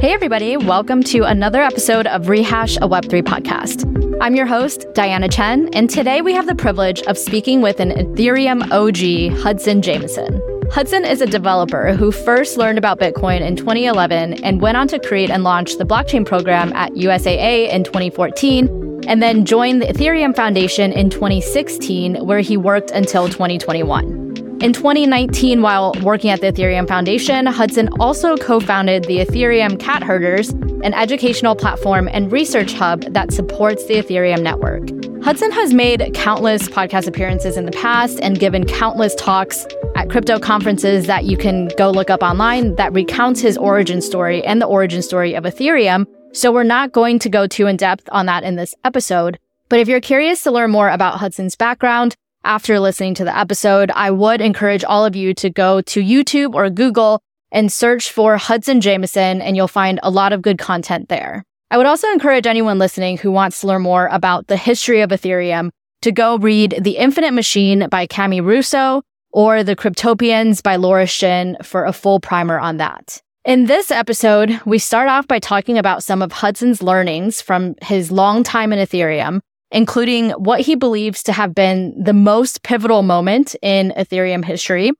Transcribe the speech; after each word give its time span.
Hey, 0.00 0.12
everybody, 0.12 0.56
welcome 0.56 1.04
to 1.04 1.22
another 1.22 1.62
episode 1.62 2.08
of 2.08 2.28
Rehash 2.28 2.76
a 2.78 2.80
Web3 2.80 3.22
podcast. 3.22 4.18
I'm 4.20 4.34
your 4.34 4.44
host, 4.44 4.86
Diana 4.92 5.28
Chen, 5.28 5.68
and 5.72 5.88
today 5.88 6.20
we 6.20 6.34
have 6.34 6.46
the 6.46 6.54
privilege 6.54 7.00
of 7.02 7.16
speaking 7.16 7.62
with 7.62 7.78
an 7.78 7.90
Ethereum 7.90 8.62
OG, 8.72 9.38
Hudson 9.40 9.82
Jameson. 9.82 10.42
Hudson 10.72 11.04
is 11.04 11.20
a 11.20 11.26
developer 11.26 11.92
who 11.92 12.10
first 12.10 12.58
learned 12.58 12.76
about 12.76 12.98
Bitcoin 12.98 13.40
in 13.40 13.54
2011 13.54 14.44
and 14.44 14.60
went 14.60 14.76
on 14.76 14.88
to 14.88 14.98
create 14.98 15.30
and 15.30 15.44
launch 15.44 15.76
the 15.76 15.84
blockchain 15.84 16.26
program 16.26 16.72
at 16.72 16.92
USAA 16.94 17.70
in 17.70 17.84
2014, 17.84 19.04
and 19.06 19.22
then 19.22 19.44
joined 19.44 19.80
the 19.80 19.86
Ethereum 19.86 20.34
Foundation 20.34 20.92
in 20.92 21.08
2016, 21.08 22.26
where 22.26 22.40
he 22.40 22.56
worked 22.56 22.90
until 22.90 23.28
2021. 23.28 24.23
In 24.64 24.72
2019, 24.72 25.60
while 25.60 25.92
working 26.00 26.30
at 26.30 26.40
the 26.40 26.50
Ethereum 26.50 26.88
Foundation, 26.88 27.44
Hudson 27.44 27.90
also 28.00 28.34
co 28.34 28.60
founded 28.60 29.04
the 29.04 29.18
Ethereum 29.18 29.78
Cat 29.78 30.02
Herders, 30.02 30.48
an 30.82 30.94
educational 30.94 31.54
platform 31.54 32.08
and 32.10 32.32
research 32.32 32.72
hub 32.72 33.02
that 33.12 33.30
supports 33.30 33.84
the 33.84 33.96
Ethereum 33.96 34.40
network. 34.40 34.88
Hudson 35.22 35.52
has 35.52 35.74
made 35.74 36.14
countless 36.14 36.66
podcast 36.66 37.06
appearances 37.06 37.58
in 37.58 37.66
the 37.66 37.72
past 37.72 38.18
and 38.22 38.40
given 38.40 38.64
countless 38.64 39.14
talks 39.16 39.66
at 39.96 40.08
crypto 40.08 40.38
conferences 40.38 41.06
that 41.08 41.24
you 41.24 41.36
can 41.36 41.68
go 41.76 41.90
look 41.90 42.08
up 42.08 42.22
online 42.22 42.74
that 42.76 42.90
recounts 42.94 43.42
his 43.42 43.58
origin 43.58 44.00
story 44.00 44.42
and 44.46 44.62
the 44.62 44.66
origin 44.66 45.02
story 45.02 45.34
of 45.34 45.44
Ethereum. 45.44 46.06
So 46.32 46.50
we're 46.50 46.62
not 46.62 46.90
going 46.90 47.18
to 47.18 47.28
go 47.28 47.46
too 47.46 47.66
in 47.66 47.76
depth 47.76 48.08
on 48.12 48.24
that 48.26 48.44
in 48.44 48.56
this 48.56 48.74
episode. 48.82 49.38
But 49.68 49.80
if 49.80 49.88
you're 49.88 50.00
curious 50.00 50.42
to 50.44 50.50
learn 50.50 50.70
more 50.70 50.88
about 50.88 51.18
Hudson's 51.18 51.54
background, 51.54 52.16
after 52.44 52.78
listening 52.78 53.14
to 53.14 53.24
the 53.24 53.36
episode, 53.36 53.90
I 53.94 54.10
would 54.10 54.40
encourage 54.40 54.84
all 54.84 55.04
of 55.04 55.16
you 55.16 55.34
to 55.34 55.50
go 55.50 55.80
to 55.80 56.00
YouTube 56.00 56.54
or 56.54 56.70
Google 56.70 57.20
and 57.50 57.72
search 57.72 58.10
for 58.10 58.36
Hudson 58.36 58.80
Jameson, 58.80 59.40
and 59.40 59.56
you'll 59.56 59.68
find 59.68 60.00
a 60.02 60.10
lot 60.10 60.32
of 60.32 60.42
good 60.42 60.58
content 60.58 61.08
there. 61.08 61.44
I 61.70 61.76
would 61.76 61.86
also 61.86 62.10
encourage 62.10 62.46
anyone 62.46 62.78
listening 62.78 63.18
who 63.18 63.30
wants 63.30 63.60
to 63.60 63.66
learn 63.66 63.82
more 63.82 64.08
about 64.08 64.46
the 64.46 64.56
history 64.56 65.00
of 65.00 65.10
Ethereum 65.10 65.70
to 66.02 66.12
go 66.12 66.36
read 66.36 66.78
The 66.80 66.98
Infinite 66.98 67.32
Machine 67.32 67.88
by 67.88 68.06
Cami 68.06 68.44
Russo 68.44 69.02
or 69.32 69.64
The 69.64 69.74
Cryptopians 69.74 70.62
by 70.62 70.76
Laura 70.76 71.06
Shin 71.06 71.56
for 71.62 71.84
a 71.84 71.92
full 71.92 72.20
primer 72.20 72.58
on 72.58 72.76
that. 72.76 73.20
In 73.44 73.66
this 73.66 73.90
episode, 73.90 74.60
we 74.64 74.78
start 74.78 75.08
off 75.08 75.26
by 75.28 75.38
talking 75.38 75.76
about 75.78 76.02
some 76.02 76.22
of 76.22 76.32
Hudson's 76.32 76.82
learnings 76.82 77.40
from 77.40 77.74
his 77.82 78.10
long 78.10 78.42
time 78.42 78.72
in 78.72 78.78
Ethereum, 78.78 79.40
including 79.74 80.30
what 80.30 80.60
he 80.60 80.76
believes 80.76 81.20
to 81.24 81.32
have 81.32 81.52
been 81.52 81.92
the 82.00 82.12
most 82.12 82.62
pivotal 82.62 83.02
moment 83.02 83.56
in 83.60 83.92
Ethereum 83.98 84.44
history, 84.44 84.92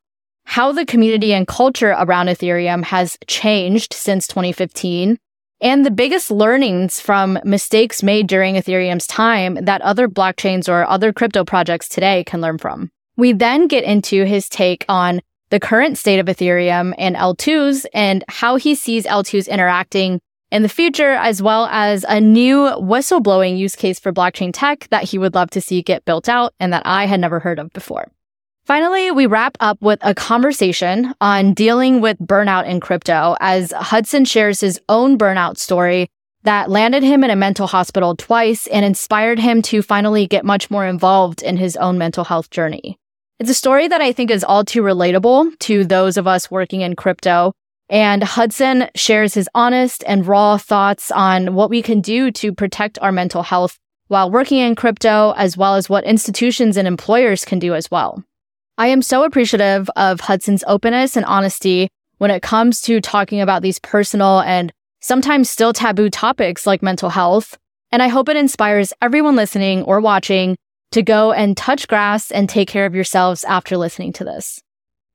how 0.46 0.72
the 0.72 0.84
community 0.84 1.32
and 1.32 1.46
culture 1.46 1.94
around 1.96 2.26
Ethereum 2.26 2.82
has 2.82 3.16
changed 3.28 3.94
since 3.94 4.26
2015, 4.26 5.16
and 5.60 5.86
the 5.86 5.92
biggest 5.92 6.28
learnings 6.28 6.98
from 6.98 7.38
mistakes 7.44 8.02
made 8.02 8.26
during 8.26 8.56
Ethereum's 8.56 9.06
time 9.06 9.54
that 9.62 9.80
other 9.82 10.08
blockchains 10.08 10.68
or 10.68 10.84
other 10.84 11.12
crypto 11.12 11.44
projects 11.44 11.88
today 11.88 12.24
can 12.24 12.40
learn 12.40 12.58
from. 12.58 12.90
We 13.16 13.32
then 13.32 13.68
get 13.68 13.84
into 13.84 14.24
his 14.24 14.48
take 14.48 14.84
on 14.88 15.20
the 15.50 15.60
current 15.60 15.98
state 15.98 16.18
of 16.18 16.26
Ethereum 16.26 16.94
and 16.98 17.14
L2s 17.14 17.86
and 17.94 18.24
how 18.26 18.56
he 18.56 18.74
sees 18.74 19.06
L2s 19.06 19.48
interacting 19.48 20.20
in 20.50 20.62
the 20.62 20.68
future, 20.68 21.12
as 21.12 21.42
well 21.42 21.66
as 21.66 22.04
a 22.08 22.20
new 22.20 22.70
whistleblowing 22.78 23.58
use 23.58 23.74
case 23.74 23.98
for 23.98 24.12
blockchain 24.12 24.50
tech 24.52 24.86
that 24.90 25.04
he 25.04 25.18
would 25.18 25.34
love 25.34 25.50
to 25.50 25.60
see 25.60 25.82
get 25.82 26.04
built 26.04 26.28
out 26.28 26.54
and 26.60 26.72
that 26.72 26.82
I 26.86 27.06
had 27.06 27.20
never 27.20 27.40
heard 27.40 27.58
of 27.58 27.72
before. 27.72 28.10
Finally, 28.64 29.10
we 29.10 29.26
wrap 29.26 29.58
up 29.60 29.76
with 29.82 29.98
a 30.02 30.14
conversation 30.14 31.12
on 31.20 31.52
dealing 31.52 32.00
with 32.00 32.18
burnout 32.18 32.66
in 32.66 32.80
crypto 32.80 33.36
as 33.40 33.72
Hudson 33.72 34.24
shares 34.24 34.60
his 34.60 34.80
own 34.88 35.18
burnout 35.18 35.58
story 35.58 36.08
that 36.44 36.70
landed 36.70 37.02
him 37.02 37.24
in 37.24 37.30
a 37.30 37.36
mental 37.36 37.66
hospital 37.66 38.16
twice 38.16 38.66
and 38.68 38.84
inspired 38.84 39.38
him 39.38 39.60
to 39.62 39.82
finally 39.82 40.26
get 40.26 40.44
much 40.44 40.70
more 40.70 40.86
involved 40.86 41.42
in 41.42 41.56
his 41.56 41.76
own 41.76 41.98
mental 41.98 42.24
health 42.24 42.50
journey. 42.50 42.98
It's 43.38 43.50
a 43.50 43.54
story 43.54 43.88
that 43.88 44.00
I 44.00 44.12
think 44.12 44.30
is 44.30 44.44
all 44.44 44.64
too 44.64 44.82
relatable 44.82 45.58
to 45.60 45.84
those 45.84 46.16
of 46.16 46.26
us 46.26 46.50
working 46.50 46.82
in 46.82 46.96
crypto 46.96 47.52
and 47.88 48.22
Hudson 48.22 48.88
shares 48.94 49.34
his 49.34 49.48
honest 49.54 50.02
and 50.06 50.26
raw 50.26 50.56
thoughts 50.56 51.10
on 51.10 51.54
what 51.54 51.70
we 51.70 51.82
can 51.82 52.00
do 52.00 52.30
to 52.32 52.52
protect 52.52 52.98
our 53.00 53.12
mental 53.12 53.42
health 53.42 53.78
while 54.08 54.30
working 54.30 54.58
in 54.58 54.74
crypto, 54.74 55.32
as 55.36 55.56
well 55.56 55.76
as 55.76 55.88
what 55.88 56.04
institutions 56.04 56.76
and 56.76 56.86
employers 56.86 57.44
can 57.44 57.58
do 57.58 57.74
as 57.74 57.90
well. 57.90 58.22
I 58.76 58.88
am 58.88 59.02
so 59.02 59.24
appreciative 59.24 59.88
of 59.96 60.20
Hudson's 60.20 60.64
openness 60.66 61.16
and 61.16 61.24
honesty 61.26 61.88
when 62.18 62.30
it 62.30 62.42
comes 62.42 62.80
to 62.82 63.00
talking 63.00 63.40
about 63.40 63.62
these 63.62 63.78
personal 63.78 64.40
and 64.40 64.72
sometimes 65.00 65.50
still 65.50 65.72
taboo 65.72 66.10
topics 66.10 66.66
like 66.66 66.82
mental 66.82 67.10
health. 67.10 67.58
And 67.92 68.02
I 68.02 68.08
hope 68.08 68.28
it 68.28 68.36
inspires 68.36 68.92
everyone 69.00 69.36
listening 69.36 69.82
or 69.82 70.00
watching 70.00 70.56
to 70.92 71.02
go 71.02 71.32
and 71.32 71.56
touch 71.56 71.86
grass 71.86 72.30
and 72.30 72.48
take 72.48 72.68
care 72.68 72.86
of 72.86 72.94
yourselves 72.94 73.44
after 73.44 73.76
listening 73.76 74.12
to 74.14 74.24
this. 74.24 74.60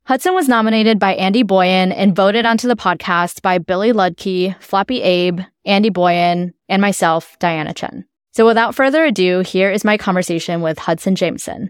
Hudson 0.10 0.34
was 0.34 0.48
nominated 0.48 0.98
by 0.98 1.14
Andy 1.14 1.44
Boyan 1.44 1.94
and 1.96 2.16
voted 2.16 2.44
onto 2.44 2.68
the 2.68 2.76
podcast 2.76 3.44
by 3.44 3.60
Billy 3.60 3.94
Ludke, 3.94 4.60
Floppy 4.60 5.04
Abe, 5.04 5.42
Andy 5.66 5.92
Boyan, 5.92 6.52
and 6.68 6.82
myself, 6.82 7.38
Diana 7.38 7.76
Chen. 7.76 8.06
So 8.32 8.44
without 8.48 8.74
further 8.74 9.06
ado, 9.06 9.42
here 9.42 9.70
is 9.70 9.86
my 9.86 9.98
conversation 9.98 10.62
with 10.62 10.80
Hudson 10.80 11.14
Jameson. 11.14 11.70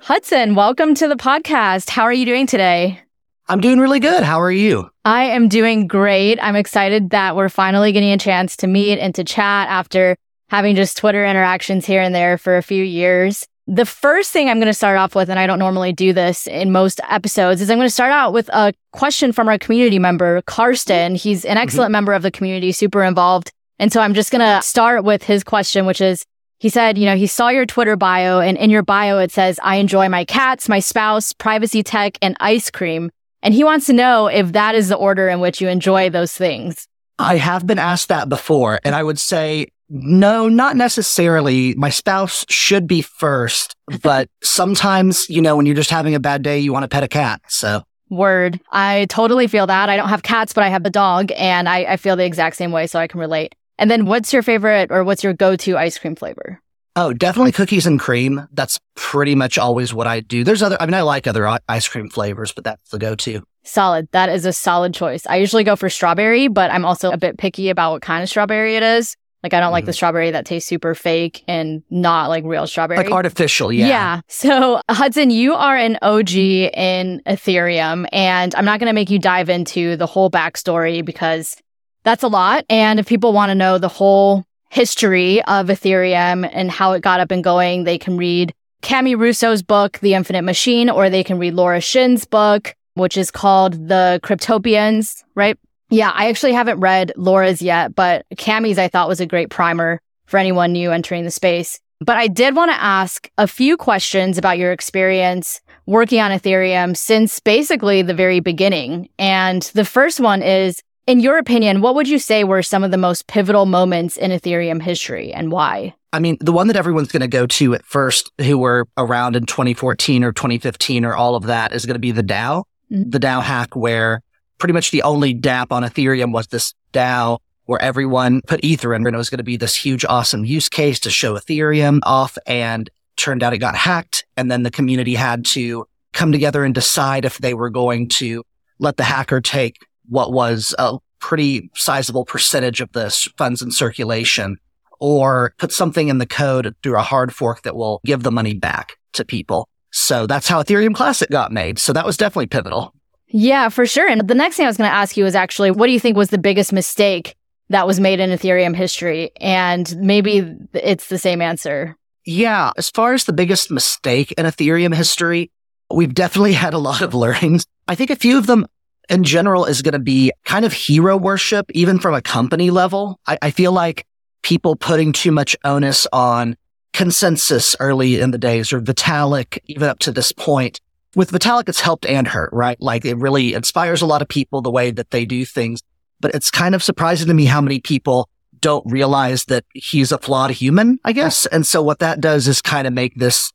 Hudson, 0.00 0.54
welcome 0.54 0.94
to 0.96 1.08
the 1.08 1.16
podcast. 1.16 1.88
How 1.88 2.02
are 2.02 2.12
you 2.12 2.26
doing 2.26 2.46
today? 2.46 3.00
I'm 3.48 3.62
doing 3.62 3.80
really 3.80 4.00
good. 4.00 4.22
How 4.22 4.42
are 4.42 4.52
you? 4.52 4.90
I 5.06 5.24
am 5.24 5.48
doing 5.48 5.86
great. 5.86 6.38
I'm 6.42 6.54
excited 6.54 7.08
that 7.10 7.34
we're 7.34 7.48
finally 7.48 7.92
getting 7.92 8.12
a 8.12 8.18
chance 8.18 8.58
to 8.58 8.66
meet 8.66 8.98
and 8.98 9.14
to 9.14 9.24
chat 9.24 9.70
after 9.70 10.16
having 10.52 10.76
just 10.76 10.98
Twitter 10.98 11.24
interactions 11.24 11.86
here 11.86 12.02
and 12.02 12.14
there 12.14 12.36
for 12.36 12.58
a 12.58 12.62
few 12.62 12.84
years. 12.84 13.46
The 13.66 13.86
first 13.86 14.32
thing 14.32 14.50
I'm 14.50 14.58
going 14.58 14.66
to 14.66 14.74
start 14.74 14.98
off 14.98 15.14
with, 15.14 15.30
and 15.30 15.38
I 15.38 15.46
don't 15.46 15.58
normally 15.58 15.94
do 15.94 16.12
this 16.12 16.46
in 16.46 16.72
most 16.72 17.00
episodes, 17.08 17.62
is 17.62 17.70
I'm 17.70 17.78
going 17.78 17.86
to 17.86 17.90
start 17.90 18.12
out 18.12 18.34
with 18.34 18.50
a 18.50 18.74
question 18.92 19.32
from 19.32 19.48
our 19.48 19.56
community 19.56 19.98
member, 19.98 20.42
Karsten. 20.42 21.14
He's 21.14 21.46
an 21.46 21.52
mm-hmm. 21.52 21.62
excellent 21.62 21.86
mm-hmm. 21.86 21.92
member 21.92 22.12
of 22.12 22.20
the 22.20 22.30
community, 22.30 22.70
super 22.70 23.02
involved. 23.02 23.50
And 23.78 23.90
so 23.90 24.02
I'm 24.02 24.12
just 24.12 24.30
going 24.30 24.40
to 24.40 24.60
start 24.60 25.04
with 25.04 25.22
his 25.22 25.42
question, 25.42 25.86
which 25.86 26.02
is, 26.02 26.22
he 26.58 26.68
said, 26.68 26.98
you 26.98 27.06
know, 27.06 27.16
he 27.16 27.26
saw 27.26 27.48
your 27.48 27.64
Twitter 27.64 27.96
bio 27.96 28.40
and 28.40 28.58
in 28.58 28.68
your 28.68 28.82
bio, 28.82 29.18
it 29.20 29.32
says, 29.32 29.58
I 29.62 29.76
enjoy 29.76 30.10
my 30.10 30.26
cats, 30.26 30.68
my 30.68 30.80
spouse, 30.80 31.32
privacy 31.32 31.82
tech, 31.82 32.18
and 32.20 32.36
ice 32.40 32.70
cream. 32.70 33.10
And 33.42 33.54
he 33.54 33.64
wants 33.64 33.86
to 33.86 33.94
know 33.94 34.26
if 34.26 34.52
that 34.52 34.74
is 34.74 34.90
the 34.90 34.96
order 34.96 35.30
in 35.30 35.40
which 35.40 35.62
you 35.62 35.68
enjoy 35.68 36.10
those 36.10 36.34
things. 36.34 36.86
I 37.18 37.38
have 37.38 37.66
been 37.66 37.78
asked 37.78 38.08
that 38.08 38.28
before. 38.28 38.80
And 38.84 38.94
I 38.94 39.02
would 39.02 39.18
say 39.18 39.68
no, 39.94 40.48
not 40.48 40.74
necessarily. 40.74 41.74
My 41.74 41.90
spouse 41.90 42.46
should 42.48 42.86
be 42.86 43.02
first, 43.02 43.76
but 44.02 44.28
sometimes, 44.42 45.28
you 45.28 45.42
know, 45.42 45.54
when 45.54 45.66
you're 45.66 45.74
just 45.74 45.90
having 45.90 46.14
a 46.14 46.20
bad 46.20 46.42
day, 46.42 46.58
you 46.58 46.72
want 46.72 46.84
to 46.84 46.88
pet 46.88 47.04
a 47.04 47.08
cat. 47.08 47.42
So. 47.48 47.82
Word. 48.08 48.58
I 48.70 49.06
totally 49.10 49.46
feel 49.46 49.66
that. 49.66 49.90
I 49.90 49.96
don't 49.96 50.08
have 50.08 50.22
cats, 50.22 50.54
but 50.54 50.64
I 50.64 50.68
have 50.68 50.84
a 50.86 50.90
dog 50.90 51.30
and 51.36 51.68
I, 51.68 51.84
I 51.84 51.96
feel 51.98 52.16
the 52.16 52.24
exact 52.24 52.56
same 52.56 52.72
way, 52.72 52.86
so 52.86 52.98
I 52.98 53.06
can 53.06 53.20
relate. 53.20 53.54
And 53.78 53.90
then 53.90 54.06
what's 54.06 54.32
your 54.32 54.42
favorite 54.42 54.90
or 54.90 55.04
what's 55.04 55.22
your 55.22 55.34
go 55.34 55.56
to 55.56 55.76
ice 55.76 55.98
cream 55.98 56.14
flavor? 56.14 56.60
Oh, 56.94 57.12
definitely 57.12 57.52
cookies 57.52 57.86
and 57.86 57.98
cream. 57.98 58.46
That's 58.52 58.78
pretty 58.96 59.34
much 59.34 59.56
always 59.56 59.94
what 59.94 60.06
I 60.06 60.20
do. 60.20 60.44
There's 60.44 60.62
other, 60.62 60.76
I 60.78 60.86
mean, 60.86 60.94
I 60.94 61.02
like 61.02 61.26
other 61.26 61.58
ice 61.68 61.88
cream 61.88 62.10
flavors, 62.10 62.52
but 62.52 62.64
that's 62.64 62.90
the 62.90 62.98
go 62.98 63.14
to. 63.14 63.42
Solid. 63.64 64.08
That 64.12 64.28
is 64.28 64.44
a 64.44 64.52
solid 64.52 64.92
choice. 64.92 65.26
I 65.26 65.36
usually 65.36 65.64
go 65.64 65.76
for 65.76 65.88
strawberry, 65.88 66.48
but 66.48 66.70
I'm 66.70 66.84
also 66.84 67.10
a 67.10 67.16
bit 67.16 67.38
picky 67.38 67.70
about 67.70 67.92
what 67.92 68.02
kind 68.02 68.22
of 68.22 68.28
strawberry 68.28 68.76
it 68.76 68.82
is. 68.82 69.16
Like 69.42 69.54
I 69.54 69.60
don't 69.60 69.70
mm 69.70 69.72
like 69.72 69.86
the 69.86 69.90
mm-hmm. 69.90 69.96
strawberry 69.96 70.30
that 70.30 70.44
tastes 70.44 70.68
super 70.68 70.94
fake 70.94 71.44
and 71.48 71.82
not 71.90 72.28
like 72.28 72.44
real 72.44 72.66
strawberry. 72.66 72.98
Like 72.98 73.10
artificial, 73.10 73.72
yeah. 73.72 73.86
Yeah. 73.86 74.20
So 74.28 74.80
Hudson, 74.90 75.30
you 75.30 75.54
are 75.54 75.76
an 75.76 75.98
OG 76.02 76.34
in 76.34 77.22
Ethereum 77.26 78.06
and 78.12 78.54
I'm 78.54 78.64
not 78.64 78.80
going 78.80 78.88
to 78.88 78.92
make 78.92 79.10
you 79.10 79.18
dive 79.18 79.48
into 79.48 79.96
the 79.96 80.06
whole 80.06 80.30
backstory 80.30 81.04
because 81.04 81.56
that's 82.04 82.22
a 82.22 82.28
lot. 82.28 82.64
And 82.68 83.00
if 83.00 83.06
people 83.06 83.32
want 83.32 83.50
to 83.50 83.54
know 83.54 83.78
the 83.78 83.88
whole 83.88 84.44
history 84.70 85.42
of 85.44 85.66
Ethereum 85.68 86.48
and 86.52 86.70
how 86.70 86.92
it 86.92 87.02
got 87.02 87.20
up 87.20 87.30
and 87.30 87.42
going, 87.42 87.84
they 87.84 87.98
can 87.98 88.16
read 88.16 88.54
Cami 88.82 89.18
Russo's 89.18 89.62
book, 89.62 89.98
The 90.00 90.14
Infinite 90.14 90.42
Machine, 90.42 90.90
or 90.90 91.08
they 91.08 91.22
can 91.22 91.38
read 91.38 91.54
Laura 91.54 91.80
Shin's 91.80 92.24
book, 92.24 92.74
which 92.94 93.16
is 93.16 93.30
called 93.30 93.88
The 93.88 94.20
Cryptopians, 94.22 95.22
right? 95.34 95.58
Yeah, 95.92 96.10
I 96.14 96.30
actually 96.30 96.54
haven't 96.54 96.80
read 96.80 97.12
Laura's 97.16 97.60
yet, 97.60 97.94
but 97.94 98.24
Cami's 98.38 98.78
I 98.78 98.88
thought 98.88 99.08
was 99.08 99.20
a 99.20 99.26
great 99.26 99.50
primer 99.50 100.00
for 100.24 100.38
anyone 100.38 100.72
new 100.72 100.90
entering 100.90 101.24
the 101.24 101.30
space. 101.30 101.78
But 102.00 102.16
I 102.16 102.28
did 102.28 102.56
want 102.56 102.70
to 102.70 102.82
ask 102.82 103.30
a 103.36 103.46
few 103.46 103.76
questions 103.76 104.38
about 104.38 104.56
your 104.56 104.72
experience 104.72 105.60
working 105.84 106.18
on 106.18 106.30
Ethereum 106.30 106.96
since 106.96 107.38
basically 107.40 108.00
the 108.00 108.14
very 108.14 108.40
beginning. 108.40 109.10
And 109.18 109.62
the 109.74 109.84
first 109.84 110.18
one 110.18 110.42
is, 110.42 110.82
in 111.06 111.20
your 111.20 111.36
opinion, 111.36 111.82
what 111.82 111.94
would 111.94 112.08
you 112.08 112.18
say 112.18 112.42
were 112.42 112.62
some 112.62 112.84
of 112.84 112.90
the 112.90 112.96
most 112.96 113.26
pivotal 113.26 113.66
moments 113.66 114.16
in 114.16 114.30
Ethereum 114.30 114.80
history 114.80 115.30
and 115.30 115.52
why? 115.52 115.94
I 116.14 116.20
mean, 116.20 116.38
the 116.40 116.52
one 116.52 116.68
that 116.68 116.76
everyone's 116.76 117.12
going 117.12 117.20
to 117.20 117.28
go 117.28 117.46
to 117.46 117.74
at 117.74 117.84
first, 117.84 118.32
who 118.40 118.56
were 118.56 118.88
around 118.96 119.36
in 119.36 119.44
2014 119.44 120.24
or 120.24 120.32
2015 120.32 121.04
or 121.04 121.14
all 121.14 121.36
of 121.36 121.44
that, 121.44 121.74
is 121.74 121.84
going 121.84 121.96
to 121.96 122.00
be 122.00 122.12
the 122.12 122.22
DAO. 122.22 122.64
mm-hmm. 122.90 123.10
the 123.10 123.20
DAO 123.20 123.42
hack 123.42 123.76
where 123.76 124.22
pretty 124.62 124.74
much 124.74 124.92
the 124.92 125.02
only 125.02 125.34
dApp 125.34 125.72
on 125.72 125.82
Ethereum 125.82 126.32
was 126.32 126.46
this 126.46 126.72
DAO 126.92 127.40
where 127.64 127.82
everyone 127.82 128.40
put 128.46 128.62
Ether 128.62 128.94
in 128.94 129.04
and 129.04 129.12
it 129.12 129.18
was 129.18 129.28
going 129.28 129.38
to 129.38 129.42
be 129.42 129.56
this 129.56 129.74
huge, 129.74 130.04
awesome 130.04 130.44
use 130.44 130.68
case 130.68 131.00
to 131.00 131.10
show 131.10 131.36
Ethereum 131.36 131.98
off. 132.04 132.38
And 132.46 132.88
turned 133.16 133.42
out 133.42 133.52
it 133.52 133.58
got 133.58 133.74
hacked. 133.74 134.24
And 134.36 134.52
then 134.52 134.62
the 134.62 134.70
community 134.70 135.16
had 135.16 135.44
to 135.46 135.84
come 136.12 136.30
together 136.30 136.64
and 136.64 136.72
decide 136.72 137.24
if 137.24 137.38
they 137.38 137.54
were 137.54 137.70
going 137.70 138.08
to 138.08 138.44
let 138.78 138.98
the 138.98 139.02
hacker 139.02 139.40
take 139.40 139.78
what 140.08 140.32
was 140.32 140.76
a 140.78 140.96
pretty 141.18 141.68
sizable 141.74 142.24
percentage 142.24 142.80
of 142.80 142.92
the 142.92 143.10
funds 143.36 143.62
in 143.62 143.72
circulation 143.72 144.58
or 145.00 145.54
put 145.58 145.72
something 145.72 146.06
in 146.06 146.18
the 146.18 146.26
code 146.26 146.72
through 146.84 146.98
a 146.98 147.02
hard 147.02 147.34
fork 147.34 147.62
that 147.62 147.74
will 147.74 148.00
give 148.04 148.22
the 148.22 148.30
money 148.30 148.54
back 148.54 148.96
to 149.12 149.24
people. 149.24 149.68
So 149.90 150.28
that's 150.28 150.46
how 150.46 150.62
Ethereum 150.62 150.94
Classic 150.94 151.28
got 151.30 151.50
made. 151.50 151.80
So 151.80 151.92
that 151.92 152.06
was 152.06 152.16
definitely 152.16 152.46
pivotal. 152.46 152.94
Yeah, 153.32 153.70
for 153.70 153.86
sure. 153.86 154.08
And 154.08 154.28
the 154.28 154.34
next 154.34 154.56
thing 154.56 154.66
I 154.66 154.68
was 154.68 154.76
going 154.76 154.90
to 154.90 154.94
ask 154.94 155.16
you 155.16 155.24
is 155.24 155.34
actually, 155.34 155.70
what 155.70 155.86
do 155.86 155.92
you 155.92 156.00
think 156.00 156.16
was 156.16 156.30
the 156.30 156.38
biggest 156.38 156.72
mistake 156.72 157.34
that 157.70 157.86
was 157.86 157.98
made 157.98 158.20
in 158.20 158.30
Ethereum 158.30 158.76
history? 158.76 159.32
And 159.40 159.94
maybe 159.96 160.54
it's 160.74 161.08
the 161.08 161.18
same 161.18 161.40
answer. 161.40 161.96
Yeah. 162.26 162.72
As 162.76 162.90
far 162.90 163.14
as 163.14 163.24
the 163.24 163.32
biggest 163.32 163.70
mistake 163.70 164.32
in 164.32 164.44
Ethereum 164.44 164.94
history, 164.94 165.50
we've 165.90 166.14
definitely 166.14 166.52
had 166.52 166.74
a 166.74 166.78
lot 166.78 167.00
of 167.00 167.14
learnings. 167.14 167.66
I 167.88 167.94
think 167.94 168.10
a 168.10 168.16
few 168.16 168.36
of 168.36 168.46
them 168.46 168.66
in 169.08 169.24
general 169.24 169.64
is 169.64 169.82
going 169.82 169.92
to 169.92 169.98
be 169.98 170.32
kind 170.44 170.64
of 170.64 170.72
hero 170.72 171.16
worship, 171.16 171.70
even 171.72 171.98
from 171.98 172.14
a 172.14 172.22
company 172.22 172.70
level. 172.70 173.18
I, 173.26 173.38
I 173.42 173.50
feel 173.50 173.72
like 173.72 174.06
people 174.42 174.76
putting 174.76 175.12
too 175.12 175.32
much 175.32 175.56
onus 175.64 176.06
on 176.12 176.56
ConsenSys 176.92 177.76
early 177.80 178.20
in 178.20 178.30
the 178.30 178.38
days 178.38 178.72
or 178.72 178.80
Vitalik, 178.80 179.58
even 179.66 179.88
up 179.88 179.98
to 180.00 180.12
this 180.12 180.32
point. 180.32 180.80
With 181.14 181.30
Vitalik, 181.30 181.68
it's 181.68 181.80
helped 181.80 182.06
and 182.06 182.26
hurt, 182.26 182.50
right? 182.52 182.80
Like 182.80 183.04
it 183.04 183.16
really 183.18 183.54
inspires 183.54 184.00
a 184.00 184.06
lot 184.06 184.22
of 184.22 184.28
people 184.28 184.62
the 184.62 184.70
way 184.70 184.90
that 184.90 185.10
they 185.10 185.24
do 185.24 185.44
things. 185.44 185.82
But 186.20 186.34
it's 186.34 186.50
kind 186.50 186.74
of 186.74 186.82
surprising 186.82 187.28
to 187.28 187.34
me 187.34 187.46
how 187.46 187.60
many 187.60 187.80
people 187.80 188.28
don't 188.60 188.84
realize 188.90 189.44
that 189.46 189.64
he's 189.74 190.12
a 190.12 190.18
flawed 190.18 190.52
human, 190.52 190.98
I 191.04 191.12
guess. 191.12 191.46
And 191.46 191.66
so 191.66 191.82
what 191.82 191.98
that 191.98 192.20
does 192.20 192.48
is 192.48 192.62
kind 192.62 192.86
of 192.86 192.94
make 192.94 193.16
this 193.16 193.52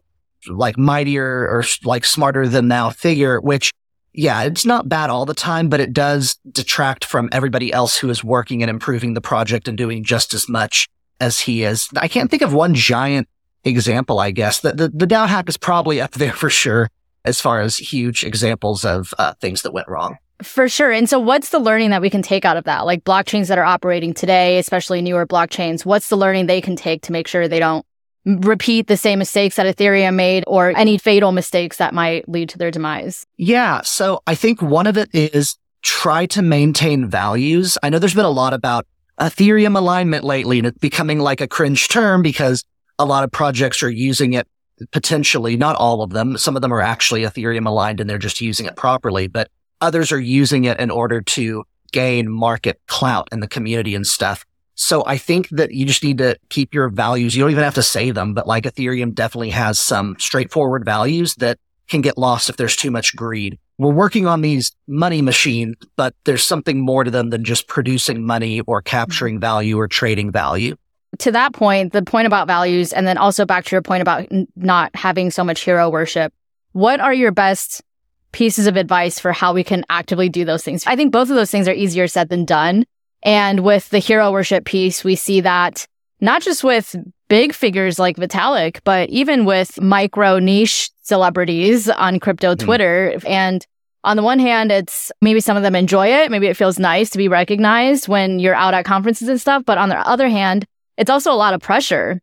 like 0.47 0.77
mightier 0.77 1.47
or 1.47 1.63
like 1.83 2.05
smarter 2.05 2.47
than 2.47 2.67
now 2.67 2.89
figure, 2.89 3.39
which 3.41 3.71
yeah, 4.13 4.43
it's 4.43 4.65
not 4.65 4.89
bad 4.89 5.09
all 5.09 5.25
the 5.25 5.33
time, 5.33 5.69
but 5.69 5.79
it 5.79 5.93
does 5.93 6.37
detract 6.51 7.05
from 7.05 7.29
everybody 7.31 7.71
else 7.71 7.97
who 7.97 8.09
is 8.09 8.23
working 8.23 8.63
and 8.63 8.69
improving 8.69 9.13
the 9.13 9.21
project 9.21 9.67
and 9.67 9.77
doing 9.77 10.03
just 10.03 10.33
as 10.33 10.49
much 10.49 10.87
as 11.19 11.41
he 11.41 11.63
is. 11.63 11.87
I 11.95 12.07
can't 12.07 12.29
think 12.29 12.41
of 12.41 12.53
one 12.53 12.73
giant 12.73 13.27
example, 13.63 14.19
I 14.19 14.31
guess. 14.31 14.59
The, 14.59 14.73
the, 14.73 14.89
the 14.89 15.07
DAO 15.07 15.27
hack 15.27 15.47
is 15.47 15.57
probably 15.57 16.01
up 16.01 16.11
there 16.11 16.31
for 16.33 16.49
sure 16.49 16.89
as 17.27 17.39
far 17.41 17.61
as 17.61 17.77
huge 17.77 18.23
examples 18.23 18.85
of 18.85 19.13
uh, 19.17 19.33
things 19.41 19.61
that 19.61 19.73
went 19.73 19.87
wrong. 19.87 20.17
For 20.41 20.69
sure. 20.69 20.91
And 20.91 21.09
so, 21.09 21.19
what's 21.19 21.49
the 21.49 21.59
learning 21.59 21.89
that 21.89 22.01
we 22.01 22.09
can 22.09 22.21
take 22.21 22.45
out 22.45 22.57
of 22.57 22.63
that? 22.65 22.85
Like 22.85 23.03
blockchains 23.03 23.47
that 23.47 23.57
are 23.57 23.65
operating 23.65 24.13
today, 24.13 24.59
especially 24.59 25.01
newer 25.01 25.25
blockchains, 25.25 25.85
what's 25.85 26.09
the 26.09 26.15
learning 26.15 26.45
they 26.45 26.61
can 26.61 26.75
take 26.75 27.01
to 27.03 27.11
make 27.11 27.27
sure 27.27 27.47
they 27.47 27.59
don't 27.59 27.85
repeat 28.25 28.87
the 28.87 28.97
same 28.97 29.19
mistakes 29.19 29.55
that 29.55 29.65
Ethereum 29.65 30.15
made 30.15 30.43
or 30.47 30.73
any 30.75 30.97
fatal 30.97 31.31
mistakes 31.31 31.77
that 31.77 31.93
might 31.93 32.27
lead 32.29 32.49
to 32.49 32.57
their 32.57 32.71
demise? 32.71 33.25
Yeah. 33.37 33.81
So 33.81 34.21
I 34.27 34.35
think 34.35 34.61
one 34.61 34.85
of 34.85 34.97
it 34.97 35.09
is 35.13 35.57
try 35.81 36.25
to 36.27 36.41
maintain 36.41 37.07
values. 37.07 37.77
I 37.81 37.89
know 37.89 37.99
there's 37.99 38.13
been 38.13 38.25
a 38.25 38.29
lot 38.29 38.53
about 38.53 38.85
Ethereum 39.19 39.77
alignment 39.77 40.23
lately 40.23 40.59
and 40.59 40.67
it's 40.67 40.77
becoming 40.77 41.19
like 41.19 41.41
a 41.41 41.47
cringe 41.47 41.87
term 41.87 42.21
because 42.21 42.63
a 42.99 43.05
lot 43.05 43.23
of 43.23 43.31
projects 43.31 43.81
are 43.81 43.89
using 43.89 44.33
it 44.33 44.47
potentially, 44.91 45.57
not 45.57 45.75
all 45.75 46.01
of 46.01 46.11
them. 46.11 46.37
Some 46.37 46.55
of 46.55 46.61
them 46.61 46.73
are 46.73 46.81
actually 46.81 47.21
Ethereum 47.21 47.67
aligned 47.67 47.99
and 47.99 48.09
they're 48.09 48.17
just 48.17 48.41
using 48.41 48.65
it 48.65 48.75
properly, 48.75 49.27
but 49.27 49.49
others 49.81 50.11
are 50.11 50.19
using 50.19 50.65
it 50.65 50.79
in 50.79 50.91
order 50.91 51.21
to 51.21 51.63
gain 51.91 52.29
market 52.29 52.79
clout 52.87 53.27
in 53.31 53.39
the 53.39 53.47
community 53.47 53.95
and 53.95 54.05
stuff. 54.05 54.45
So 54.75 55.03
I 55.07 55.17
think 55.17 55.49
that 55.49 55.71
you 55.71 55.85
just 55.85 56.03
need 56.03 56.19
to 56.19 56.37
keep 56.49 56.73
your 56.73 56.89
values. 56.89 57.35
You 57.35 57.43
don't 57.43 57.51
even 57.51 57.63
have 57.63 57.75
to 57.75 57.83
say 57.83 58.11
them, 58.11 58.33
but 58.33 58.47
like 58.47 58.65
Ethereum 58.65 59.15
definitely 59.15 59.49
has 59.49 59.79
some 59.79 60.15
straightforward 60.19 60.85
values 60.85 61.33
that 61.35 61.57
can 61.87 62.01
get 62.01 62.17
lost 62.17 62.49
if 62.49 62.57
there's 62.57 62.75
too 62.75 62.91
much 62.91 63.15
greed. 63.15 63.57
We're 63.79 63.93
working 63.93 64.27
on 64.27 64.41
these 64.41 64.71
money 64.87 65.21
machines, 65.21 65.75
but 65.95 66.13
there's 66.25 66.45
something 66.45 66.79
more 66.79 67.03
to 67.03 67.11
them 67.11 67.29
than 67.29 67.43
just 67.43 67.67
producing 67.67 68.23
money 68.23 68.61
or 68.61 68.81
capturing 68.81 69.39
value 69.39 69.77
or 69.77 69.87
trading 69.87 70.31
value. 70.31 70.75
To 71.19 71.31
that 71.31 71.53
point, 71.53 71.93
the 71.93 72.03
point 72.03 72.27
about 72.27 72.47
values, 72.47 72.93
and 72.93 73.07
then 73.07 73.17
also 73.17 73.45
back 73.45 73.65
to 73.65 73.75
your 73.75 73.81
point 73.81 74.01
about 74.01 74.27
n- 74.31 74.47
not 74.55 74.95
having 74.95 75.31
so 75.31 75.43
much 75.43 75.61
hero 75.61 75.89
worship. 75.89 76.33
What 76.73 76.99
are 76.99 77.13
your 77.13 77.31
best 77.31 77.81
pieces 78.33 78.67
of 78.67 78.75
advice 78.75 79.19
for 79.19 79.31
how 79.31 79.53
we 79.53 79.63
can 79.63 79.83
actively 79.89 80.29
do 80.29 80.45
those 80.45 80.63
things? 80.63 80.83
I 80.85 80.95
think 80.95 81.11
both 81.11 81.29
of 81.29 81.35
those 81.35 81.49
things 81.49 81.67
are 81.67 81.73
easier 81.73 82.07
said 82.07 82.29
than 82.29 82.45
done. 82.45 82.85
And 83.23 83.61
with 83.61 83.89
the 83.89 83.99
hero 83.99 84.31
worship 84.31 84.65
piece, 84.65 85.03
we 85.03 85.15
see 85.15 85.41
that 85.41 85.87
not 86.21 86.41
just 86.41 86.63
with 86.63 86.95
big 87.29 87.53
figures 87.53 87.99
like 87.99 88.17
Vitalik, 88.17 88.79
but 88.83 89.09
even 89.09 89.45
with 89.45 89.81
micro 89.81 90.39
niche 90.39 90.89
celebrities 91.03 91.89
on 91.89 92.19
crypto 92.19 92.55
mm. 92.55 92.59
Twitter. 92.59 93.19
And 93.25 93.65
on 94.03 94.17
the 94.17 94.23
one 94.23 94.39
hand, 94.39 94.71
it's 94.71 95.11
maybe 95.21 95.39
some 95.39 95.57
of 95.57 95.63
them 95.63 95.75
enjoy 95.75 96.07
it. 96.07 96.31
Maybe 96.31 96.47
it 96.47 96.57
feels 96.57 96.79
nice 96.79 97.09
to 97.11 97.17
be 97.17 97.27
recognized 97.27 98.07
when 98.07 98.39
you're 98.39 98.55
out 98.55 98.73
at 98.73 98.85
conferences 98.85 99.27
and 99.27 99.41
stuff. 99.41 99.63
But 99.65 99.77
on 99.77 99.89
the 99.89 99.97
other 99.97 100.29
hand, 100.29 100.65
it's 100.97 101.09
also 101.09 101.31
a 101.31 101.35
lot 101.35 101.53
of 101.53 101.61
pressure 101.61 102.21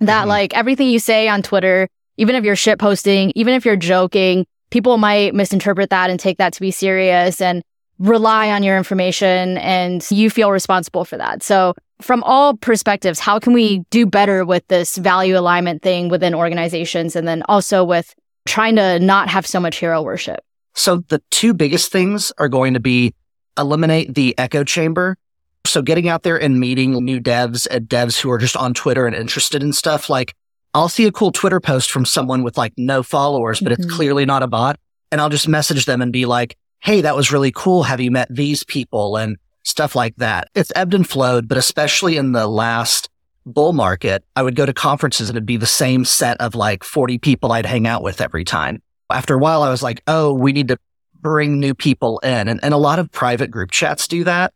that 0.00 0.20
mm-hmm. 0.20 0.28
like 0.28 0.54
everything 0.54 0.88
you 0.88 0.98
say 0.98 1.28
on 1.28 1.42
Twitter, 1.42 1.88
even 2.16 2.34
if 2.36 2.44
you're 2.44 2.56
shit 2.56 2.78
posting, 2.78 3.32
even 3.34 3.54
if 3.54 3.64
you're 3.64 3.76
joking, 3.76 4.46
people 4.70 4.98
might 4.98 5.34
misinterpret 5.34 5.90
that 5.90 6.10
and 6.10 6.20
take 6.20 6.38
that 6.38 6.52
to 6.52 6.60
be 6.60 6.70
serious. 6.70 7.40
And 7.40 7.62
rely 8.00 8.50
on 8.50 8.62
your 8.62 8.76
information 8.76 9.58
and 9.58 10.04
you 10.10 10.30
feel 10.30 10.50
responsible 10.50 11.04
for 11.04 11.18
that. 11.18 11.42
So 11.42 11.74
from 12.00 12.22
all 12.24 12.56
perspectives, 12.56 13.20
how 13.20 13.38
can 13.38 13.52
we 13.52 13.80
do 13.90 14.06
better 14.06 14.44
with 14.44 14.66
this 14.68 14.96
value 14.96 15.38
alignment 15.38 15.82
thing 15.82 16.08
within 16.08 16.34
organizations 16.34 17.14
and 17.14 17.28
then 17.28 17.42
also 17.46 17.84
with 17.84 18.14
trying 18.46 18.76
to 18.76 18.98
not 18.98 19.28
have 19.28 19.46
so 19.46 19.60
much 19.60 19.76
hero 19.76 20.02
worship? 20.02 20.40
So 20.74 21.04
the 21.08 21.22
two 21.30 21.52
biggest 21.52 21.92
things 21.92 22.32
are 22.38 22.48
going 22.48 22.72
to 22.72 22.80
be 22.80 23.14
eliminate 23.58 24.14
the 24.14 24.34
echo 24.38 24.64
chamber. 24.64 25.18
So 25.66 25.82
getting 25.82 26.08
out 26.08 26.22
there 26.22 26.40
and 26.40 26.58
meeting 26.58 26.92
new 27.04 27.20
devs 27.20 27.66
and 27.70 27.88
devs 27.88 28.20
who 28.20 28.30
are 28.30 28.38
just 28.38 28.56
on 28.56 28.74
Twitter 28.74 29.06
and 29.06 29.14
interested 29.14 29.62
in 29.62 29.72
stuff 29.72 30.10
like 30.10 30.34
I'll 30.72 30.88
see 30.88 31.06
a 31.06 31.12
cool 31.12 31.32
Twitter 31.32 31.60
post 31.60 31.90
from 31.90 32.04
someone 32.04 32.42
with 32.42 32.56
like 32.56 32.72
no 32.76 33.02
followers, 33.02 33.60
but 33.60 33.72
mm-hmm. 33.72 33.82
it's 33.82 33.92
clearly 33.92 34.24
not 34.24 34.42
a 34.42 34.46
bot. 34.46 34.78
And 35.10 35.20
I'll 35.20 35.28
just 35.28 35.48
message 35.48 35.84
them 35.84 36.00
and 36.00 36.12
be 36.12 36.26
like, 36.26 36.56
Hey, 36.80 37.00
that 37.02 37.16
was 37.16 37.32
really 37.32 37.52
cool. 37.52 37.82
Have 37.82 38.00
you 38.00 38.10
met 38.10 38.28
these 38.30 38.64
people 38.64 39.16
and 39.16 39.36
stuff 39.64 39.94
like 39.94 40.16
that? 40.16 40.48
It's 40.54 40.72
ebbed 40.74 40.94
and 40.94 41.08
flowed, 41.08 41.48
but 41.48 41.58
especially 41.58 42.16
in 42.16 42.32
the 42.32 42.46
last 42.46 43.10
bull 43.44 43.72
market, 43.72 44.24
I 44.36 44.42
would 44.42 44.54
go 44.54 44.64
to 44.64 44.72
conferences 44.72 45.28
and 45.28 45.36
it'd 45.36 45.46
be 45.46 45.56
the 45.56 45.66
same 45.66 46.04
set 46.04 46.40
of 46.40 46.54
like 46.54 46.84
40 46.84 47.18
people 47.18 47.52
I'd 47.52 47.66
hang 47.66 47.86
out 47.86 48.02
with 48.02 48.20
every 48.20 48.44
time. 48.44 48.80
After 49.12 49.34
a 49.34 49.38
while, 49.38 49.62
I 49.62 49.70
was 49.70 49.82
like, 49.82 50.02
Oh, 50.06 50.32
we 50.32 50.52
need 50.52 50.68
to 50.68 50.78
bring 51.20 51.58
new 51.58 51.74
people 51.74 52.20
in. 52.20 52.48
And, 52.48 52.60
and 52.62 52.72
a 52.72 52.78
lot 52.78 52.98
of 52.98 53.10
private 53.10 53.50
group 53.50 53.72
chats 53.72 54.06
do 54.08 54.24
that. 54.24 54.54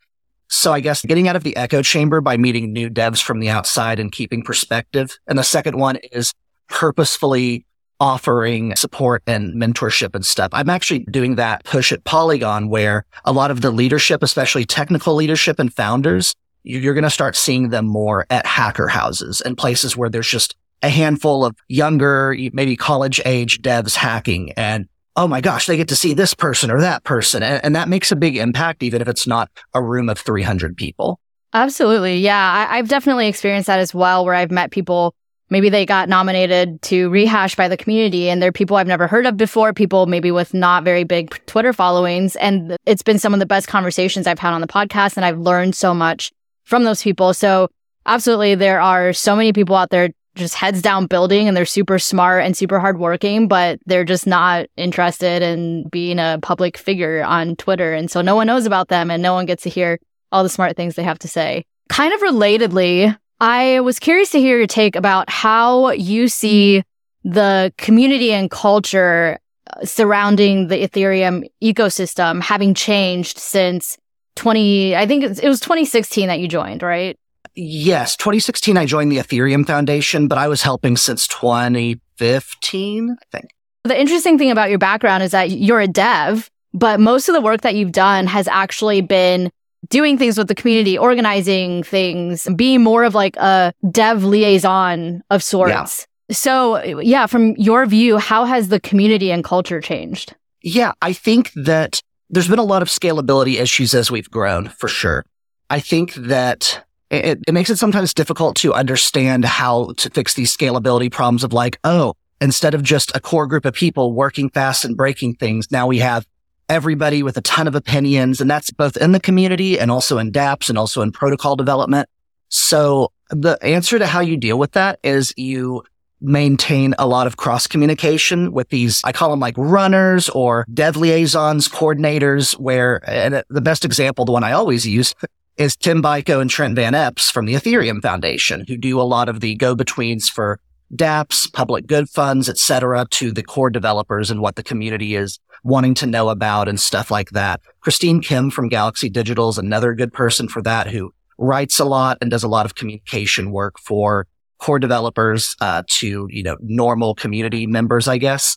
So 0.48 0.72
I 0.72 0.80
guess 0.80 1.02
getting 1.02 1.28
out 1.28 1.36
of 1.36 1.42
the 1.42 1.56
echo 1.56 1.82
chamber 1.82 2.20
by 2.20 2.36
meeting 2.36 2.72
new 2.72 2.90
devs 2.90 3.22
from 3.22 3.40
the 3.40 3.48
outside 3.48 3.98
and 3.98 4.12
keeping 4.12 4.42
perspective. 4.42 5.18
And 5.26 5.38
the 5.38 5.44
second 5.44 5.78
one 5.78 5.96
is 6.12 6.32
purposefully 6.68 7.66
offering 8.00 8.74
support 8.76 9.22
and 9.26 9.54
mentorship 9.54 10.14
and 10.14 10.26
stuff. 10.26 10.50
I'm 10.52 10.68
actually 10.68 11.00
doing 11.10 11.36
that 11.36 11.64
push 11.64 11.92
at 11.92 12.04
Polygon 12.04 12.68
where 12.68 13.04
a 13.24 13.32
lot 13.32 13.50
of 13.50 13.60
the 13.60 13.70
leadership, 13.70 14.22
especially 14.22 14.64
technical 14.64 15.14
leadership 15.14 15.58
and 15.58 15.72
founders, 15.72 16.34
you're 16.64 16.94
going 16.94 17.04
to 17.04 17.10
start 17.10 17.36
seeing 17.36 17.68
them 17.68 17.86
more 17.86 18.26
at 18.30 18.46
hacker 18.46 18.88
houses 18.88 19.40
and 19.40 19.56
places 19.56 19.96
where 19.96 20.08
there's 20.08 20.28
just 20.28 20.56
a 20.82 20.88
handful 20.88 21.44
of 21.44 21.56
younger, 21.68 22.36
maybe 22.52 22.76
college 22.76 23.20
age 23.24 23.62
devs 23.62 23.94
hacking 23.94 24.52
and 24.52 24.88
oh 25.16 25.28
my 25.28 25.40
gosh, 25.40 25.66
they 25.66 25.76
get 25.76 25.88
to 25.88 25.96
see 25.96 26.14
this 26.14 26.34
person 26.34 26.70
or 26.70 26.80
that 26.80 27.04
person. 27.04 27.42
And, 27.42 27.64
and, 27.64 27.76
that 27.76 27.88
makes 27.88 28.10
a 28.10 28.16
big 28.16 28.36
impact, 28.36 28.82
even 28.82 29.00
if 29.00 29.08
it's 29.08 29.26
not 29.26 29.48
a 29.72 29.82
room 29.82 30.08
of 30.08 30.18
300 30.18 30.76
people. 30.76 31.20
Absolutely. 31.52 32.18
Yeah. 32.18 32.66
I, 32.68 32.76
have 32.76 32.88
definitely 32.88 33.28
experienced 33.28 33.68
that 33.68 33.78
as 33.78 33.94
well, 33.94 34.24
where 34.24 34.34
I've 34.34 34.50
met 34.50 34.72
people 34.72 35.14
maybe 35.50 35.68
they 35.68 35.86
got 35.86 36.08
nominated 36.08 36.80
to 36.82 37.08
rehash 37.10 37.54
by 37.54 37.68
the 37.68 37.76
community 37.76 38.28
and 38.28 38.42
they're 38.42 38.52
people 38.52 38.76
I've 38.76 38.86
never 38.86 39.06
heard 39.06 39.26
of 39.26 39.36
before, 39.36 39.72
people 39.72 40.06
maybe 40.06 40.30
with 40.30 40.54
not 40.54 40.84
very 40.84 41.04
big 41.04 41.30
Twitter 41.46 41.72
followings. 41.72 42.34
And 42.36 42.76
it's 42.86 43.02
been 43.02 43.18
some 43.18 43.34
of 43.34 43.40
the 43.40 43.46
best 43.46 43.68
conversations 43.68 44.26
I've 44.26 44.38
had 44.38 44.52
on 44.52 44.60
the 44.60 44.66
podcast 44.66 45.16
and 45.16 45.24
I've 45.24 45.38
learned 45.38 45.76
so 45.76 45.94
much 45.94 46.32
from 46.64 46.84
those 46.84 47.02
people. 47.02 47.34
So 47.34 47.68
absolutely, 48.06 48.54
there 48.54 48.80
are 48.80 49.12
so 49.12 49.36
many 49.36 49.52
people 49.52 49.76
out 49.76 49.90
there 49.90 50.08
just 50.34 50.54
heads 50.54 50.82
down 50.82 51.06
building 51.06 51.48
and 51.48 51.56
they're 51.56 51.64
super 51.64 51.98
smart 51.98 52.44
and 52.44 52.56
super 52.56 52.80
hardworking, 52.80 53.48
but 53.48 53.78
they're 53.86 54.04
just 54.04 54.26
not 54.26 54.66
interested 54.76 55.42
in 55.42 55.88
being 55.88 56.18
a 56.18 56.38
public 56.42 56.76
figure 56.76 57.22
on 57.22 57.56
Twitter. 57.56 57.92
And 57.92 58.10
so 58.10 58.20
no 58.20 58.34
one 58.34 58.46
knows 58.46 58.66
about 58.66 58.88
them 58.88 59.10
and 59.10 59.22
no 59.22 59.34
one 59.34 59.46
gets 59.46 59.62
to 59.64 59.70
hear 59.70 59.98
all 60.32 60.42
the 60.42 60.48
smart 60.48 60.76
things 60.76 60.94
they 60.94 61.02
have 61.02 61.18
to 61.20 61.28
say. 61.28 61.64
Kind 61.88 62.12
of 62.12 62.20
relatedly, 62.20 63.16
I 63.40 63.80
was 63.80 63.98
curious 63.98 64.30
to 64.30 64.40
hear 64.40 64.58
your 64.58 64.66
take 64.66 64.96
about 64.96 65.30
how 65.30 65.90
you 65.90 66.28
see 66.28 66.82
the 67.24 67.72
community 67.78 68.32
and 68.32 68.50
culture 68.50 69.38
uh, 69.72 69.84
surrounding 69.84 70.68
the 70.68 70.76
Ethereum 70.76 71.44
ecosystem 71.62 72.42
having 72.42 72.74
changed 72.74 73.38
since 73.38 73.96
20, 74.36 74.96
I 74.96 75.06
think 75.06 75.24
it 75.24 75.48
was 75.48 75.60
2016 75.60 76.28
that 76.28 76.40
you 76.40 76.48
joined, 76.48 76.82
right? 76.82 77.18
Yes, 77.54 78.16
2016, 78.16 78.76
I 78.76 78.84
joined 78.84 79.12
the 79.12 79.18
Ethereum 79.18 79.66
Foundation, 79.66 80.26
but 80.28 80.38
I 80.38 80.48
was 80.48 80.62
helping 80.62 80.96
since 80.96 81.28
2015, 81.28 83.10
I 83.10 83.24
think. 83.30 83.50
The 83.84 84.00
interesting 84.00 84.38
thing 84.38 84.50
about 84.50 84.70
your 84.70 84.78
background 84.78 85.22
is 85.22 85.30
that 85.32 85.50
you're 85.50 85.80
a 85.80 85.86
dev, 85.86 86.50
but 86.72 86.98
most 87.00 87.28
of 87.28 87.34
the 87.34 87.40
work 87.40 87.60
that 87.60 87.74
you've 87.74 87.92
done 87.92 88.26
has 88.26 88.48
actually 88.48 89.02
been 89.02 89.50
doing 89.90 90.18
things 90.18 90.38
with 90.38 90.48
the 90.48 90.54
community, 90.54 90.96
organizing 90.96 91.82
things, 91.82 92.48
being 92.56 92.82
more 92.82 93.04
of 93.04 93.14
like 93.14 93.36
a 93.36 93.72
dev 93.90 94.24
liaison 94.24 95.22
of 95.30 95.42
sorts. 95.42 96.06
Yeah. 96.30 96.34
So, 96.34 96.82
yeah, 96.82 97.26
from 97.26 97.54
your 97.56 97.84
view, 97.84 98.16
how 98.16 98.46
has 98.46 98.68
the 98.68 98.80
community 98.80 99.30
and 99.30 99.44
culture 99.44 99.80
changed? 99.80 100.34
Yeah, 100.62 100.92
I 101.02 101.12
think 101.12 101.52
that 101.52 102.00
there's 102.30 102.48
been 102.48 102.58
a 102.58 102.64
lot 102.64 102.80
of 102.80 102.88
scalability 102.88 103.60
issues 103.60 103.94
as 103.94 104.10
we've 104.10 104.30
grown, 104.30 104.70
for 104.70 104.88
sure. 104.88 105.26
I 105.68 105.80
think 105.80 106.14
that 106.14 106.82
it, 107.14 107.40
it 107.46 107.52
makes 107.52 107.70
it 107.70 107.76
sometimes 107.76 108.14
difficult 108.14 108.56
to 108.56 108.72
understand 108.72 109.44
how 109.44 109.92
to 109.96 110.10
fix 110.10 110.34
these 110.34 110.54
scalability 110.54 111.10
problems 111.10 111.44
of 111.44 111.52
like, 111.52 111.78
oh, 111.84 112.14
instead 112.40 112.74
of 112.74 112.82
just 112.82 113.14
a 113.16 113.20
core 113.20 113.46
group 113.46 113.64
of 113.64 113.74
people 113.74 114.12
working 114.12 114.50
fast 114.50 114.84
and 114.84 114.96
breaking 114.96 115.34
things, 115.34 115.70
now 115.70 115.86
we 115.86 115.98
have 115.98 116.26
everybody 116.68 117.22
with 117.22 117.36
a 117.36 117.42
ton 117.42 117.68
of 117.68 117.74
opinions. 117.74 118.40
And 118.40 118.50
that's 118.50 118.70
both 118.70 118.96
in 118.96 119.12
the 119.12 119.20
community 119.20 119.78
and 119.78 119.90
also 119.90 120.18
in 120.18 120.32
dApps 120.32 120.68
and 120.68 120.78
also 120.78 121.02
in 121.02 121.12
protocol 121.12 121.56
development. 121.56 122.08
So 122.48 123.10
the 123.30 123.58
answer 123.62 123.98
to 123.98 124.06
how 124.06 124.20
you 124.20 124.36
deal 124.36 124.58
with 124.58 124.72
that 124.72 124.98
is 125.02 125.34
you 125.36 125.82
maintain 126.20 126.94
a 126.98 127.06
lot 127.06 127.26
of 127.26 127.36
cross 127.36 127.66
communication 127.66 128.52
with 128.52 128.68
these, 128.70 129.02
I 129.04 129.12
call 129.12 129.30
them 129.30 129.40
like 129.40 129.54
runners 129.58 130.28
or 130.30 130.64
dev 130.72 130.96
liaisons, 130.96 131.68
coordinators, 131.68 132.54
where, 132.58 133.02
and 133.08 133.42
the 133.50 133.60
best 133.60 133.84
example, 133.84 134.24
the 134.24 134.32
one 134.32 134.44
I 134.44 134.52
always 134.52 134.86
use 134.86 135.14
is 135.56 135.76
Tim 135.76 136.02
Beiko 136.02 136.40
and 136.40 136.50
Trent 136.50 136.74
Van 136.74 136.94
Epps 136.94 137.30
from 137.30 137.46
the 137.46 137.54
Ethereum 137.54 138.02
Foundation, 138.02 138.64
who 138.66 138.76
do 138.76 139.00
a 139.00 139.02
lot 139.02 139.28
of 139.28 139.40
the 139.40 139.54
go-betweens 139.54 140.28
for 140.28 140.58
dApps, 140.94 141.52
public 141.52 141.86
good 141.86 142.08
funds, 142.08 142.48
et 142.48 142.58
cetera, 142.58 143.06
to 143.10 143.32
the 143.32 143.42
core 143.42 143.70
developers 143.70 144.30
and 144.30 144.40
what 144.40 144.56
the 144.56 144.62
community 144.62 145.14
is 145.14 145.38
wanting 145.62 145.94
to 145.94 146.06
know 146.06 146.28
about 146.28 146.68
and 146.68 146.78
stuff 146.80 147.10
like 147.10 147.30
that. 147.30 147.60
Christine 147.80 148.20
Kim 148.20 148.50
from 148.50 148.68
Galaxy 148.68 149.08
Digital 149.08 149.48
is 149.48 149.58
another 149.58 149.94
good 149.94 150.12
person 150.12 150.48
for 150.48 150.60
that 150.62 150.88
who 150.88 151.12
writes 151.38 151.78
a 151.78 151.84
lot 151.84 152.18
and 152.20 152.30
does 152.30 152.44
a 152.44 152.48
lot 152.48 152.66
of 152.66 152.74
communication 152.74 153.50
work 153.50 153.78
for 153.78 154.26
core 154.58 154.78
developers 154.78 155.56
uh, 155.60 155.82
to 155.88 156.26
you 156.30 156.42
know 156.42 156.56
normal 156.60 157.14
community 157.14 157.66
members, 157.66 158.08
I 158.08 158.18
guess. 158.18 158.56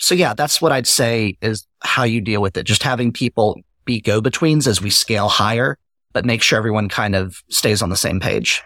So 0.00 0.14
yeah, 0.14 0.34
that's 0.34 0.60
what 0.60 0.72
I'd 0.72 0.86
say 0.86 1.36
is 1.40 1.66
how 1.80 2.04
you 2.04 2.20
deal 2.20 2.42
with 2.42 2.56
it. 2.56 2.64
Just 2.64 2.82
having 2.82 3.12
people 3.12 3.60
be 3.84 4.00
go-betweens 4.00 4.66
as 4.66 4.82
we 4.82 4.90
scale 4.90 5.28
higher 5.28 5.78
but 6.12 6.24
make 6.24 6.42
sure 6.42 6.58
everyone 6.58 6.88
kind 6.88 7.14
of 7.14 7.42
stays 7.48 7.82
on 7.82 7.90
the 7.90 7.96
same 7.96 8.20
page. 8.20 8.62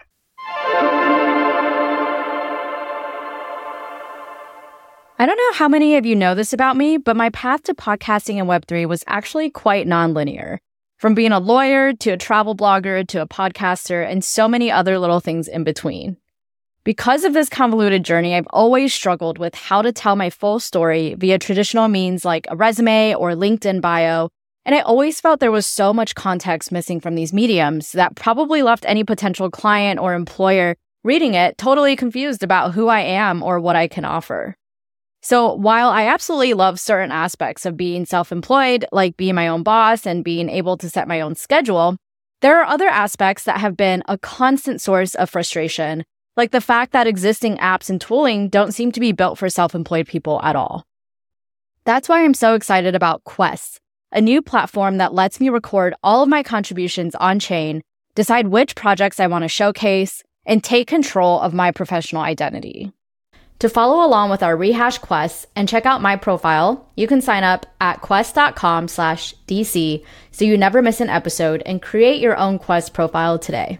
I 5.19 5.25
don't 5.25 5.37
know 5.37 5.53
how 5.53 5.69
many 5.69 5.95
of 5.95 6.05
you 6.05 6.15
know 6.15 6.35
this 6.35 6.51
about 6.51 6.75
me, 6.75 6.97
but 6.97 7.15
my 7.15 7.29
path 7.29 7.63
to 7.63 7.73
podcasting 7.73 8.39
and 8.39 8.49
Web3 8.49 8.87
was 8.87 9.03
actually 9.07 9.49
quite 9.49 9.87
nonlinear. 9.87 10.57
From 10.97 11.15
being 11.15 11.31
a 11.31 11.39
lawyer 11.39 11.93
to 11.93 12.11
a 12.11 12.17
travel 12.17 12.55
blogger 12.55 13.07
to 13.07 13.21
a 13.21 13.27
podcaster 13.27 14.09
and 14.09 14.23
so 14.23 14.47
many 14.47 14.71
other 14.71 14.99
little 14.99 15.19
things 15.19 15.47
in 15.47 15.63
between. 15.63 16.17
Because 16.83 17.23
of 17.23 17.33
this 17.33 17.47
convoluted 17.47 18.03
journey, 18.03 18.35
I've 18.35 18.47
always 18.49 18.93
struggled 18.93 19.37
with 19.37 19.55
how 19.55 19.81
to 19.81 19.93
tell 19.93 20.17
my 20.17 20.29
full 20.29 20.59
story 20.59 21.13
via 21.13 21.39
traditional 21.39 21.87
means 21.87 22.25
like 22.25 22.45
a 22.49 22.57
resume 22.57 23.15
or 23.15 23.31
LinkedIn 23.31 23.79
bio 23.79 24.29
and 24.65 24.75
I 24.75 24.79
always 24.79 25.19
felt 25.19 25.39
there 25.39 25.51
was 25.51 25.67
so 25.67 25.93
much 25.93 26.15
context 26.15 26.71
missing 26.71 26.99
from 26.99 27.15
these 27.15 27.33
mediums 27.33 27.91
that 27.91 28.15
probably 28.15 28.63
left 28.63 28.85
any 28.87 29.03
potential 29.03 29.49
client 29.51 29.99
or 29.99 30.13
employer 30.13 30.75
reading 31.03 31.33
it 31.33 31.57
totally 31.57 31.95
confused 31.95 32.43
about 32.43 32.73
who 32.73 32.87
I 32.87 33.01
am 33.01 33.43
or 33.43 33.59
what 33.59 33.75
I 33.75 33.87
can 33.87 34.05
offer. 34.05 34.55
So 35.21 35.53
while 35.53 35.89
I 35.89 36.07
absolutely 36.07 36.53
love 36.53 36.79
certain 36.79 37.11
aspects 37.11 37.65
of 37.65 37.77
being 37.77 38.05
self 38.05 38.31
employed, 38.31 38.85
like 38.91 39.17
being 39.17 39.35
my 39.35 39.47
own 39.47 39.63
boss 39.63 40.05
and 40.05 40.23
being 40.23 40.49
able 40.49 40.77
to 40.77 40.89
set 40.89 41.07
my 41.07 41.21
own 41.21 41.35
schedule, 41.35 41.97
there 42.41 42.59
are 42.59 42.65
other 42.65 42.87
aspects 42.87 43.43
that 43.43 43.59
have 43.59 43.77
been 43.77 44.03
a 44.07 44.17
constant 44.17 44.81
source 44.81 45.15
of 45.15 45.29
frustration, 45.29 46.03
like 46.35 46.51
the 46.51 46.61
fact 46.61 46.91
that 46.91 47.07
existing 47.07 47.57
apps 47.57 47.89
and 47.89 48.01
tooling 48.01 48.49
don't 48.49 48.73
seem 48.73 48.91
to 48.91 48.99
be 48.99 49.11
built 49.11 49.37
for 49.37 49.49
self 49.49 49.75
employed 49.75 50.07
people 50.07 50.41
at 50.41 50.55
all. 50.55 50.85
That's 51.85 52.07
why 52.07 52.23
I'm 52.23 52.33
so 52.33 52.53
excited 52.55 52.95
about 52.95 53.23
Quests 53.25 53.79
a 54.13 54.21
new 54.21 54.41
platform 54.41 54.97
that 54.97 55.13
lets 55.13 55.39
me 55.39 55.49
record 55.49 55.93
all 56.03 56.23
of 56.23 56.29
my 56.29 56.43
contributions 56.43 57.15
on 57.15 57.39
chain, 57.39 57.81
decide 58.15 58.47
which 58.47 58.75
projects 58.75 59.19
I 59.19 59.27
want 59.27 59.43
to 59.43 59.49
showcase, 59.49 60.23
and 60.45 60.63
take 60.63 60.87
control 60.87 61.39
of 61.39 61.53
my 61.53 61.71
professional 61.71 62.21
identity. 62.21 62.91
To 63.59 63.69
follow 63.69 64.05
along 64.05 64.29
with 64.29 64.43
our 64.43 64.57
rehash 64.57 64.97
quests 64.97 65.45
and 65.55 65.69
check 65.69 65.85
out 65.85 66.01
my 66.01 66.15
profile, 66.15 66.89
you 66.95 67.07
can 67.07 67.21
sign 67.21 67.43
up 67.43 67.65
at 67.79 68.01
quest.com 68.01 68.87
slash 68.87 69.33
DC 69.47 70.03
so 70.31 70.45
you 70.45 70.57
never 70.57 70.81
miss 70.81 70.99
an 70.99 71.09
episode 71.09 71.63
and 71.65 71.81
create 71.81 72.19
your 72.19 72.35
own 72.35 72.59
quest 72.59 72.93
profile 72.93 73.39
today. 73.39 73.79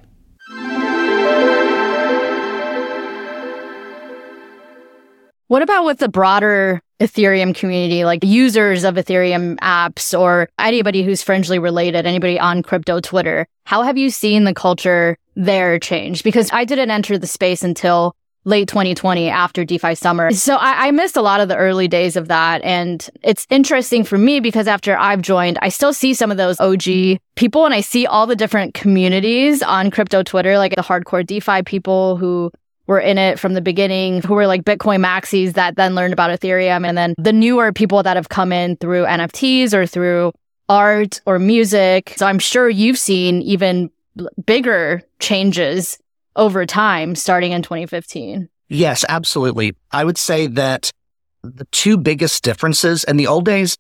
What 5.54 5.62
about 5.62 5.86
with 5.86 6.00
the 6.00 6.10
broader 6.10 6.82
Ethereum 7.00 7.54
community, 7.54 8.06
like 8.06 8.24
users 8.24 8.84
of 8.84 8.96
Ethereum 8.96 9.56
apps 9.58 10.20
or 10.20 10.50
anybody 10.58 11.04
who's 11.04 11.22
fringely 11.22 11.60
related, 11.60 12.08
anybody 12.08 12.40
on 12.40 12.64
crypto 12.64 13.00
Twitter? 13.00 13.46
How 13.66 13.84
have 13.84 13.96
you 13.96 14.10
seen 14.10 14.46
the 14.46 14.56
culture 14.56 15.16
there 15.36 15.78
change? 15.78 16.24
Because 16.24 16.50
I 16.52 16.66
didn't 16.66 16.90
enter 16.90 17.20
the 17.20 17.28
space 17.28 17.62
until 17.62 18.16
late 18.46 18.68
2020 18.68 19.30
after 19.30 19.64
DeFi 19.64 19.94
summer. 19.94 20.32
So 20.32 20.56
I, 20.56 20.88
I, 20.88 20.92
missed 20.92 21.16
a 21.16 21.22
lot 21.22 21.40
of 21.40 21.50
the 21.50 21.56
early 21.56 21.88
days 21.88 22.16
of 22.16 22.30
that. 22.30 22.64
And 22.64 23.08
it's 23.22 23.46
interesting 23.52 24.04
for 24.04 24.18
me 24.18 24.40
because 24.40 24.68
after 24.68 24.98
I've 24.98 25.22
joined, 25.22 25.60
I 25.62 25.70
still 25.70 25.94
see 25.94 26.16
some 26.16 26.32
of 26.32 26.38
those 26.38 26.60
OG 26.60 27.20
people 27.36 27.66
and 27.66 27.76
I 27.76 27.82
see 27.82 28.08
all 28.08 28.26
the 28.26 28.36
different 28.36 28.74
communities 28.74 29.62
on 29.62 29.92
crypto 29.92 30.24
Twitter, 30.24 30.58
like 30.58 30.76
the 30.76 30.82
hardcore 30.82 31.24
DeFi 31.24 31.62
people 31.62 32.18
who 32.18 32.52
were 32.88 33.00
in 33.00 33.18
it 33.18 33.40
from 33.40 33.54
the 33.54 33.62
beginning 33.62 34.22
who 34.22 34.34
were 34.34 34.48
like 34.48 34.64
Bitcoin 34.64 35.04
maxis 35.04 35.54
that 35.54 35.76
then 35.76 35.96
learned 35.96 36.14
about 36.14 36.38
Ethereum. 36.38 36.88
And 36.88 36.98
then 36.98 37.16
the 37.18 37.34
newer 37.34 37.72
people 37.72 38.04
that 38.04 38.18
have 38.18 38.30
come 38.30 38.52
in 38.52 38.76
through 38.78 39.06
NFTs 39.06 39.74
or 39.74 39.86
through 39.86 40.34
art 40.70 41.22
or 41.26 41.40
music. 41.40 42.14
So 42.18 42.26
I'm 42.26 42.40
sure 42.40 42.70
you've 42.70 42.98
seen 42.98 43.42
even 43.42 43.90
bigger 44.46 45.02
changes 45.20 45.98
over 46.36 46.66
time 46.66 47.16
starting 47.16 47.52
in 47.52 47.62
2015. 47.62 48.50
Yes, 48.70 49.06
absolutely. 49.08 49.76
I 49.92 50.04
would 50.04 50.18
say 50.18 50.48
that 50.48 50.92
the 51.44 51.66
two 51.66 51.98
biggest 51.98 52.44
differences 52.44 53.04
in 53.04 53.18
the 53.18 53.28
old 53.28 53.46
days, 53.46 53.78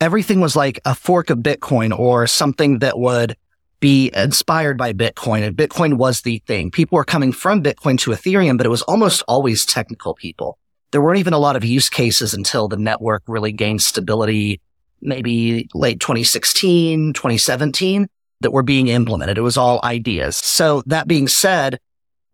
everything 0.00 0.40
was 0.40 0.54
like 0.54 0.78
a 0.84 0.94
fork 0.94 1.30
of 1.30 1.38
Bitcoin 1.38 1.96
or 1.96 2.26
something 2.26 2.78
that 2.80 2.98
would 2.98 3.36
be 3.80 4.10
inspired 4.14 4.78
by 4.78 4.92
Bitcoin 4.92 5.42
and 5.42 5.56
Bitcoin 5.56 5.94
was 5.94 6.22
the 6.22 6.42
thing. 6.46 6.70
People 6.70 6.96
were 6.96 7.04
coming 7.04 7.32
from 7.32 7.62
Bitcoin 7.62 7.98
to 8.00 8.10
Ethereum, 8.10 8.56
but 8.56 8.66
it 8.66 8.70
was 8.70 8.82
almost 8.82 9.22
always 9.28 9.66
technical 9.66 10.14
people. 10.14 10.58
There 10.92 11.02
weren't 11.02 11.18
even 11.18 11.32
a 11.32 11.38
lot 11.38 11.56
of 11.56 11.64
use 11.64 11.88
cases 11.88 12.32
until 12.32 12.68
the 12.68 12.76
network 12.76 13.22
really 13.26 13.52
gained 13.52 13.82
stability, 13.82 14.60
maybe 15.00 15.68
late 15.74 16.00
2016, 16.00 17.12
2017 17.12 18.08
that 18.40 18.52
were 18.52 18.62
being 18.62 18.88
implemented. 18.88 19.38
It 19.38 19.42
was 19.42 19.56
all 19.56 19.80
ideas. 19.82 20.36
So 20.36 20.82
that 20.86 21.08
being 21.08 21.28
said, 21.28 21.78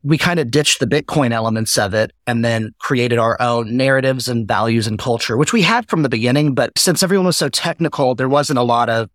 we 0.05 0.19
kind 0.19 0.41
of 0.41 0.51
ditched 0.51 0.81
the 0.81 0.87
Bitcoin 0.87 1.33
elements 1.33 1.79
of 1.79 1.95
it 1.95 2.13
and 2.27 2.45
then 2.45 2.75
created 2.79 3.19
our 3.19 3.41
own 3.41 3.77
narratives 3.77 4.29
and 4.29 4.49
values 4.49 4.87
and 4.87 4.99
culture, 4.99 5.37
which 5.37 5.53
we 5.53 5.63
had 5.63 5.89
from 5.89 6.03
the 6.03 6.09
beginning. 6.09 6.55
But 6.55 6.77
since 6.77 7.03
everyone 7.03 7.27
was 7.27 7.37
so 7.37 7.49
technical, 7.49 8.15
there 8.15 8.29
wasn't 8.29 8.59
a 8.59 8.65
lot 8.65 8.89
of 8.89 9.09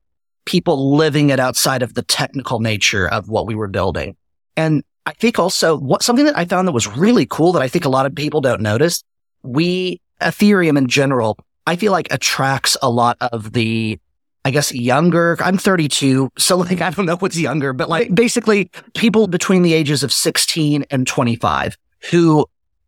people 0.47 0.95
living 0.95 1.29
it 1.29 1.39
outside 1.39 1.83
of 1.83 1.93
the 1.93 2.01
technical 2.01 2.59
nature 2.59 3.07
of 3.07 3.29
what 3.29 3.45
we 3.45 3.53
were 3.53 3.67
building. 3.67 4.15
And 4.55 4.83
I 5.05 5.11
think 5.11 5.37
also 5.37 5.77
what 5.77 6.01
something 6.01 6.25
that 6.25 6.37
I 6.37 6.45
found 6.45 6.67
that 6.67 6.71
was 6.71 6.87
really 6.87 7.27
cool 7.29 7.51
that 7.51 7.61
I 7.61 7.67
think 7.67 7.85
a 7.85 7.89
lot 7.89 8.07
of 8.07 8.15
people 8.15 8.41
don't 8.41 8.61
notice, 8.61 9.03
we 9.43 10.01
Ethereum 10.21 10.77
in 10.77 10.87
general, 10.87 11.37
I 11.67 11.75
feel 11.75 11.91
like 11.91 12.11
attracts 12.11 12.75
a 12.81 12.89
lot 12.89 13.17
of 13.19 13.53
the 13.53 13.99
I 14.45 14.51
guess 14.51 14.73
younger. 14.73 15.35
I'm 15.41 15.57
32, 15.57 16.29
so 16.37 16.55
like 16.55 16.81
I 16.81 16.89
don't 16.91 17.05
know 17.05 17.17
what's 17.17 17.37
younger, 17.37 17.73
but 17.73 17.89
like 17.89 18.15
basically 18.15 18.71
people 18.93 19.27
between 19.27 19.61
the 19.61 19.73
ages 19.73 20.03
of 20.03 20.13
16 20.13 20.85
and 20.89 21.05
25 21.05 21.77
who 22.09 22.45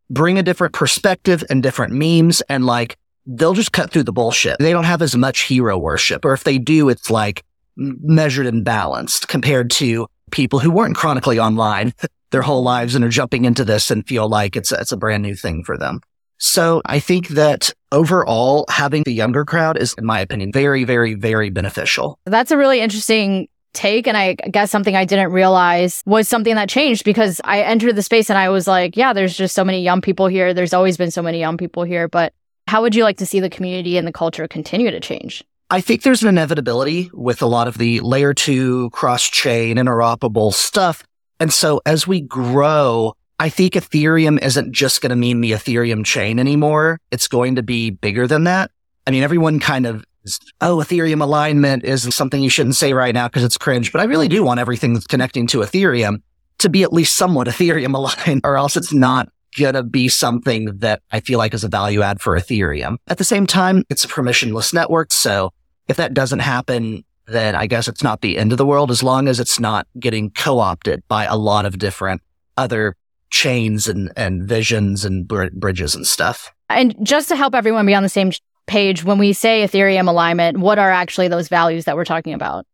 bring 0.09 0.39
a 0.39 0.43
different 0.43 0.73
perspective 0.73 1.43
and 1.49 1.61
different 1.61 1.91
memes 1.91 2.39
and 2.47 2.65
like 2.65 2.97
they'll 3.25 3.53
just 3.53 3.73
cut 3.73 3.91
through 3.91 4.03
the 4.03 4.13
bullshit. 4.13 4.57
They 4.59 4.71
don't 4.71 4.85
have 4.85 5.01
as 5.01 5.15
much 5.15 5.41
hero 5.41 5.77
worship, 5.77 6.23
or 6.23 6.33
if 6.33 6.45
they 6.45 6.57
do, 6.57 6.89
it's 6.89 7.09
like 7.09 7.43
measured 7.79 8.45
and 8.45 8.63
balanced 8.63 9.27
compared 9.27 9.71
to 9.71 10.07
people 10.31 10.59
who 10.59 10.69
weren't 10.69 10.95
chronically 10.95 11.39
online 11.39 11.93
their 12.31 12.41
whole 12.41 12.61
lives 12.61 12.93
and 12.93 13.03
are 13.03 13.09
jumping 13.09 13.45
into 13.45 13.65
this 13.65 13.89
and 13.89 14.07
feel 14.07 14.29
like 14.29 14.55
it's, 14.55 14.71
it's 14.71 14.91
a 14.91 14.97
brand 14.97 15.23
new 15.23 15.35
thing 15.35 15.63
for 15.63 15.77
them. 15.77 15.99
So 16.37 16.81
I 16.85 16.99
think 16.99 17.29
that 17.29 17.73
overall, 17.91 18.65
having 18.69 19.03
the 19.03 19.13
younger 19.13 19.43
crowd 19.43 19.77
is, 19.77 19.93
in 19.97 20.05
my 20.05 20.19
opinion, 20.19 20.51
very, 20.53 20.83
very, 20.85 21.13
very 21.13 21.49
beneficial. 21.49 22.17
That's 22.25 22.51
a 22.51 22.57
really 22.57 22.79
interesting 22.79 23.49
take. 23.73 24.07
And 24.07 24.15
I 24.15 24.33
guess 24.33 24.71
something 24.71 24.95
I 24.95 25.05
didn't 25.05 25.31
realize 25.31 26.01
was 26.05 26.27
something 26.27 26.55
that 26.55 26.69
changed 26.69 27.03
because 27.03 27.41
I 27.43 27.61
entered 27.61 27.95
the 27.95 28.01
space 28.01 28.29
and 28.29 28.39
I 28.39 28.49
was 28.49 28.67
like, 28.67 28.95
yeah, 28.95 29.13
there's 29.13 29.35
just 29.35 29.53
so 29.53 29.65
many 29.65 29.81
young 29.81 30.01
people 30.01 30.27
here. 30.27 30.53
There's 30.53 30.73
always 30.73 30.97
been 30.97 31.11
so 31.11 31.21
many 31.21 31.39
young 31.39 31.57
people 31.57 31.83
here. 31.83 32.07
But 32.07 32.33
how 32.67 32.81
would 32.81 32.95
you 32.95 33.03
like 33.03 33.17
to 33.17 33.25
see 33.25 33.39
the 33.39 33.49
community 33.49 33.97
and 33.97 34.07
the 34.07 34.11
culture 34.11 34.47
continue 34.47 34.91
to 34.91 34.99
change? 34.99 35.43
I 35.71 35.81
think 35.81 36.01
there's 36.01 36.23
an 36.23 36.29
inevitability 36.29 37.11
with 37.13 37.43
a 37.43 37.45
lot 37.45 37.67
of 37.67 37.77
the 37.77 37.99
layer 37.99 38.33
two 38.33 38.89
cross 38.89 39.23
chain 39.29 39.77
interoperable 39.77 40.51
stuff. 40.51 41.03
And 41.39 41.53
so 41.53 41.79
as 41.85 42.07
we 42.07 42.21
grow, 42.21 43.13
I 43.39 43.49
think 43.49 43.73
Ethereum 43.73 44.41
isn't 44.43 44.73
just 44.73 44.99
going 44.99 45.11
to 45.11 45.15
mean 45.15 45.41
the 45.41 45.51
Ethereum 45.51 46.03
chain 46.03 46.39
anymore. 46.39 46.99
It's 47.11 47.27
going 47.27 47.55
to 47.55 47.63
be 47.63 47.91
bigger 47.91 48.25
than 48.25 48.45
that. 48.45 48.71
I 49.05 49.11
mean, 49.11 49.21
everyone 49.21 49.59
kind 49.59 49.85
of 49.85 50.03
is, 50.23 50.39
oh, 50.59 50.77
Ethereum 50.77 51.21
alignment 51.21 51.85
is 51.85 52.03
something 52.15 52.41
you 52.41 52.49
shouldn't 52.49 52.75
say 52.75 52.93
right 52.93 53.13
now 53.13 53.27
because 53.27 53.43
it's 53.43 53.57
cringe, 53.57 53.91
but 53.91 54.01
I 54.01 54.05
really 54.05 54.27
do 54.27 54.43
want 54.43 54.59
everything 54.59 54.95
that's 54.95 55.07
connecting 55.07 55.45
to 55.47 55.59
Ethereum 55.59 56.23
to 56.57 56.69
be 56.69 56.81
at 56.81 56.91
least 56.91 57.15
somewhat 57.15 57.47
Ethereum 57.47 57.93
aligned 57.93 58.41
or 58.43 58.57
else 58.57 58.75
it's 58.75 58.91
not 58.91 59.29
going 59.55 59.75
to 59.75 59.83
be 59.83 60.09
something 60.09 60.77
that 60.79 61.03
I 61.11 61.19
feel 61.19 61.37
like 61.37 61.53
is 61.53 61.63
a 61.63 61.69
value 61.69 62.01
add 62.01 62.21
for 62.21 62.35
Ethereum. 62.35 62.97
At 63.07 63.19
the 63.19 63.23
same 63.23 63.45
time, 63.45 63.83
it's 63.89 64.03
a 64.03 64.07
permissionless 64.07 64.73
network. 64.73 65.11
So 65.11 65.51
if 65.89 65.97
that 65.97 66.13
doesn't 66.13 66.39
happen, 66.39 67.03
then 67.25 67.55
I 67.55 67.67
guess 67.67 67.87
it's 67.87 68.03
not 68.03 68.21
the 68.21 68.37
end 68.37 68.51
of 68.51 68.57
the 68.57 68.65
world 68.65 68.91
as 68.91 69.03
long 69.03 69.27
as 69.27 69.39
it's 69.39 69.59
not 69.59 69.87
getting 69.99 70.31
co-opted 70.31 71.03
by 71.07 71.25
a 71.25 71.35
lot 71.35 71.65
of 71.65 71.77
different 71.77 72.21
other 72.57 72.95
chains 73.29 73.87
and, 73.87 74.11
and 74.15 74.43
visions 74.43 75.05
and 75.05 75.27
br- 75.27 75.49
bridges 75.53 75.95
and 75.95 76.05
stuff. 76.07 76.51
And 76.69 76.95
just 77.03 77.29
to 77.29 77.35
help 77.35 77.55
everyone 77.55 77.85
be 77.85 77.93
on 77.93 78.03
the 78.03 78.09
same 78.09 78.31
page, 78.67 79.03
when 79.03 79.17
we 79.17 79.33
say 79.33 79.65
Ethereum 79.65 80.07
alignment, 80.07 80.59
what 80.59 80.79
are 80.79 80.91
actually 80.91 81.27
those 81.27 81.47
values 81.47 81.85
that 81.85 81.95
we're 81.95 82.05
talking 82.05 82.33
about? 82.33 82.65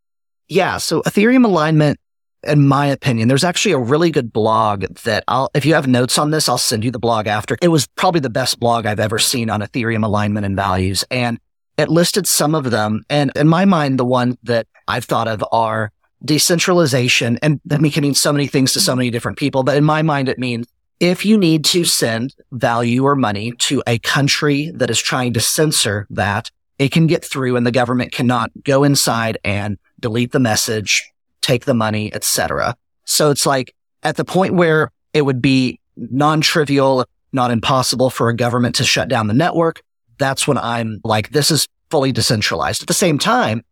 Yeah. 0.48 0.78
So 0.78 1.02
Ethereum 1.04 1.46
alignment, 1.46 2.00
in 2.44 2.68
my 2.68 2.86
opinion, 2.86 3.28
there's 3.28 3.44
actually 3.44 3.72
a 3.72 3.80
really 3.80 4.12
good 4.12 4.32
blog 4.32 4.86
that 5.04 5.24
I'll, 5.28 5.50
if 5.54 5.66
you 5.66 5.74
have 5.74 5.88
notes 5.88 6.18
on 6.18 6.32
this, 6.32 6.48
I'll 6.48 6.58
send 6.58 6.84
you 6.84 6.92
the 6.92 7.00
blog 7.00 7.28
after. 7.28 7.58
It 7.62 7.70
was 7.70 7.88
probably 7.96 8.22
the 8.22 8.30
best 8.30 8.60
blog 8.60 8.86
I've 8.86 9.00
ever 9.00 9.20
seen 9.20 9.50
on 9.50 9.62
Ethereum 9.62 10.06
alignment 10.06 10.46
and 10.46 10.56
values. 10.56 11.04
And 11.10 11.40
it 11.78 11.90
listed 11.90 12.28
some 12.28 12.56
of 12.56 12.72
them. 12.72 13.04
And 13.10 13.32
in 13.36 13.48
my 13.48 13.66
mind, 13.66 14.00
the 14.00 14.06
one 14.06 14.38
that 14.44 14.68
I've 14.88 15.06
thought 15.06 15.28
of 15.28 15.44
are 15.52 15.92
decentralization. 16.24 17.38
And 17.42 17.60
that 17.66 17.82
can 17.92 18.02
mean 18.02 18.14
so 18.16 18.32
many 18.32 18.48
things 18.48 18.74
to 18.74 18.80
so 18.80 18.96
many 18.96 19.10
different 19.10 19.38
people. 19.38 19.64
But 19.64 19.78
in 19.78 19.84
my 19.84 20.02
mind, 20.02 20.30
it 20.30 20.40
means 20.40 20.68
if 21.00 21.26
you 21.26 21.38
need 21.38 21.66
to 21.66 21.84
send 21.84 22.34
value 22.52 23.04
or 23.04 23.16
money 23.16 23.52
to 23.60 23.84
a 23.86 24.00
country 24.00 24.72
that 24.76 24.90
is 24.90 25.00
trying 25.00 25.34
to 25.34 25.40
censor 25.40 26.08
that, 26.10 26.52
it 26.80 26.92
can 26.92 27.08
get 27.08 27.24
through 27.24 27.56
and 27.56 27.66
the 27.66 27.72
government 27.72 28.12
cannot 28.12 28.52
go 28.64 28.84
inside 28.84 29.38
and 29.44 29.78
delete 30.00 30.32
the 30.32 30.40
message, 30.40 31.12
take 31.42 31.66
the 31.66 31.74
money, 31.74 32.14
etc. 32.14 32.76
So 33.06 33.30
it's 33.30 33.46
like 33.46 33.74
at 34.04 34.18
the 34.18 34.26
point 34.26 34.56
where 34.56 34.92
it 35.14 35.22
would 35.22 35.42
be 35.42 35.80
non-trivial, 35.96 37.06
not 37.32 37.52
impossible 37.52 38.10
for 38.10 38.30
a 38.30 38.36
government 38.36 38.76
to 38.76 38.84
shut 38.84 39.08
down 39.08 39.28
the 39.28 39.34
network. 39.34 39.82
That's 40.18 40.48
when 40.48 40.58
I'm 40.58 41.02
like, 41.04 41.32
this 41.32 41.52
is 41.52 41.68
fully 41.90 42.12
decentralized. 42.12 42.82
At 42.82 42.88
the 42.88 42.94
same 42.94 43.18
time, 43.18 43.64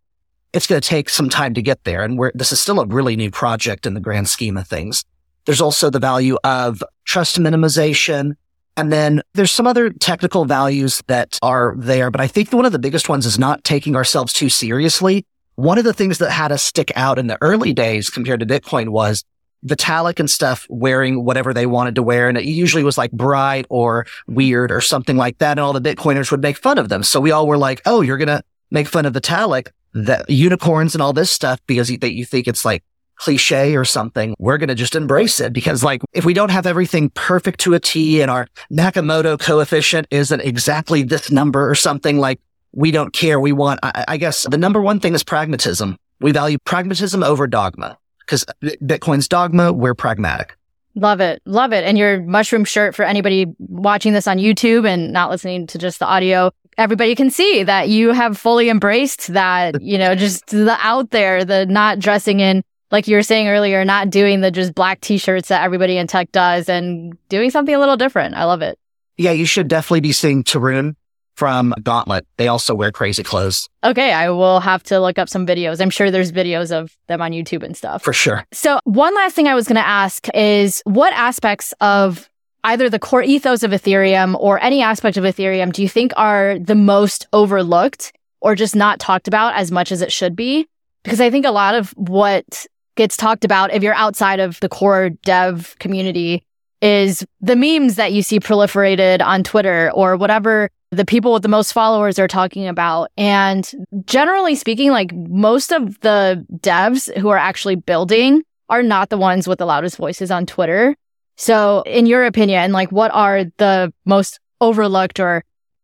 it's 0.53 0.67
going 0.67 0.79
to 0.79 0.87
take 0.87 1.09
some 1.09 1.29
time 1.29 1.53
to 1.55 1.61
get 1.61 1.83
there. 1.83 2.03
And 2.03 2.19
this 2.35 2.51
is 2.51 2.59
still 2.59 2.79
a 2.79 2.85
really 2.85 3.15
new 3.15 3.31
project 3.31 3.85
in 3.85 3.95
the 3.95 3.99
grand 3.99 4.29
scheme 4.29 4.55
of 4.55 4.67
things. 4.67 5.03
There's 5.45 5.61
also 5.61 5.89
the 5.89 5.99
value 5.99 6.37
of 6.43 6.83
trust 7.05 7.39
minimization. 7.39 8.33
And 8.77 8.91
then 8.91 9.21
there's 9.33 9.51
some 9.51 9.67
other 9.67 9.89
technical 9.89 10.45
values 10.45 11.01
that 11.07 11.37
are 11.41 11.75
there. 11.77 12.09
But 12.11 12.21
I 12.21 12.27
think 12.27 12.51
one 12.51 12.65
of 12.65 12.71
the 12.71 12.79
biggest 12.79 13.09
ones 13.09 13.25
is 13.25 13.37
not 13.37 13.63
taking 13.63 13.95
ourselves 13.95 14.33
too 14.33 14.49
seriously. 14.49 15.25
One 15.55 15.77
of 15.77 15.83
the 15.83 15.93
things 15.93 16.17
that 16.19 16.31
had 16.31 16.51
us 16.51 16.63
stick 16.63 16.91
out 16.95 17.19
in 17.19 17.27
the 17.27 17.37
early 17.41 17.73
days 17.73 18.09
compared 18.09 18.39
to 18.39 18.45
Bitcoin 18.45 18.89
was 18.89 19.23
Vitalik 19.65 20.19
and 20.19 20.29
stuff 20.29 20.65
wearing 20.69 21.23
whatever 21.23 21.53
they 21.53 21.65
wanted 21.65 21.95
to 21.95 22.03
wear. 22.03 22.29
And 22.29 22.37
it 22.37 22.45
usually 22.45 22.83
was 22.83 22.97
like 22.97 23.11
bright 23.11 23.65
or 23.69 24.05
weird 24.27 24.71
or 24.71 24.81
something 24.81 25.17
like 25.17 25.37
that. 25.39 25.51
And 25.51 25.59
all 25.59 25.73
the 25.73 25.81
Bitcoiners 25.81 26.31
would 26.31 26.41
make 26.41 26.57
fun 26.57 26.77
of 26.77 26.89
them. 26.89 27.03
So 27.03 27.19
we 27.19 27.31
all 27.31 27.47
were 27.47 27.57
like, 27.57 27.81
Oh, 27.85 28.01
you're 28.01 28.17
going 28.17 28.27
to 28.27 28.43
make 28.71 28.87
fun 28.87 29.05
of 29.05 29.13
Vitalik, 29.13 29.69
the 29.93 30.25
unicorns 30.27 30.95
and 30.95 31.01
all 31.01 31.13
this 31.13 31.31
stuff 31.31 31.59
because 31.67 31.89
you, 31.89 31.97
that 31.99 32.13
you 32.13 32.25
think 32.25 32.47
it's 32.47 32.65
like 32.65 32.83
cliche 33.15 33.75
or 33.75 33.85
something, 33.85 34.35
we're 34.39 34.57
going 34.57 34.69
to 34.69 34.75
just 34.75 34.95
embrace 34.95 35.39
it 35.39 35.53
because 35.53 35.83
like 35.83 36.01
if 36.13 36.25
we 36.25 36.33
don't 36.33 36.49
have 36.49 36.65
everything 36.65 37.09
perfect 37.11 37.59
to 37.61 37.73
a 37.73 37.79
T 37.79 38.21
and 38.21 38.29
our 38.29 38.47
Nakamoto 38.71 39.39
coefficient 39.39 40.07
isn't 40.09 40.41
exactly 40.41 41.03
this 41.03 41.31
number 41.31 41.69
or 41.69 41.75
something 41.75 42.17
like 42.17 42.39
we 42.73 42.91
don't 42.91 43.13
care. 43.13 43.39
We 43.39 43.51
want, 43.51 43.79
I, 43.83 44.05
I 44.07 44.17
guess 44.17 44.47
the 44.49 44.57
number 44.57 44.81
one 44.81 44.99
thing 44.99 45.13
is 45.13 45.23
pragmatism. 45.23 45.95
We 46.19 46.31
value 46.31 46.57
pragmatism 46.65 47.23
over 47.23 47.47
dogma 47.47 47.97
because 48.25 48.45
uh, 48.47 48.69
Bitcoin's 48.83 49.27
dogma. 49.27 49.73
We're 49.73 49.95
pragmatic. 49.95 50.57
Love 50.95 51.21
it. 51.21 51.41
Love 51.45 51.73
it. 51.73 51.83
And 51.83 51.97
your 51.97 52.21
mushroom 52.21 52.65
shirt 52.65 52.93
for 52.95 53.03
anybody 53.03 53.47
watching 53.59 54.13
this 54.13 54.27
on 54.27 54.37
YouTube 54.37 54.87
and 54.87 55.11
not 55.11 55.31
listening 55.31 55.65
to 55.67 55.77
just 55.77 55.99
the 55.99 56.05
audio, 56.05 56.51
everybody 56.77 57.15
can 57.15 57.31
see 57.31 57.63
that 57.63 57.89
you 57.89 58.11
have 58.11 58.37
fully 58.37 58.69
embraced 58.69 59.33
that, 59.33 59.81
you 59.81 59.97
know, 59.97 60.15
just 60.15 60.47
the 60.47 60.77
out 60.81 61.09
there, 61.09 61.43
the 61.43 61.65
not 61.65 61.99
dressing 61.99 62.39
in 62.39 62.63
like 62.91 63.07
you 63.07 63.15
were 63.15 63.23
saying 63.23 63.47
earlier, 63.47 63.83
not 63.83 64.11
doing 64.11 64.41
the 64.41 64.51
just 64.51 64.75
black 64.75 65.01
t-shirts 65.01 65.47
that 65.47 65.63
everybody 65.63 65.97
in 65.97 66.05
tech 66.05 66.31
does 66.31 66.69
and 66.69 67.17
doing 67.27 67.49
something 67.49 67.73
a 67.73 67.79
little 67.79 67.97
different. 67.97 68.35
I 68.35 68.43
love 68.43 68.61
it. 68.61 68.77
Yeah, 69.17 69.31
you 69.31 69.45
should 69.45 69.67
definitely 69.67 70.01
be 70.01 70.11
seeing 70.11 70.43
Tarun 70.43 70.95
from 71.35 71.73
Gauntlet. 71.81 72.25
They 72.37 72.47
also 72.47 72.75
wear 72.75 72.91
crazy 72.91 73.23
clothes. 73.23 73.69
Okay, 73.83 74.13
I 74.13 74.29
will 74.29 74.59
have 74.59 74.83
to 74.83 74.99
look 74.99 75.17
up 75.17 75.29
some 75.29 75.45
videos. 75.45 75.81
I'm 75.81 75.89
sure 75.89 76.11
there's 76.11 76.31
videos 76.31 76.71
of 76.71 76.95
them 77.07 77.21
on 77.21 77.31
YouTube 77.31 77.63
and 77.63 77.75
stuff. 77.75 78.03
For 78.03 78.13
sure. 78.13 78.45
So, 78.51 78.79
one 78.83 79.15
last 79.15 79.35
thing 79.35 79.47
I 79.47 79.55
was 79.55 79.67
going 79.67 79.75
to 79.75 79.87
ask 79.87 80.27
is 80.33 80.81
what 80.85 81.13
aspects 81.13 81.73
of 81.81 82.29
either 82.63 82.89
the 82.89 82.99
core 82.99 83.23
ethos 83.23 83.63
of 83.63 83.71
Ethereum 83.71 84.35
or 84.39 84.61
any 84.63 84.81
aspect 84.81 85.17
of 85.17 85.23
Ethereum 85.23 85.73
do 85.73 85.81
you 85.81 85.89
think 85.89 86.13
are 86.15 86.57
the 86.59 86.75
most 86.75 87.27
overlooked 87.33 88.13
or 88.41 88.55
just 88.55 88.75
not 88.75 88.99
talked 88.99 89.27
about 89.27 89.55
as 89.55 89.71
much 89.71 89.91
as 89.91 90.01
it 90.01 90.11
should 90.11 90.35
be? 90.35 90.67
Because 91.03 91.19
I 91.19 91.29
think 91.29 91.45
a 91.45 91.51
lot 91.51 91.75
of 91.75 91.91
what 91.91 92.65
gets 92.95 93.17
talked 93.17 93.43
about 93.43 93.73
if 93.73 93.83
you're 93.83 93.95
outside 93.95 94.39
of 94.39 94.59
the 94.59 94.69
core 94.69 95.09
dev 95.09 95.75
community 95.79 96.43
is 96.81 97.25
the 97.41 97.55
memes 97.55 97.95
that 97.95 98.11
you 98.11 98.21
see 98.21 98.39
proliferated 98.39 99.21
on 99.21 99.43
Twitter 99.43 99.89
or 99.93 100.17
whatever 100.17 100.69
the 100.93 101.05
people 101.05 101.33
with 101.33 101.43
the 101.43 101.49
most 101.49 101.73
followers 101.73 102.19
are 102.19 102.27
talking 102.27 102.67
about. 102.67 103.11
And 103.17 103.69
generally 104.05 104.55
speaking, 104.55 104.91
like 104.91 105.13
most 105.13 105.71
of 105.71 105.99
the 106.01 106.45
devs 106.57 107.15
who 107.17 107.29
are 107.29 107.37
actually 107.37 107.75
building 107.75 108.43
are 108.69 108.83
not 108.83 109.09
the 109.09 109.17
ones 109.17 109.47
with 109.47 109.59
the 109.59 109.65
loudest 109.65 109.97
voices 109.97 110.31
on 110.31 110.45
Twitter. 110.45 110.95
So 111.35 111.83
in 111.85 112.05
your 112.05 112.25
opinion, 112.25 112.71
like 112.71 112.91
what 112.91 113.11
are 113.13 113.45
the 113.57 113.93
most 114.05 114.39
overlooked 114.61 115.19
or 115.19 115.43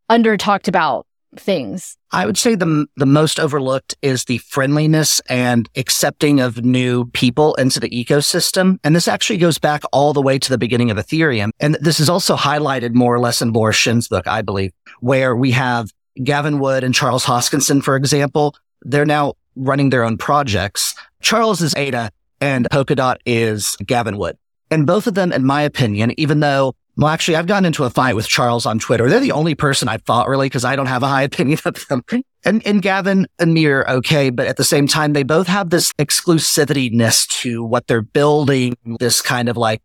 under 0.09 0.37
talked 0.37 0.67
about 0.67 1.05
things? 1.35 1.97
I 2.11 2.25
would 2.25 2.37
say 2.37 2.55
the 2.55 2.87
the 2.95 3.05
most 3.05 3.39
overlooked 3.39 3.95
is 4.01 4.25
the 4.25 4.39
friendliness 4.39 5.21
and 5.29 5.69
accepting 5.75 6.39
of 6.39 6.63
new 6.63 7.05
people 7.11 7.55
into 7.55 7.79
the 7.79 7.89
ecosystem. 7.89 8.79
And 8.83 8.95
this 8.95 9.07
actually 9.07 9.37
goes 9.37 9.59
back 9.59 9.83
all 9.91 10.13
the 10.13 10.21
way 10.21 10.39
to 10.39 10.49
the 10.49 10.57
beginning 10.57 10.91
of 10.91 10.97
Ethereum. 10.97 11.51
And 11.59 11.77
this 11.81 11.99
is 11.99 12.09
also 12.09 12.35
highlighted 12.35 12.93
more 12.93 13.13
or 13.13 13.19
less 13.19 13.41
in 13.41 13.51
Boris 13.51 13.75
Shin's 13.75 14.07
book, 14.07 14.27
I 14.27 14.41
believe, 14.41 14.71
where 14.99 15.35
we 15.35 15.51
have 15.51 15.91
Gavin 16.23 16.59
Wood 16.59 16.83
and 16.83 16.93
Charles 16.93 17.25
Hoskinson, 17.25 17.83
for 17.83 17.95
example. 17.95 18.55
They're 18.81 19.05
now 19.05 19.33
running 19.55 19.89
their 19.89 20.03
own 20.03 20.17
projects. 20.17 20.95
Charles 21.21 21.61
is 21.61 21.75
Ada 21.75 22.11
and 22.41 22.67
Polkadot 22.71 23.17
is 23.25 23.75
Gavin 23.85 24.17
Wood. 24.17 24.37
And 24.71 24.85
both 24.85 25.07
of 25.07 25.15
them, 25.15 25.31
in 25.31 25.45
my 25.45 25.63
opinion, 25.63 26.13
even 26.19 26.39
though 26.39 26.75
well, 26.99 27.07
actually, 27.07 27.37
I've 27.37 27.47
gotten 27.47 27.65
into 27.65 27.85
a 27.85 27.89
fight 27.89 28.15
with 28.15 28.27
Charles 28.27 28.65
on 28.65 28.77
Twitter. 28.77 29.09
They're 29.09 29.21
the 29.21 29.31
only 29.31 29.55
person 29.55 29.87
I've 29.87 30.03
fought 30.03 30.27
really 30.27 30.47
because 30.47 30.65
I 30.65 30.75
don't 30.75 30.87
have 30.87 31.01
a 31.01 31.07
high 31.07 31.21
opinion 31.31 31.59
of 31.63 31.87
them. 31.87 32.03
And, 32.43 32.65
and 32.67 32.81
Gavin 32.81 33.25
and 33.39 33.53
me 33.53 33.65
are 33.67 33.89
okay, 33.89 34.29
but 34.29 34.47
at 34.47 34.57
the 34.57 34.65
same 34.65 34.85
time, 34.85 35.13
they 35.13 35.23
both 35.23 35.47
have 35.47 35.69
this 35.69 35.93
exclusivityness 35.93 37.27
to 37.41 37.63
what 37.63 37.87
they're 37.87 38.01
building, 38.01 38.75
this 38.99 39.21
kind 39.21 39.47
of 39.47 39.55
like, 39.55 39.81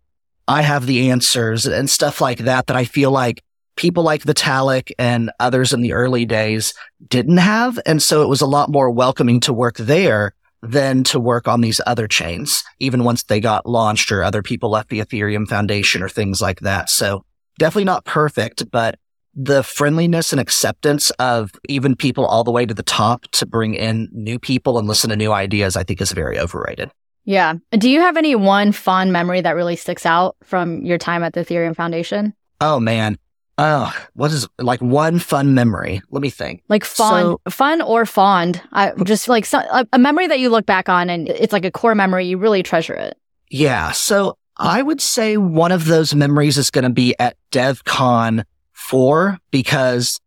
I 0.48 0.62
have 0.62 0.86
the 0.86 1.10
answers 1.10 1.66
and 1.66 1.88
stuff 1.88 2.20
like 2.20 2.38
that, 2.38 2.66
that 2.66 2.76
I 2.76 2.84
feel 2.84 3.12
like 3.12 3.42
people 3.76 4.02
like 4.02 4.22
Vitalik 4.22 4.90
and 4.98 5.30
others 5.38 5.72
in 5.72 5.82
the 5.82 5.92
early 5.92 6.26
days 6.26 6.74
didn't 7.08 7.38
have. 7.38 7.78
And 7.86 8.02
so 8.02 8.22
it 8.22 8.28
was 8.28 8.40
a 8.40 8.46
lot 8.46 8.70
more 8.70 8.90
welcoming 8.90 9.40
to 9.40 9.52
work 9.52 9.76
there 9.76 10.34
than 10.64 11.04
to 11.04 11.20
work 11.20 11.46
on 11.46 11.60
these 11.60 11.80
other 11.86 12.08
chains, 12.08 12.64
even 12.78 13.04
once 13.04 13.22
they 13.24 13.40
got 13.40 13.66
launched 13.66 14.10
or 14.10 14.22
other 14.22 14.42
people 14.42 14.70
left 14.70 14.88
the 14.88 15.00
Ethereum 15.00 15.46
Foundation 15.46 16.02
or 16.02 16.08
things 16.08 16.40
like 16.40 16.60
that. 16.60 16.88
So 16.88 17.24
definitely 17.58 17.84
not 17.84 18.04
perfect, 18.04 18.70
but 18.70 18.98
the 19.34 19.62
friendliness 19.62 20.32
and 20.32 20.40
acceptance 20.40 21.10
of 21.12 21.50
even 21.68 21.96
people 21.96 22.24
all 22.24 22.44
the 22.44 22.50
way 22.50 22.64
to 22.64 22.74
the 22.74 22.82
top 22.82 23.24
to 23.32 23.46
bring 23.46 23.74
in 23.74 24.08
new 24.12 24.38
people 24.38 24.78
and 24.78 24.86
listen 24.86 25.10
to 25.10 25.16
new 25.16 25.32
ideas, 25.32 25.76
I 25.76 25.82
think 25.82 26.00
is 26.00 26.12
very 26.12 26.38
overrated. 26.38 26.90
Yeah. 27.24 27.54
Do 27.72 27.88
you 27.88 28.00
have 28.00 28.16
any 28.16 28.34
one 28.34 28.72
fond 28.72 29.12
memory 29.12 29.40
that 29.40 29.56
really 29.56 29.76
sticks 29.76 30.06
out 30.06 30.36
from 30.44 30.82
your 30.84 30.98
time 30.98 31.22
at 31.22 31.32
the 31.32 31.40
Ethereum 31.44 31.74
Foundation? 31.74 32.34
Oh 32.60 32.78
man. 32.78 33.18
Oh, 33.56 33.94
what 34.14 34.32
is 34.32 34.48
like 34.58 34.80
one 34.80 35.18
fun 35.18 35.54
memory? 35.54 36.02
Let 36.10 36.22
me 36.22 36.30
think. 36.30 36.62
Like 36.68 36.84
fun, 36.84 37.22
so, 37.22 37.40
fun 37.50 37.82
or 37.82 38.04
fond. 38.04 38.60
I 38.72 38.92
just 39.04 39.28
like 39.28 39.44
so, 39.44 39.62
a, 39.92 39.98
memory 39.98 40.26
that 40.26 40.40
you 40.40 40.48
look 40.48 40.66
back 40.66 40.88
on 40.88 41.08
and 41.08 41.28
it's 41.28 41.52
like 41.52 41.64
a 41.64 41.70
core 41.70 41.94
memory. 41.94 42.26
You 42.26 42.36
really 42.36 42.64
treasure 42.64 42.94
it. 42.94 43.16
Yeah. 43.50 43.92
So 43.92 44.38
I 44.56 44.82
would 44.82 45.00
say 45.00 45.36
one 45.36 45.70
of 45.70 45.84
those 45.84 46.14
memories 46.14 46.58
is 46.58 46.70
going 46.70 46.84
to 46.84 46.90
be 46.90 47.14
at 47.20 47.36
DevCon 47.52 48.44
4 48.72 49.38
because 49.52 50.20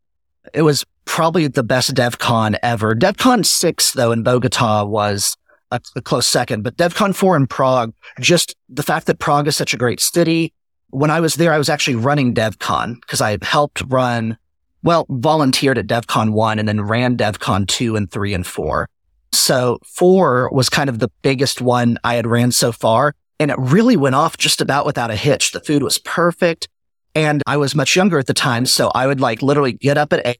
it 0.53 0.61
was 0.61 0.85
probably 1.03 1.47
the 1.47 1.63
best 1.63 1.93
DevCon 1.95 2.57
ever. 2.63 2.95
DevCon 2.95 3.45
6 3.45 3.91
though 3.91 4.13
in 4.13 4.23
Bogota 4.23 4.85
was 4.85 5.35
a, 5.71 5.81
a 5.95 6.01
close 6.01 6.27
second, 6.27 6.63
but 6.63 6.77
DevCon 6.77 7.13
4 7.13 7.35
in 7.35 7.47
Prague, 7.47 7.93
just 8.21 8.55
the 8.69 8.83
fact 8.83 9.07
that 9.07 9.19
Prague 9.19 9.47
is 9.47 9.55
such 9.57 9.73
a 9.73 9.77
great 9.77 9.99
city. 9.99 10.53
When 10.89 11.11
I 11.11 11.19
was 11.19 11.35
there, 11.35 11.53
I 11.53 11.57
was 11.57 11.69
actually 11.69 11.95
running 11.95 12.33
DevCon 12.33 13.01
because 13.01 13.21
I 13.21 13.37
helped 13.41 13.83
run, 13.87 14.37
well, 14.83 15.05
volunteered 15.09 15.77
at 15.77 15.87
DevCon 15.87 16.31
1 16.31 16.59
and 16.59 16.67
then 16.67 16.81
ran 16.81 17.17
DevCon 17.17 17.67
2 17.67 17.95
and 17.95 18.09
3 18.09 18.33
and 18.33 18.47
4. 18.47 18.89
So 19.33 19.79
4 19.85 20.49
was 20.51 20.69
kind 20.69 20.89
of 20.89 20.99
the 20.99 21.09
biggest 21.21 21.61
one 21.61 21.97
I 22.03 22.15
had 22.15 22.27
ran 22.27 22.51
so 22.51 22.71
far. 22.71 23.13
And 23.39 23.51
it 23.51 23.57
really 23.59 23.97
went 23.97 24.15
off 24.15 24.37
just 24.37 24.61
about 24.61 24.85
without 24.85 25.11
a 25.11 25.15
hitch. 25.15 25.51
The 25.51 25.59
food 25.59 25.83
was 25.83 25.99
perfect. 25.99 26.67
And 27.13 27.43
I 27.45 27.57
was 27.57 27.75
much 27.75 27.95
younger 27.95 28.19
at 28.19 28.27
the 28.27 28.33
time. 28.33 28.65
So 28.65 28.89
I 28.95 29.07
would 29.07 29.19
like 29.19 29.41
literally 29.41 29.73
get 29.73 29.97
up 29.97 30.13
at 30.13 30.25
eight, 30.25 30.39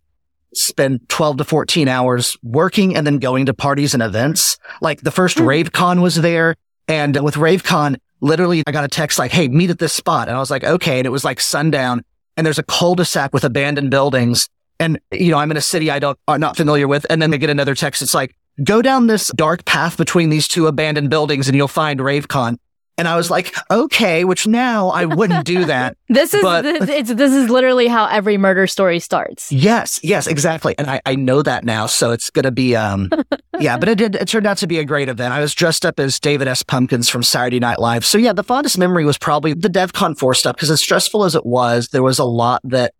spend 0.53 1.07
12 1.10 1.38
to 1.38 1.43
14 1.43 1.88
hours 1.88 2.38
working 2.41 2.95
and 2.95 3.05
then 3.05 3.19
going 3.19 3.45
to 3.47 3.53
parties 3.53 3.93
and 3.93 4.01
events. 4.01 4.57
Like 4.81 5.01
the 5.01 5.12
first 5.12 5.38
mm. 5.38 5.45
RaveCon 5.45 6.01
was 6.01 6.15
there. 6.15 6.55
And 6.88 7.21
with 7.23 7.36
RaveCon, 7.36 7.97
literally 8.21 8.63
I 8.67 8.71
got 8.71 8.84
a 8.84 8.88
text 8.88 9.19
like, 9.19 9.32
Hey, 9.32 9.47
meet 9.47 9.69
at 9.69 9.80
this 9.80 9.93
spot. 9.93 10.27
And 10.27 10.38
I 10.38 10.39
was 10.39 10.51
like, 10.51 10.63
okay. 10.63 10.99
And 10.99 11.06
it 11.06 11.12
was 11.12 11.23
like 11.23 11.39
sundown 11.39 12.03
and 12.36 12.45
there's 12.45 12.60
a 12.60 12.63
cul-de-sac 12.63 13.34
with 13.34 13.43
abandoned 13.43 13.91
buildings. 13.91 14.47
And, 14.80 14.99
you 15.12 15.32
know, 15.32 15.39
I'm 15.39 15.49
in 15.49 15.58
a 15.58 15.62
city 15.62 15.89
I 15.89 15.99
don't, 15.99 16.17
I'm 16.27 16.39
not 16.39 16.56
familiar 16.56 16.88
with. 16.88 17.06
And 17.10 17.21
then 17.21 17.32
they 17.32 17.39
get 17.39 17.49
another 17.49 17.73
text. 17.73 18.01
It's 18.01 18.13
like, 18.13 18.36
go 18.63 18.82
down 18.82 19.08
this 19.08 19.32
dark 19.36 19.65
path 19.65 19.97
between 19.97 20.30
these 20.30 20.47
two 20.47 20.67
abandoned 20.67 21.10
buildings 21.10 21.47
and 21.47 21.58
you'll 21.58 21.67
find 21.67 21.99
RaveCon. 21.99 22.58
And 22.97 23.07
I 23.07 23.15
was 23.15 23.29
like, 23.29 23.55
okay, 23.69 24.23
which 24.23 24.47
now 24.47 24.89
I 24.89 25.05
wouldn't 25.05 25.45
do 25.45 25.65
that. 25.65 25.95
this 26.10 26.33
is 26.33 26.41
but, 26.41 26.63
this, 26.63 26.89
it's 26.89 27.13
this 27.13 27.31
is 27.31 27.49
literally 27.49 27.88
how 27.88 28.07
every 28.07 28.38
murder 28.38 28.65
story 28.65 28.99
starts. 28.99 29.51
Yes, 29.51 29.99
yes, 30.03 30.25
exactly. 30.25 30.75
And 30.79 30.89
I, 30.89 31.01
I 31.05 31.15
know 31.15 31.43
that 31.43 31.63
now. 31.63 31.86
So 31.86 32.12
it's 32.12 32.31
gonna 32.31 32.51
be 32.51 32.75
um 32.75 33.12
yeah, 33.60 33.77
but 33.77 33.88
it 33.89 33.99
did 33.99 34.15
it 34.15 34.27
turned 34.27 34.47
out 34.47 34.57
to 34.57 34.67
be 34.67 34.79
a 34.79 34.86
great 34.86 35.10
event. 35.10 35.31
I 35.31 35.41
was 35.41 35.53
dressed 35.53 35.86
up 35.86 35.99
as 35.99 36.19
David 36.19 36.47
S. 36.47 36.63
Pumpkins 36.63 37.07
from 37.07 37.21
Saturday 37.21 37.60
Night 37.60 37.79
Live. 37.79 38.03
So 38.03 38.17
yeah, 38.17 38.33
the 38.33 38.43
fondest 38.43 38.77
memory 38.79 39.05
was 39.05 39.17
probably 39.17 39.53
the 39.53 39.69
DevCon 39.69 40.17
4 40.17 40.33
stuff, 40.33 40.55
because 40.55 40.71
as 40.71 40.81
stressful 40.81 41.23
as 41.23 41.36
it 41.36 41.45
was, 41.45 41.89
there 41.89 42.03
was 42.03 42.17
a 42.17 42.25
lot 42.25 42.62
that 42.63 42.93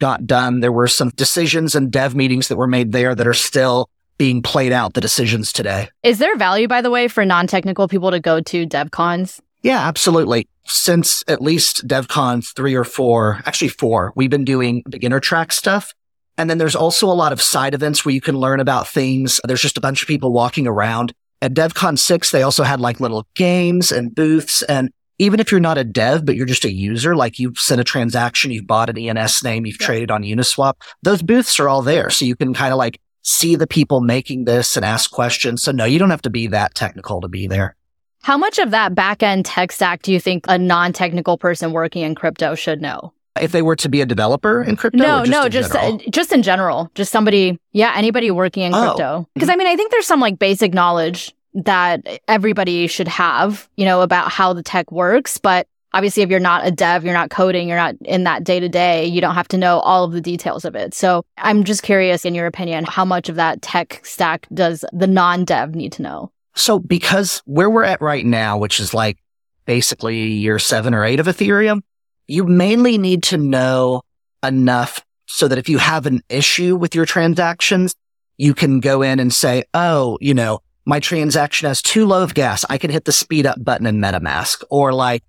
got 0.00 0.26
done. 0.26 0.60
There 0.60 0.72
were 0.72 0.88
some 0.88 1.10
decisions 1.10 1.74
and 1.74 1.90
dev 1.90 2.16
meetings 2.16 2.48
that 2.48 2.56
were 2.56 2.66
made 2.66 2.92
there 2.92 3.14
that 3.14 3.26
are 3.26 3.34
still 3.34 3.88
being 4.18 4.42
played 4.42 4.72
out, 4.72 4.94
the 4.94 5.00
decisions 5.00 5.52
today. 5.52 5.88
Is 6.02 6.18
there 6.18 6.36
value, 6.36 6.68
by 6.68 6.82
the 6.82 6.90
way, 6.90 7.08
for 7.08 7.24
non 7.24 7.46
technical 7.46 7.88
people 7.88 8.10
to 8.10 8.20
go 8.20 8.40
to 8.40 8.66
DevCons? 8.66 9.40
Yeah, 9.64 9.80
absolutely. 9.88 10.46
Since 10.66 11.24
at 11.26 11.40
least 11.40 11.88
DevCon 11.88 12.46
three 12.54 12.74
or 12.74 12.84
four, 12.84 13.40
actually 13.46 13.68
four, 13.68 14.12
we've 14.14 14.30
been 14.30 14.44
doing 14.44 14.82
beginner 14.88 15.20
track 15.20 15.52
stuff. 15.52 15.94
And 16.36 16.50
then 16.50 16.58
there's 16.58 16.76
also 16.76 17.06
a 17.06 17.14
lot 17.14 17.32
of 17.32 17.40
side 17.40 17.72
events 17.72 18.04
where 18.04 18.14
you 18.14 18.20
can 18.20 18.36
learn 18.36 18.60
about 18.60 18.86
things. 18.86 19.40
There's 19.44 19.62
just 19.62 19.78
a 19.78 19.80
bunch 19.80 20.02
of 20.02 20.08
people 20.08 20.32
walking 20.32 20.66
around. 20.66 21.14
At 21.40 21.54
DevCon 21.54 21.98
6, 21.98 22.30
they 22.30 22.42
also 22.42 22.62
had 22.62 22.78
like 22.78 23.00
little 23.00 23.26
games 23.34 23.90
and 23.90 24.14
booths. 24.14 24.62
And 24.64 24.90
even 25.18 25.40
if 25.40 25.50
you're 25.50 25.60
not 25.60 25.78
a 25.78 25.84
dev, 25.84 26.26
but 26.26 26.36
you're 26.36 26.44
just 26.44 26.66
a 26.66 26.72
user, 26.72 27.16
like 27.16 27.38
you've 27.38 27.58
sent 27.58 27.80
a 27.80 27.84
transaction, 27.84 28.50
you've 28.50 28.66
bought 28.66 28.90
an 28.90 28.98
ENS 28.98 29.42
name, 29.44 29.64
you've 29.64 29.80
yeah. 29.80 29.86
traded 29.86 30.10
on 30.10 30.24
Uniswap, 30.24 30.74
those 31.02 31.22
booths 31.22 31.58
are 31.58 31.70
all 31.70 31.80
there. 31.80 32.10
So 32.10 32.26
you 32.26 32.36
can 32.36 32.52
kind 32.52 32.72
of 32.72 32.78
like 32.78 33.00
see 33.22 33.56
the 33.56 33.66
people 33.66 34.02
making 34.02 34.44
this 34.44 34.76
and 34.76 34.84
ask 34.84 35.10
questions. 35.10 35.62
So 35.62 35.72
no, 35.72 35.86
you 35.86 35.98
don't 35.98 36.10
have 36.10 36.22
to 36.22 36.30
be 36.30 36.48
that 36.48 36.74
technical 36.74 37.22
to 37.22 37.28
be 37.28 37.46
there. 37.46 37.76
How 38.24 38.38
much 38.38 38.58
of 38.58 38.70
that 38.70 38.94
back 38.94 39.22
end 39.22 39.44
tech 39.44 39.70
stack 39.70 40.00
do 40.00 40.10
you 40.10 40.18
think 40.18 40.46
a 40.48 40.56
non 40.56 40.94
technical 40.94 41.36
person 41.36 41.72
working 41.72 42.00
in 42.00 42.14
crypto 42.14 42.54
should 42.54 42.80
know? 42.80 43.12
If 43.38 43.52
they 43.52 43.60
were 43.60 43.76
to 43.76 43.88
be 43.90 44.00
a 44.00 44.06
developer 44.06 44.62
in 44.62 44.76
crypto? 44.76 44.96
No, 44.96 45.26
just 45.26 45.30
no, 45.30 45.48
just 45.50 45.74
uh, 45.74 45.98
just 46.10 46.32
in 46.32 46.42
general. 46.42 46.90
Just 46.94 47.12
somebody, 47.12 47.58
yeah, 47.72 47.92
anybody 47.94 48.30
working 48.30 48.62
in 48.62 48.72
oh. 48.74 48.82
crypto. 48.82 49.28
Because 49.34 49.50
I 49.50 49.56
mean, 49.56 49.66
I 49.66 49.76
think 49.76 49.90
there's 49.90 50.06
some 50.06 50.20
like 50.20 50.38
basic 50.38 50.72
knowledge 50.72 51.34
that 51.52 52.22
everybody 52.26 52.86
should 52.86 53.08
have, 53.08 53.68
you 53.76 53.84
know, 53.84 54.00
about 54.00 54.32
how 54.32 54.54
the 54.54 54.62
tech 54.62 54.90
works. 54.90 55.36
But 55.36 55.68
obviously, 55.92 56.22
if 56.22 56.30
you're 56.30 56.40
not 56.40 56.66
a 56.66 56.70
dev, 56.70 57.04
you're 57.04 57.12
not 57.12 57.28
coding, 57.28 57.68
you're 57.68 57.76
not 57.76 57.94
in 58.06 58.24
that 58.24 58.42
day 58.42 58.58
to 58.58 58.70
day, 58.70 59.04
you 59.04 59.20
don't 59.20 59.34
have 59.34 59.48
to 59.48 59.58
know 59.58 59.80
all 59.80 60.02
of 60.02 60.12
the 60.12 60.22
details 60.22 60.64
of 60.64 60.74
it. 60.74 60.94
So 60.94 61.26
I'm 61.36 61.62
just 61.62 61.82
curious, 61.82 62.24
in 62.24 62.34
your 62.34 62.46
opinion, 62.46 62.86
how 62.86 63.04
much 63.04 63.28
of 63.28 63.36
that 63.36 63.60
tech 63.60 64.00
stack 64.02 64.46
does 64.54 64.82
the 64.94 65.06
non 65.06 65.44
dev 65.44 65.74
need 65.74 65.92
to 65.92 66.02
know? 66.02 66.30
So 66.54 66.78
because 66.78 67.42
where 67.46 67.68
we're 67.68 67.84
at 67.84 68.00
right 68.00 68.24
now, 68.24 68.58
which 68.58 68.80
is 68.80 68.94
like 68.94 69.18
basically 69.66 70.16
year 70.16 70.58
seven 70.58 70.94
or 70.94 71.04
eight 71.04 71.20
of 71.20 71.26
Ethereum, 71.26 71.82
you 72.26 72.44
mainly 72.44 72.98
need 72.98 73.22
to 73.24 73.36
know 73.36 74.02
enough 74.42 75.04
so 75.26 75.48
that 75.48 75.58
if 75.58 75.68
you 75.68 75.78
have 75.78 76.06
an 76.06 76.22
issue 76.28 76.76
with 76.76 76.94
your 76.94 77.06
transactions, 77.06 77.94
you 78.36 78.54
can 78.54 78.80
go 78.80 79.02
in 79.02 79.20
and 79.20 79.32
say, 79.32 79.64
Oh, 79.74 80.18
you 80.20 80.34
know, 80.34 80.60
my 80.84 81.00
transaction 81.00 81.66
has 81.66 81.82
too 81.82 82.06
low 82.06 82.22
of 82.22 82.34
gas. 82.34 82.64
I 82.68 82.78
can 82.78 82.90
hit 82.90 83.04
the 83.04 83.12
speed 83.12 83.46
up 83.46 83.62
button 83.62 83.86
in 83.86 83.98
MetaMask 83.98 84.62
or 84.70 84.92
like, 84.92 85.22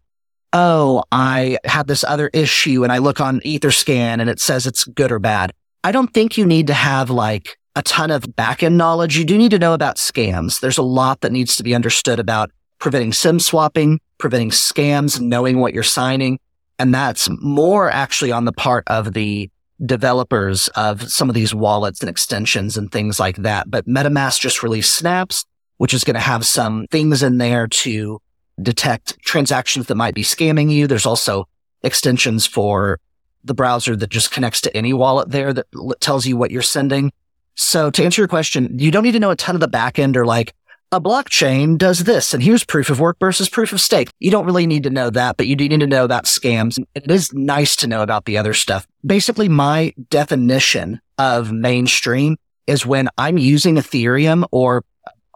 Oh, 0.53 1.03
I 1.11 1.57
had 1.65 1.88
this 1.88 2.03
other 2.03 2.29
issue 2.33 2.83
and 2.83 2.91
I 2.91 2.99
look 2.99 3.19
on 3.19 3.41
Etherscan 3.41 4.21
and 4.21 4.29
it 4.29 4.39
says 4.39 4.65
it's 4.67 4.85
good 4.85 5.11
or 5.11 5.19
bad. 5.19 5.53
I 5.83 5.91
don't 5.91 6.13
think 6.13 6.38
you 6.38 6.45
need 6.45 6.67
to 6.67 6.73
have 6.73 7.09
like 7.09 7.57
a 7.75 7.81
ton 7.83 8.11
of 8.11 8.23
backend 8.23 8.73
knowledge. 8.75 9.17
You 9.17 9.25
do 9.25 9.38
need 9.38 9.51
to 9.51 9.59
know 9.59 9.73
about 9.73 9.97
scams. 9.97 10.59
There's 10.59 10.77
a 10.77 10.83
lot 10.83 11.21
that 11.21 11.31
needs 11.31 11.57
to 11.57 11.63
be 11.63 11.75
understood 11.75 12.19
about 12.19 12.51
preventing 12.79 13.13
SIM 13.13 13.39
swapping, 13.39 13.99
preventing 14.17 14.51
scams, 14.51 15.19
knowing 15.19 15.59
what 15.59 15.73
you're 15.73 15.83
signing. 15.83 16.39
And 16.79 16.93
that's 16.93 17.29
more 17.41 17.89
actually 17.89 18.31
on 18.31 18.45
the 18.45 18.51
part 18.51 18.83
of 18.88 19.13
the 19.13 19.49
developers 19.85 20.67
of 20.69 21.09
some 21.09 21.29
of 21.29 21.35
these 21.35 21.53
wallets 21.53 21.99
and 21.99 22.09
extensions 22.09 22.77
and 22.77 22.91
things 22.91 23.19
like 23.19 23.38
that. 23.38 23.69
But 23.69 23.88
MetaMask 23.88 24.39
just 24.39 24.63
released 24.63 24.95
Snaps, 24.95 25.45
which 25.77 25.93
is 25.93 26.03
going 26.03 26.15
to 26.15 26.21
have 26.21 26.45
some 26.45 26.88
things 26.91 27.23
in 27.23 27.38
there 27.38 27.67
to 27.67 28.21
detect 28.61 29.19
transactions 29.19 29.88
that 29.88 29.95
might 29.95 30.15
be 30.15 30.23
scamming 30.23 30.71
you. 30.71 30.88
There's 30.88 31.05
also 31.05 31.47
extensions 31.83 32.45
for 32.45 32.99
the 33.43 33.53
browser 33.53 33.95
that 33.95 34.09
just 34.09 34.31
connects 34.31 34.61
to 34.61 34.75
any 34.75 34.93
wallet 34.93 35.29
there 35.29 35.53
that 35.53 35.67
tells 35.99 36.25
you 36.25 36.38
what 36.38 36.51
you're 36.51 36.61
sending. 36.61 37.11
So 37.56 37.89
to 37.89 38.04
answer 38.04 38.22
your 38.22 38.28
question, 38.28 38.78
you 38.78 38.91
don't 38.91 39.04
need 39.04 39.13
to 39.13 39.20
know 39.20 39.32
a 39.32 39.36
ton 39.36 39.56
of 39.56 39.62
the 39.62 39.68
backend 39.68 40.15
or 40.15 40.26
like 40.26 40.54
a 40.91 41.02
blockchain 41.02 41.78
does 41.78 42.04
this 42.04 42.34
and 42.34 42.41
here's 42.44 42.63
proof 42.63 42.89
of 42.89 43.00
work 43.00 43.18
versus 43.20 43.50
proof 43.50 43.74
of 43.74 43.82
stake. 43.82 44.10
You 44.20 44.32
don't 44.32 44.46
really 44.46 44.68
need 44.68 44.84
to 44.84 44.89
know 44.89 45.10
that, 45.10 45.38
but 45.38 45.48
you 45.48 45.56
do 45.56 45.68
need 45.68 45.80
to 45.80 45.88
know 45.88 46.06
about 46.06 46.26
scams. 46.26 46.78
It 46.94 47.10
is 47.10 47.34
nice 47.34 47.76
to 47.78 47.88
know 47.88 48.02
about 48.02 48.26
the 48.26 48.38
other 48.38 48.54
stuff. 48.54 48.88
Basically, 49.06 49.50
my 49.50 49.94
definition 50.10 51.02
of 51.18 51.52
mainstream 51.52 52.38
is 52.68 52.86
when 52.86 53.10
I'm 53.18 53.38
using 53.38 53.76
Ethereum 53.76 54.46
or 54.52 54.84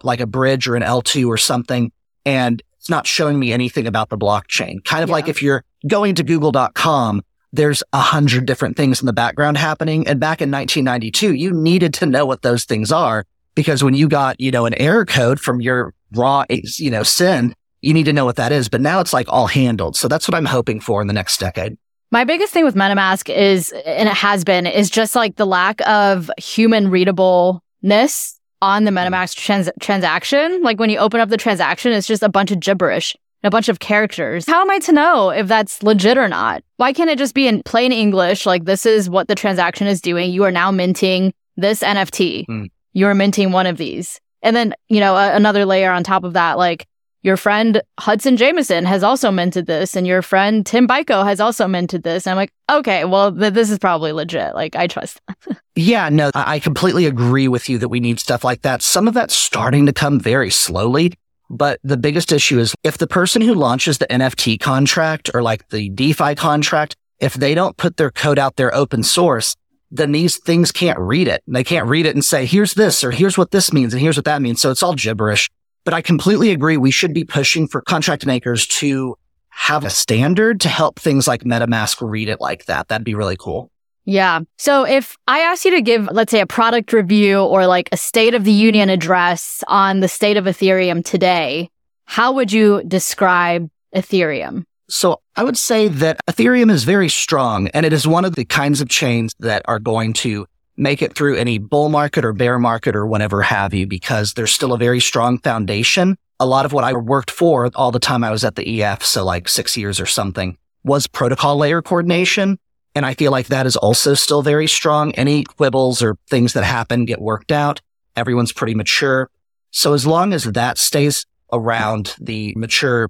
like 0.04 0.20
a 0.20 0.28
bridge 0.28 0.68
or 0.68 0.76
an 0.76 0.84
L2 0.84 1.28
or 1.28 1.38
something, 1.38 1.92
and 2.26 2.62
it's 2.78 2.90
not 2.90 3.06
showing 3.06 3.40
me 3.40 3.52
anything 3.52 3.88
about 3.88 4.10
the 4.10 4.18
blockchain. 4.18 4.84
Kind 4.84 5.04
of 5.04 5.10
yeah. 5.10 5.14
like 5.14 5.28
if 5.28 5.42
you're 5.42 5.64
going 5.88 6.16
to 6.16 6.24
google.com 6.24 7.22
there's 7.52 7.84
a 7.94 8.00
hundred 8.00 8.46
different 8.46 8.78
things 8.78 9.00
in 9.00 9.06
the 9.06 9.14
background 9.14 9.58
happening. 9.58 10.08
And 10.08 10.20
back 10.20 10.42
in 10.42 10.52
1992, 10.52 11.34
you 11.34 11.52
needed 11.52 11.94
to 11.96 12.06
know 12.06 12.26
what 12.26 12.42
those 12.42 12.66
things 12.66 12.92
are 12.92 13.26
because 13.56 13.84
when 13.84 13.94
you 13.94 14.08
got, 14.08 14.40
you 14.40 14.52
know, 14.52 14.66
an 14.66 14.74
error 14.76 15.06
code 15.06 15.40
from 15.40 15.62
your 15.62 15.94
raw, 16.14 16.46
you 16.50 16.92
know, 16.92 17.04
SYN, 17.04 17.54
you 17.82 17.94
need 17.94 18.06
to 18.06 18.14
know 18.14 18.26
what 18.26 18.36
that 18.36 18.52
is. 18.52 18.70
But 18.70 18.82
now 18.82 19.00
it's 19.00 19.14
like 19.14 19.28
all 19.30 19.48
handled. 19.48 19.96
So 19.96 20.08
that's 20.08 20.28
what 20.28 20.36
I'm 20.36 20.46
hoping 20.46 20.80
for 20.80 21.02
in 21.02 21.08
the 21.08 21.14
next 21.14 21.40
decade. 21.40 21.78
My 22.12 22.24
biggest 22.24 22.52
thing 22.54 22.66
with 22.66 22.76
MetaMask 22.76 23.34
is, 23.34 23.72
and 23.86 24.10
it 24.10 24.16
has 24.16 24.44
been, 24.44 24.66
is 24.66 24.90
just 24.90 25.16
like 25.16 25.36
the 25.36 25.46
lack 25.46 25.80
of 25.88 26.32
human 26.38 26.88
readableness 26.88 28.36
on 28.62 28.84
the. 28.84 28.92
MetaMask 28.92 29.36
trans- 29.36 29.70
transaction. 29.80 30.62
Like 30.64 30.80
when 30.80 30.90
you 30.90 30.98
open 30.98 31.20
up 31.20 31.30
the 31.30 31.38
transaction, 31.38 31.92
it's 31.92 32.08
just 32.08 32.24
a 32.24 32.30
bunch 32.30 32.52
of 32.52 32.60
gibberish 32.60 33.16
a 33.44 33.50
bunch 33.50 33.70
of 33.70 33.80
characters. 33.80 34.46
How 34.46 34.62
am 34.62 34.70
I 34.70 34.80
to 34.80 34.92
know 34.92 35.30
if 35.30 35.48
that's 35.48 35.82
legit 35.84 36.18
or 36.18 36.28
not? 36.28 36.64
Why 36.78 36.94
can't 36.94 37.10
it 37.10 37.18
just 37.18 37.34
be 37.34 37.48
in 37.48 37.64
plain 37.64 37.92
English? 37.92 38.46
Like, 38.46 38.66
this 38.66 38.86
is 38.86 39.10
what 39.10 39.28
the 39.28 39.36
transaction 39.36 39.88
is 39.88 40.02
doing. 40.02 40.32
You 40.32 40.44
are 40.44 40.52
now 40.52 40.72
minting 40.72 41.34
this 41.58 41.82
NFT. 41.82 42.46
Mm. 42.48 42.70
You're 42.94 43.14
minting 43.16 43.52
one 43.52 43.66
of 43.66 43.78
these. 43.78 44.20
And 44.42 44.56
then, 44.56 44.74
you 44.88 45.00
know, 45.00 45.16
a- 45.16 45.36
another 45.36 45.66
layer 45.66 45.92
on 45.92 46.04
top 46.04 46.24
of 46.24 46.34
that, 46.34 46.58
like, 46.58 46.86
your 47.22 47.36
friend 47.36 47.82
Hudson 48.00 48.38
Jameson 48.38 48.86
has 48.86 49.04
also 49.04 49.30
minted 49.30 49.66
this, 49.66 49.96
and 49.98 50.08
your 50.08 50.22
friend 50.22 50.66
Tim 50.66 50.88
Beiko 50.88 51.26
has 51.26 51.42
also 51.42 51.68
minted 51.68 52.04
this. 52.04 52.26
And 52.26 52.32
I'm 52.32 52.38
like, 52.38 52.52
okay, 52.72 53.04
well, 53.04 53.36
th- 53.36 53.54
this 53.54 53.70
is 53.70 53.78
probably 53.78 54.14
legit. 54.14 54.56
Like, 54.56 54.78
I 54.78 54.88
trust. 54.88 55.20
yeah, 55.76 56.08
no, 56.08 56.32
I 56.34 56.60
completely 56.60 57.06
agree 57.06 57.50
with 57.50 57.68
you 57.68 57.78
that 57.80 57.90
we 57.90 58.00
need 58.00 58.22
stuff 58.22 58.46
like 58.46 58.62
that. 58.62 58.82
Some 58.82 59.06
of 59.08 59.14
that's 59.14 59.36
starting 59.36 59.86
to 59.86 59.94
come 59.94 60.18
very 60.20 60.50
slowly. 60.50 61.14
But 61.50 61.80
the 61.84 61.98
biggest 61.98 62.32
issue 62.32 62.60
is 62.60 62.76
if 62.84 62.98
the 62.98 63.08
person 63.08 63.42
who 63.42 63.54
launches 63.54 63.98
the 63.98 64.08
NFT 64.08 64.60
contract 64.60 65.32
or 65.34 65.42
like 65.42 65.70
the 65.70 65.90
DeFi 65.90 66.36
contract 66.36 66.96
if 67.20 67.34
they 67.34 67.54
don't 67.54 67.78
put 67.78 67.98
their 67.98 68.12
code 68.12 68.40
out 68.40 68.56
there 68.56 68.74
open 68.74 69.04
source, 69.04 69.56
then 69.92 70.12
these 70.12 70.38
things 70.38 70.72
can't 70.72 71.00
read 71.00 71.28
it. 71.28 71.44
They 71.48 71.64
can't 71.64 71.88
read 71.88 72.06
it 72.06 72.16
and 72.16 72.24
say, 72.24 72.46
here's 72.46 72.74
this 72.74 73.04
or 73.04 73.12
here's 73.12 73.38
what 73.38 73.52
this 73.52 73.74
means 73.74 73.94
and 73.94 74.02
here's 74.02 74.18
what 74.18 74.26
that 74.26 74.42
means. 74.42 74.62
So 74.62 74.72
it's 74.72 74.84
all 74.84 74.94
gibberish. 74.94 75.50
But 75.84 75.94
I 75.94 76.02
completely 76.02 76.52
agree. 76.52 76.78
We 76.78 76.92
should 76.92 77.14
be 77.14 77.24
pushing 77.24 77.68
for 77.68 77.82
contract 77.82 78.26
makers 78.26 78.68
to 78.68 79.16
have 79.50 79.84
a 79.84 79.90
standard 79.90 80.62
to 80.62 80.70
help 80.70 81.00
things 81.00 81.28
like 81.28 81.44
MetaMask 81.44 82.08
read 82.08 82.30
it 82.30 82.40
like 82.40 82.66
that. 82.66 82.88
That'd 82.88 83.06
be 83.06 83.16
really 83.16 83.38
cool. 83.38 83.72
Yeah. 84.10 84.40
So 84.58 84.86
if 84.86 85.16
I 85.28 85.42
asked 85.42 85.66
you 85.66 85.72
to 85.72 85.84
give, 85.84 86.10
let's 86.12 86.32
say, 86.32 86.40
a 86.40 86.48
product 86.48 86.94
review 86.94 87.44
or 87.44 87.68
like 87.68 87.90
a 87.92 87.98
state 87.98 88.34
of 88.34 88.44
the 88.44 88.52
union 88.52 88.90
address 88.90 89.64
on 89.68 90.00
the 90.00 90.08
state 90.08 90.36
of 90.36 90.46
Ethereum 90.46 91.06
today, 91.06 91.70
how 92.06 92.32
would 92.32 92.52
you 92.52 92.82
describe 92.88 93.70
Ethereum? 93.96 94.64
So 94.90 95.22
I 95.36 95.44
would 95.44 95.60
say 95.60 95.90
that 95.90 96.20
Ethereum 96.26 96.72
is 96.72 96.86
very 96.86 97.08
strong 97.08 97.68
and 97.68 97.86
it 97.86 97.94
is 97.94 98.08
one 98.08 98.26
of 98.26 98.34
the 98.34 98.46
kinds 98.46 98.82
of 98.82 98.90
chains 98.90 99.36
that 99.42 99.62
are 99.66 99.78
going 99.78 100.14
to 100.14 100.48
make 100.76 101.04
it 101.04 101.14
through 101.14 101.36
any 101.36 101.60
bull 101.60 101.90
market 101.90 102.26
or 102.26 102.34
bear 102.34 102.58
market 102.58 102.96
or 102.96 103.06
whatever 103.06 103.44
have 103.44 103.76
you, 103.76 103.86
because 103.86 104.34
there's 104.34 104.52
still 104.52 104.74
a 104.74 104.80
very 104.80 105.00
strong 105.00 105.38
foundation. 105.38 106.18
A 106.40 106.48
lot 106.48 106.66
of 106.66 106.74
what 106.74 106.84
I 106.84 106.94
worked 106.94 107.30
for 107.30 107.70
all 107.76 107.92
the 107.92 108.00
time 108.00 108.24
I 108.24 108.32
was 108.32 108.44
at 108.44 108.56
the 108.56 108.82
EF, 108.82 109.04
so 109.04 109.24
like 109.24 109.48
six 109.48 109.78
years 109.78 110.00
or 110.00 110.08
something, 110.08 110.58
was 110.84 111.06
protocol 111.06 111.58
layer 111.58 111.84
coordination. 111.84 112.58
And 112.96 113.06
I 113.06 113.14
feel 113.14 113.32
like 113.32 113.48
that 113.48 113.66
is 113.66 113.76
also 113.76 114.14
still 114.14 114.42
very 114.42 114.68
strong. 114.68 115.12
Any 115.14 115.44
quibbles 115.44 116.02
or 116.02 116.18
things 116.30 116.54
that 116.54 116.64
happen 116.64 117.06
get 117.06 117.22
worked 117.22 117.52
out. 117.52 117.82
Everyone's 118.16 118.52
pretty 118.52 118.76
mature. 118.76 119.30
So 119.72 119.94
as 119.94 120.08
long 120.08 120.34
as 120.34 120.44
that 120.46 120.78
stays 120.78 121.26
around 121.54 122.16
the 122.20 122.54
mature 122.56 123.10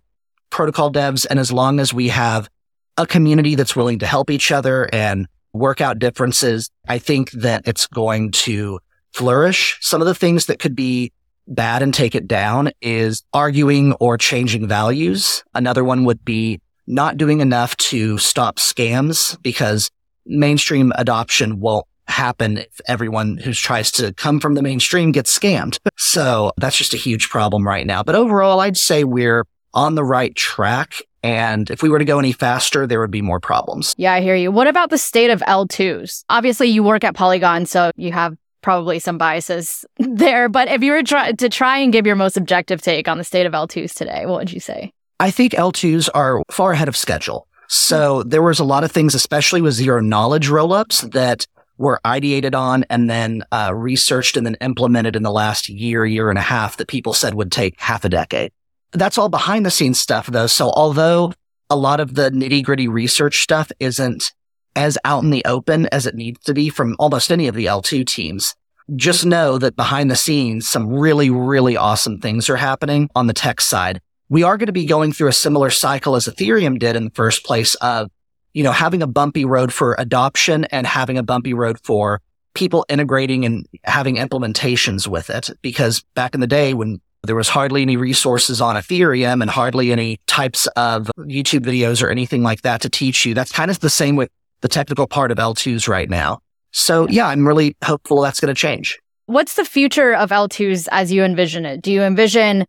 protocol 0.50 0.92
devs 0.92 1.26
and 1.30 1.40
as 1.40 1.52
long 1.52 1.80
as 1.80 1.94
we 1.94 2.10
have 2.10 2.50
a 2.98 3.08
community 3.08 3.56
that's 3.56 3.76
willing 3.76 4.00
to 4.00 4.06
help 4.06 4.30
each 4.30 4.52
other 4.52 4.90
and 4.92 5.28
work 5.54 5.82
out 5.82 6.00
differences, 6.00 6.70
I 6.88 7.00
think 7.00 7.32
that 7.32 7.64
it's 7.66 7.88
going 7.88 8.32
to 8.32 8.80
flourish. 9.14 9.78
Some 9.82 10.02
of 10.02 10.08
the 10.08 10.16
things 10.16 10.48
that 10.48 10.60
could 10.60 10.76
be 10.76 11.12
bad 11.48 11.82
and 11.82 11.94
take 11.94 12.14
it 12.14 12.28
down 12.28 12.72
is 12.82 13.24
arguing 13.34 13.94
or 13.94 14.18
changing 14.18 14.68
values. 14.68 15.44
Another 15.54 15.84
one 15.84 16.06
would 16.06 16.24
be 16.24 16.62
not 16.90 17.18
doing 17.18 17.40
enough 17.40 17.78
to 17.78 18.18
stop 18.18 18.58
scams 18.58 19.42
because 19.44 19.90
mainstream 20.26 20.92
adoption 20.96 21.60
won't 21.60 21.86
happen 22.08 22.58
if 22.58 22.82
everyone 22.88 23.38
who 23.38 23.54
tries 23.54 23.92
to 23.92 24.12
come 24.14 24.40
from 24.40 24.56
the 24.56 24.64
mainstream 24.64 25.12
gets 25.12 25.38
scammed. 25.38 25.78
So 25.98 26.52
that's 26.58 26.76
just 26.76 26.96
a 26.96 26.98
huge 26.98 27.30
problem 27.30 27.66
right 27.66 27.86
now. 27.86 28.02
But 28.02 28.16
overall, 28.16 28.60
I'd 28.60 28.76
say 28.78 29.04
we're 29.04 29.46
on 29.74 29.94
the 29.94 30.04
right 30.04 30.36
track. 30.36 30.96
And 31.22 31.70
if 31.70 31.84
we 31.84 31.90
were 31.90 32.00
to 32.00 32.06
go 32.06 32.18
any 32.18 32.32
faster, 32.32 32.88
there 32.88 33.00
would 33.00 33.12
be 33.12 33.22
more 33.22 33.40
problems. 33.40 33.94
Yeah, 33.98 34.14
I 34.14 34.22
hear 34.22 34.36
you. 34.36 34.52
What 34.52 34.68
about 34.68 34.90
the 34.90 34.98
state 34.98 35.30
of 35.30 35.42
L2s? 35.42 36.24
Obviously, 36.30 36.70
you 36.70 36.82
work 36.82 37.04
at 37.04 37.14
Polygon, 37.14 37.66
so 37.66 37.92
you 37.96 38.12
have 38.12 38.36
probably 38.62 39.00
some 39.00 39.18
biases 39.18 39.86
there. 40.00 40.50
But 40.50 40.70
if 40.70 40.82
you 40.82 40.94
were 40.94 41.04
try- 41.04 41.34
to 41.34 41.50
try 41.50 41.78
and 41.78 41.94
give 41.94 42.08
your 42.08 42.16
most 42.16 42.38
objective 42.38 42.82
take 42.82 43.08
on 43.08 43.18
the 43.18 43.24
state 43.24 43.46
of 43.46 43.54
L2s 43.54 43.94
today, 43.94 44.26
what 44.26 44.40
would 44.40 44.52
you 44.52 44.60
say? 44.60 44.94
I 45.20 45.32
think 45.32 45.54
L2s 45.54 46.10
are 46.14 46.42
far 46.50 46.72
ahead 46.72 46.88
of 46.88 46.96
schedule. 46.96 47.48
So 47.68 48.24
there 48.24 48.42
was 48.42 48.60
a 48.60 48.64
lot 48.64 48.84
of 48.84 48.92
things, 48.92 49.14
especially 49.14 49.62
with 49.62 49.74
zero 49.74 50.00
knowledge 50.00 50.48
rollups 50.48 51.12
that 51.12 51.46
were 51.78 52.00
ideated 52.06 52.56
on 52.56 52.86
and 52.90 53.10
then 53.10 53.44
uh, 53.52 53.72
researched 53.74 54.38
and 54.38 54.46
then 54.46 54.56
implemented 54.56 55.16
in 55.16 55.24
the 55.24 55.32
last 55.32 55.70
year, 55.70 56.06
year 56.06 56.30
and 56.30 56.40
a 56.40 56.44
half 56.44 56.78
that 56.78 56.88
people 56.88 57.14
said 57.14 57.34
would 57.34 57.52
take 57.52 57.80
half 57.80 58.04
a 58.06 58.10
decade. 58.10 58.52
That's 58.92 59.18
all 59.18 59.30
behind 59.30 59.66
the 59.66 59.72
scenes 59.72 60.00
stuff 60.00 60.28
though. 60.28 60.48
So 60.48 60.72
although 60.72 61.34
a 61.70 61.76
lot 61.76 62.00
of 62.00 62.16
the 62.16 62.32
nitty 62.32 62.64
gritty 62.64 62.88
research 62.88 63.42
stuff 63.42 63.72
isn't 63.80 64.34
as 64.76 64.98
out 65.06 65.24
in 65.24 65.30
the 65.30 65.46
open 65.46 65.86
as 65.88 66.08
it 66.08 66.16
needs 66.16 66.44
to 66.46 66.54
be 66.54 66.70
from 66.70 66.96
almost 66.98 67.32
any 67.32 67.48
of 67.48 67.56
the 67.56 67.66
L2 67.66 68.06
teams, 68.06 68.56
just 68.96 69.26
know 69.26 69.58
that 69.58 69.76
behind 69.76 70.10
the 70.10 70.16
scenes, 70.16 70.68
some 70.68 70.92
really, 70.92 71.30
really 71.30 71.78
awesome 71.78 72.20
things 72.20 72.50
are 72.50 72.56
happening 72.56 73.10
on 73.16 73.28
the 73.28 73.34
tech 73.34 73.62
side 73.62 74.02
we 74.30 74.44
are 74.44 74.58
going 74.58 74.68
to 74.68 74.74
be 74.74 74.86
going 74.86 75.12
through 75.12 75.28
a 75.28 75.34
similar 75.34 75.70
cycle 75.70 76.16
as 76.16 76.28
Ethereum 76.28 76.80
did 76.80 76.96
in 76.96 77.06
the 77.06 77.12
first 77.12 77.44
place 77.44 77.76
of, 77.76 78.10
you 78.54 78.64
know, 78.64 78.72
having 78.72 79.02
a 79.02 79.08
bumpy 79.08 79.44
road 79.44 79.74
for 79.74 79.96
adoption 79.98 80.66
and 80.66 80.86
having 80.86 81.18
a 81.18 81.24
bumpy 81.24 81.54
road 81.54 81.80
for 81.84 82.22
people 82.54 82.86
integrating 82.90 83.46
and 83.46 83.68
having 83.84 84.16
implementations 84.18 85.08
with 85.08 85.30
it. 85.30 85.50
Because 85.62 86.04
back 86.14 86.34
in 86.34 86.42
the 86.42 86.48
day 86.48 86.74
when 86.74 87.02
there 87.24 87.36
was 87.36 87.50
hardly 87.50 87.82
any 87.82 87.98
resources 87.98 88.62
on 88.62 88.76
Ethereum 88.76 89.42
and 89.42 89.52
hardly 89.52 89.92
any 89.92 90.20
types 90.26 90.68
of 90.76 91.12
YouTube 91.18 91.66
videos 91.66 92.02
or 92.02 92.10
anything 92.10 92.44
like 92.44 92.62
that 92.62 92.82
to 92.82 92.90
teach 92.90 93.26
you. 93.26 93.34
That's 93.34 93.52
kind 93.52 93.70
of 93.70 93.80
the 93.80 93.90
same 93.90 94.16
with 94.16 94.30
the 94.62 94.68
technical 94.68 95.08
part 95.08 95.32
of 95.32 95.38
L2s 95.38 95.88
right 95.88 96.10
now. 96.10 96.40
So 96.72 97.08
yeah, 97.10 97.28
I'm 97.28 97.48
really 97.48 97.76
hopeful 97.84 98.22
that's 98.22 98.40
going 98.40 98.54
to 98.54 98.60
change. 98.60 99.00
What's 99.26 99.56
the 99.56 99.66
future 99.66 100.14
of 100.14 100.30
L2s 100.30 100.88
as 100.92 101.12
you 101.12 101.24
envision 101.24 101.66
it? 101.66 101.82
Do 101.82 101.92
you 101.92 102.04
envision 102.04 102.66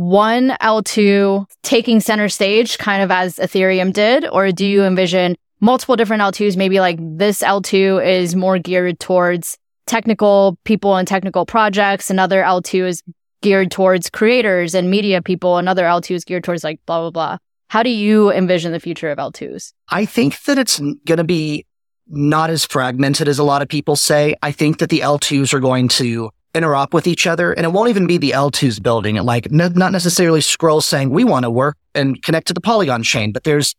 one 0.00 0.56
L2 0.62 1.44
taking 1.62 2.00
center 2.00 2.30
stage, 2.30 2.78
kind 2.78 3.02
of 3.02 3.10
as 3.10 3.36
Ethereum 3.36 3.92
did? 3.92 4.26
Or 4.26 4.50
do 4.50 4.64
you 4.64 4.82
envision 4.82 5.36
multiple 5.60 5.94
different 5.94 6.22
L2s? 6.22 6.56
Maybe 6.56 6.80
like 6.80 6.98
this 6.98 7.42
L2 7.42 8.06
is 8.06 8.34
more 8.34 8.58
geared 8.58 8.98
towards 8.98 9.58
technical 9.86 10.56
people 10.64 10.96
and 10.96 11.06
technical 11.06 11.44
projects. 11.44 12.08
Another 12.08 12.42
L2 12.42 12.86
is 12.86 13.02
geared 13.42 13.70
towards 13.70 14.08
creators 14.08 14.74
and 14.74 14.90
media 14.90 15.20
people. 15.20 15.58
Another 15.58 15.84
L2 15.84 16.14
is 16.14 16.24
geared 16.24 16.44
towards 16.44 16.64
like 16.64 16.80
blah, 16.86 17.00
blah, 17.00 17.10
blah. 17.10 17.36
How 17.68 17.82
do 17.82 17.90
you 17.90 18.32
envision 18.32 18.72
the 18.72 18.80
future 18.80 19.10
of 19.10 19.18
L2s? 19.18 19.74
I 19.90 20.06
think 20.06 20.40
that 20.44 20.56
it's 20.56 20.78
going 20.78 21.18
to 21.18 21.24
be 21.24 21.66
not 22.08 22.48
as 22.48 22.64
fragmented 22.64 23.28
as 23.28 23.38
a 23.38 23.44
lot 23.44 23.60
of 23.60 23.68
people 23.68 23.96
say. 23.96 24.34
I 24.42 24.50
think 24.50 24.78
that 24.78 24.88
the 24.88 25.00
L2s 25.00 25.52
are 25.52 25.60
going 25.60 25.88
to 25.88 26.30
interop 26.54 26.92
with 26.92 27.06
each 27.06 27.26
other. 27.26 27.52
And 27.52 27.64
it 27.64 27.72
won't 27.72 27.90
even 27.90 28.06
be 28.06 28.18
the 28.18 28.32
L2s 28.32 28.82
building 28.82 29.16
it, 29.16 29.22
like 29.22 29.50
not 29.50 29.92
necessarily 29.92 30.40
scrolls 30.40 30.86
saying 30.86 31.10
we 31.10 31.24
want 31.24 31.44
to 31.44 31.50
work 31.50 31.76
and 31.94 32.22
connect 32.22 32.48
to 32.48 32.54
the 32.54 32.60
Polygon 32.60 33.02
chain, 33.02 33.32
but 33.32 33.44
there's 33.44 33.74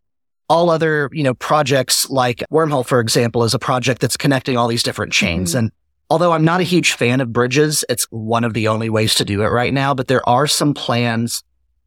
all 0.49 0.69
other, 0.69 1.10
you 1.13 1.23
know, 1.23 1.34
projects 1.34 2.10
like 2.10 2.43
Wormhole, 2.51 2.86
for 2.86 2.99
example, 2.99 3.43
is 3.43 3.53
a 3.53 3.60
project 3.60 4.01
that's 4.01 4.17
connecting 4.17 4.57
all 4.57 4.67
these 4.67 4.84
different 4.84 5.13
chains. 5.13 5.51
Mm-hmm. 5.51 5.60
And 5.60 5.71
although 6.10 6.34
I'm 6.34 6.43
not 6.43 6.60
a 6.60 6.63
huge 6.63 6.93
fan 6.93 7.21
of 7.21 7.31
bridges, 7.31 7.86
it's 7.88 8.05
one 8.10 8.43
of 8.43 8.53
the 8.53 8.67
only 8.67 8.89
ways 8.89 9.15
to 9.15 9.25
do 9.25 9.43
it 9.43 9.47
right 9.47 9.73
now, 9.73 9.93
but 9.93 10.07
there 10.07 10.27
are 10.27 10.47
some 10.47 10.73
plans 10.73 11.41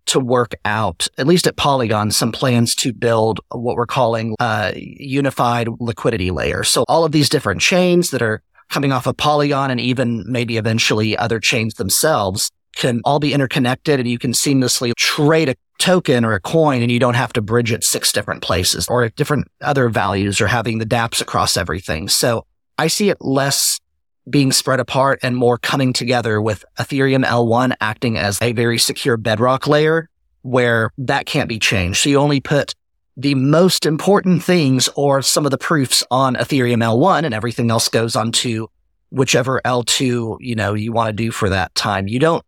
to 0.06 0.20
work 0.20 0.54
out, 0.64 1.08
at 1.18 1.26
least 1.26 1.46
at 1.46 1.56
Polygon, 1.56 2.10
some 2.10 2.32
plans 2.32 2.74
to 2.76 2.92
build 2.92 3.40
what 3.50 3.76
we're 3.76 3.86
calling 3.86 4.34
a 4.40 4.72
unified 4.76 5.68
liquidity 5.78 6.30
layer. 6.30 6.64
So 6.64 6.84
all 6.88 7.04
of 7.04 7.12
these 7.12 7.28
different 7.28 7.60
chains 7.60 8.10
that 8.10 8.22
are 8.22 8.42
coming 8.70 8.92
off 8.92 9.06
of 9.06 9.16
Polygon 9.16 9.70
and 9.70 9.80
even 9.80 10.24
maybe 10.26 10.56
eventually 10.56 11.16
other 11.16 11.40
chains 11.40 11.74
themselves 11.74 12.50
can 12.76 13.00
all 13.04 13.20
be 13.20 13.32
interconnected 13.32 14.00
and 14.00 14.08
you 14.08 14.18
can 14.18 14.32
seamlessly 14.32 14.92
trade 14.96 15.48
a 15.48 15.54
token 15.78 16.24
or 16.24 16.34
a 16.34 16.40
coin 16.40 16.82
and 16.82 16.90
you 16.90 16.98
don't 16.98 17.14
have 17.14 17.32
to 17.32 17.42
bridge 17.42 17.72
it 17.72 17.84
six 17.84 18.12
different 18.12 18.42
places 18.42 18.86
or 18.88 19.08
different 19.10 19.46
other 19.60 19.88
values 19.88 20.40
or 20.40 20.46
having 20.46 20.78
the 20.78 20.86
dApps 20.86 21.20
across 21.20 21.56
everything. 21.56 22.08
So 22.08 22.46
I 22.78 22.88
see 22.88 23.10
it 23.10 23.18
less 23.20 23.80
being 24.28 24.52
spread 24.52 24.80
apart 24.80 25.20
and 25.22 25.36
more 25.36 25.58
coming 25.58 25.92
together 25.92 26.40
with 26.40 26.64
Ethereum 26.78 27.24
L1 27.24 27.74
acting 27.80 28.16
as 28.16 28.38
a 28.40 28.52
very 28.52 28.78
secure 28.78 29.16
bedrock 29.16 29.66
layer 29.66 30.08
where 30.42 30.90
that 30.98 31.26
can't 31.26 31.48
be 31.48 31.58
changed. 31.58 32.02
So 32.02 32.10
you 32.10 32.18
only 32.18 32.40
put 32.40 32.74
the 33.16 33.34
most 33.34 33.86
important 33.86 34.42
things 34.42 34.88
or 34.96 35.22
some 35.22 35.44
of 35.44 35.50
the 35.50 35.58
proofs 35.58 36.02
on 36.10 36.34
Ethereum 36.34 36.82
L1 36.82 37.24
and 37.24 37.34
everything 37.34 37.70
else 37.70 37.88
goes 37.88 38.16
on 38.16 38.32
to 38.32 38.68
whichever 39.10 39.60
L2, 39.64 40.38
you 40.40 40.54
know, 40.54 40.74
you 40.74 40.92
want 40.92 41.08
to 41.08 41.12
do 41.12 41.30
for 41.30 41.48
that 41.48 41.74
time. 41.74 42.08
You 42.08 42.18
don't 42.18 42.44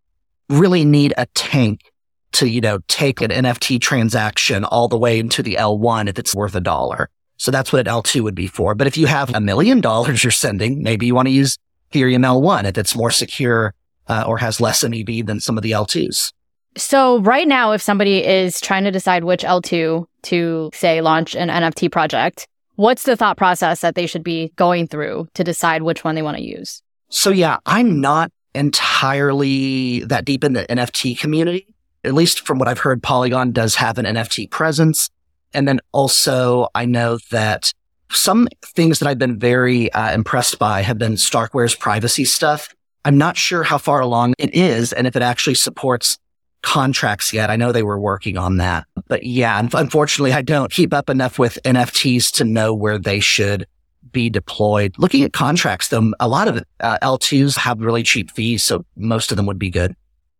really 0.48 0.84
need 0.84 1.14
a 1.16 1.26
tank 1.26 1.92
to, 2.32 2.48
you 2.48 2.60
know, 2.60 2.80
take 2.88 3.20
an 3.20 3.30
NFT 3.30 3.80
transaction 3.80 4.64
all 4.64 4.88
the 4.88 4.98
way 4.98 5.18
into 5.18 5.42
the 5.42 5.54
L1 5.54 6.08
if 6.08 6.18
it's 6.18 6.34
worth 6.34 6.54
a 6.54 6.60
dollar. 6.60 7.08
So 7.36 7.50
that's 7.50 7.72
what 7.72 7.86
an 7.86 7.92
L2 7.92 8.22
would 8.22 8.34
be 8.34 8.48
for. 8.48 8.74
But 8.74 8.86
if 8.86 8.96
you 8.96 9.06
have 9.06 9.34
a 9.34 9.40
million 9.40 9.80
dollars 9.80 10.24
you're 10.24 10.30
sending, 10.30 10.82
maybe 10.82 11.06
you 11.06 11.14
want 11.14 11.28
to 11.28 11.32
use 11.32 11.58
Ethereum 11.92 12.24
L1 12.24 12.64
if 12.64 12.76
it's 12.76 12.96
more 12.96 13.10
secure 13.10 13.74
uh, 14.08 14.24
or 14.26 14.38
has 14.38 14.60
less 14.60 14.82
MEV 14.82 15.26
than 15.26 15.40
some 15.40 15.56
of 15.56 15.62
the 15.62 15.72
L2s. 15.72 16.32
So 16.76 17.20
right 17.20 17.48
now, 17.48 17.72
if 17.72 17.80
somebody 17.80 18.24
is 18.24 18.60
trying 18.60 18.84
to 18.84 18.90
decide 18.90 19.24
which 19.24 19.42
L2 19.42 20.06
to 20.22 20.70
say 20.74 21.00
launch 21.00 21.34
an 21.34 21.48
NFT 21.48 21.90
project, 21.90 22.46
what's 22.76 23.04
the 23.04 23.16
thought 23.16 23.38
process 23.38 23.80
that 23.80 23.94
they 23.94 24.06
should 24.06 24.22
be 24.22 24.52
going 24.56 24.86
through 24.86 25.28
to 25.34 25.42
decide 25.42 25.82
which 25.82 26.04
one 26.04 26.14
they 26.14 26.22
want 26.22 26.36
to 26.36 26.42
use? 26.42 26.82
So 27.08 27.30
yeah, 27.30 27.58
I'm 27.64 28.00
not 28.00 28.30
entirely 28.54 30.00
that 30.00 30.24
deep 30.24 30.44
in 30.44 30.52
the 30.52 30.64
NFT 30.66 31.18
community. 31.18 31.74
At 32.04 32.14
least 32.14 32.46
from 32.46 32.58
what 32.58 32.68
I've 32.68 32.78
heard, 32.78 33.02
Polygon 33.02 33.52
does 33.52 33.74
have 33.76 33.98
an 33.98 34.04
NFT 34.04 34.50
presence. 34.50 35.10
And 35.54 35.66
then 35.66 35.80
also 35.92 36.68
I 36.74 36.84
know 36.84 37.18
that 37.30 37.72
some 38.10 38.48
things 38.62 38.98
that 38.98 39.08
I've 39.08 39.18
been 39.18 39.38
very 39.38 39.90
uh, 39.92 40.12
impressed 40.12 40.58
by 40.58 40.82
have 40.82 40.98
been 40.98 41.14
Starkware's 41.14 41.74
privacy 41.74 42.24
stuff. 42.24 42.74
I'm 43.04 43.18
not 43.18 43.36
sure 43.36 43.62
how 43.62 43.78
far 43.78 44.00
along 44.00 44.34
it 44.38 44.54
is 44.54 44.92
and 44.92 45.06
if 45.06 45.16
it 45.16 45.22
actually 45.22 45.54
supports 45.54 46.18
contracts 46.66 47.32
yet. 47.32 47.48
I 47.48 47.54
know 47.54 47.70
they 47.70 47.84
were 47.84 47.98
working 47.98 48.36
on 48.36 48.56
that, 48.56 48.86
but 49.06 49.22
yeah, 49.22 49.56
unfortunately, 49.72 50.32
I 50.32 50.42
don't 50.42 50.70
keep 50.70 50.92
up 50.92 51.08
enough 51.08 51.38
with 51.38 51.60
NFTs 51.64 52.32
to 52.34 52.44
know 52.44 52.74
where 52.74 52.98
they 52.98 53.20
should 53.20 53.68
be 54.10 54.28
deployed. 54.28 54.92
Looking 54.98 55.22
at 55.22 55.32
contracts, 55.32 55.88
though, 55.88 56.12
a 56.18 56.26
lot 56.26 56.48
of 56.48 56.64
uh, 56.80 56.98
L2s 57.02 57.56
have 57.58 57.80
really 57.80 58.02
cheap 58.02 58.32
fees, 58.32 58.64
so 58.64 58.84
most 58.96 59.30
of 59.30 59.36
them 59.36 59.46
would 59.46 59.60
be 59.60 59.70
good. 59.70 59.94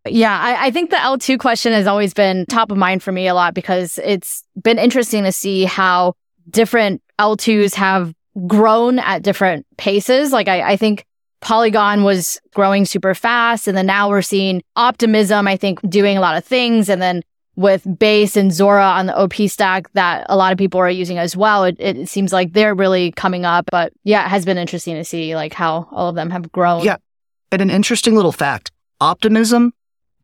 Yeah, 0.04 0.36
I, 0.36 0.66
I, 0.66 0.70
think 0.72 0.90
the 0.90 0.96
L2 0.96 1.38
question 1.38 1.72
has 1.72 1.86
always 1.86 2.12
been 2.12 2.44
top 2.46 2.72
of 2.72 2.76
mind 2.76 3.04
for 3.04 3.12
me 3.12 3.28
a 3.28 3.34
lot 3.34 3.54
because 3.54 4.00
it's 4.02 4.42
been 4.60 4.80
interesting 4.80 5.22
to 5.24 5.32
see 5.32 5.64
how 5.64 6.14
different 6.50 7.02
L2s 7.20 7.74
have 7.74 8.12
grown 8.48 8.98
at 8.98 9.22
different 9.22 9.64
paces. 9.76 10.32
Like, 10.32 10.48
I, 10.48 10.72
I 10.72 10.76
think 10.76 11.06
Polygon 11.46 12.02
was 12.02 12.40
growing 12.54 12.84
super 12.84 13.14
fast. 13.14 13.68
And 13.68 13.78
then 13.78 13.86
now 13.86 14.08
we're 14.08 14.20
seeing 14.20 14.64
Optimism, 14.74 15.46
I 15.46 15.56
think, 15.56 15.78
doing 15.88 16.16
a 16.16 16.20
lot 16.20 16.36
of 16.36 16.44
things. 16.44 16.88
And 16.88 17.00
then 17.00 17.22
with 17.54 17.86
Base 18.00 18.36
and 18.36 18.52
Zora 18.52 18.82
on 18.82 19.06
the 19.06 19.16
OP 19.16 19.34
stack 19.48 19.92
that 19.92 20.26
a 20.28 20.36
lot 20.36 20.50
of 20.50 20.58
people 20.58 20.80
are 20.80 20.90
using 20.90 21.18
as 21.18 21.36
well. 21.36 21.62
It, 21.62 21.76
it 21.78 22.08
seems 22.08 22.32
like 22.32 22.52
they're 22.52 22.74
really 22.74 23.12
coming 23.12 23.44
up. 23.44 23.66
But 23.70 23.92
yeah, 24.02 24.26
it 24.26 24.28
has 24.28 24.44
been 24.44 24.58
interesting 24.58 24.96
to 24.96 25.04
see 25.04 25.36
like 25.36 25.52
how 25.52 25.86
all 25.92 26.08
of 26.08 26.16
them 26.16 26.30
have 26.30 26.50
grown. 26.50 26.82
Yeah. 26.82 26.96
And 27.52 27.62
an 27.62 27.70
interesting 27.70 28.16
little 28.16 28.32
fact 28.32 28.72
Optimism, 29.00 29.72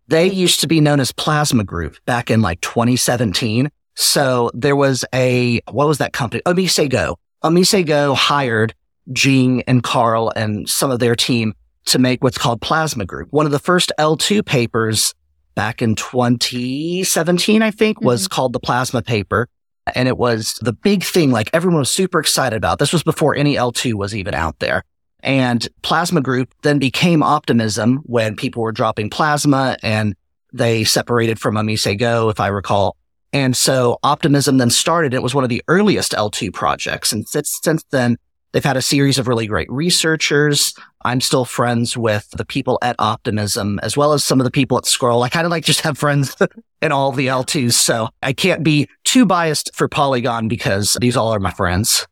they 0.08 0.26
used 0.28 0.58
to 0.62 0.66
be 0.66 0.80
known 0.80 0.98
as 0.98 1.12
Plasma 1.12 1.62
Group 1.62 1.98
back 2.04 2.32
in 2.32 2.42
like 2.42 2.60
2017. 2.62 3.70
So 3.94 4.50
there 4.54 4.74
was 4.74 5.04
a, 5.14 5.60
what 5.70 5.86
was 5.86 5.98
that 5.98 6.12
company? 6.12 6.42
Omise 6.46 6.88
Go. 6.90 7.16
Omise 7.44 7.86
Go 7.86 8.14
hired 8.14 8.74
Gene 9.12 9.62
and 9.66 9.82
Karl 9.82 10.32
and 10.34 10.68
some 10.68 10.90
of 10.90 10.98
their 10.98 11.14
team 11.14 11.54
to 11.86 11.98
make 11.98 12.22
what's 12.22 12.38
called 12.38 12.60
Plasma 12.60 13.04
Group. 13.04 13.28
One 13.32 13.46
of 13.46 13.52
the 13.52 13.58
first 13.58 13.92
L2 13.98 14.44
papers 14.44 15.14
back 15.54 15.82
in 15.82 15.94
2017, 15.94 17.62
I 17.62 17.70
think, 17.70 17.98
mm-hmm. 17.98 18.06
was 18.06 18.28
called 18.28 18.52
the 18.52 18.60
Plasma 18.60 19.02
paper. 19.02 19.48
And 19.94 20.06
it 20.06 20.16
was 20.16 20.54
the 20.60 20.72
big 20.72 21.02
thing, 21.02 21.32
like 21.32 21.50
everyone 21.52 21.80
was 21.80 21.90
super 21.90 22.20
excited 22.20 22.56
about. 22.56 22.78
This 22.78 22.92
was 22.92 23.02
before 23.02 23.34
any 23.34 23.56
L2 23.56 23.94
was 23.94 24.14
even 24.14 24.32
out 24.32 24.60
there. 24.60 24.84
And 25.24 25.66
Plasma 25.82 26.20
Group 26.20 26.54
then 26.62 26.78
became 26.78 27.22
Optimism 27.22 28.00
when 28.04 28.36
people 28.36 28.62
were 28.62 28.72
dropping 28.72 29.10
plasma 29.10 29.76
and 29.82 30.14
they 30.52 30.84
separated 30.84 31.40
from 31.40 31.54
Omise 31.54 31.98
Go, 31.98 32.28
if 32.28 32.40
I 32.40 32.48
recall. 32.48 32.96
And 33.32 33.56
so 33.56 33.98
Optimism 34.02 34.58
then 34.58 34.70
started. 34.70 35.14
It 35.14 35.22
was 35.22 35.34
one 35.34 35.44
of 35.44 35.50
the 35.50 35.62
earliest 35.68 36.12
L2 36.12 36.52
projects. 36.52 37.12
And 37.12 37.26
since, 37.26 37.58
since 37.62 37.82
then, 37.90 38.18
They've 38.52 38.64
had 38.64 38.76
a 38.76 38.82
series 38.82 39.18
of 39.18 39.28
really 39.28 39.46
great 39.46 39.70
researchers. 39.70 40.74
I'm 41.04 41.20
still 41.20 41.44
friends 41.44 41.96
with 41.96 42.28
the 42.30 42.44
people 42.44 42.78
at 42.82 42.96
Optimism 42.98 43.80
as 43.82 43.96
well 43.96 44.12
as 44.12 44.22
some 44.22 44.40
of 44.40 44.44
the 44.44 44.50
people 44.50 44.76
at 44.76 44.86
Scroll. 44.86 45.22
I 45.22 45.30
kind 45.30 45.46
of 45.46 45.50
like 45.50 45.64
just 45.64 45.80
have 45.80 45.96
friends 45.96 46.36
in 46.82 46.92
all 46.92 47.12
the 47.12 47.28
L2s. 47.28 47.72
So 47.72 48.08
I 48.22 48.32
can't 48.32 48.62
be 48.62 48.88
too 49.04 49.24
biased 49.24 49.74
for 49.74 49.88
Polygon 49.88 50.48
because 50.48 50.96
these 51.00 51.16
all 51.16 51.34
are 51.34 51.40
my 51.40 51.50
friends. 51.50 52.06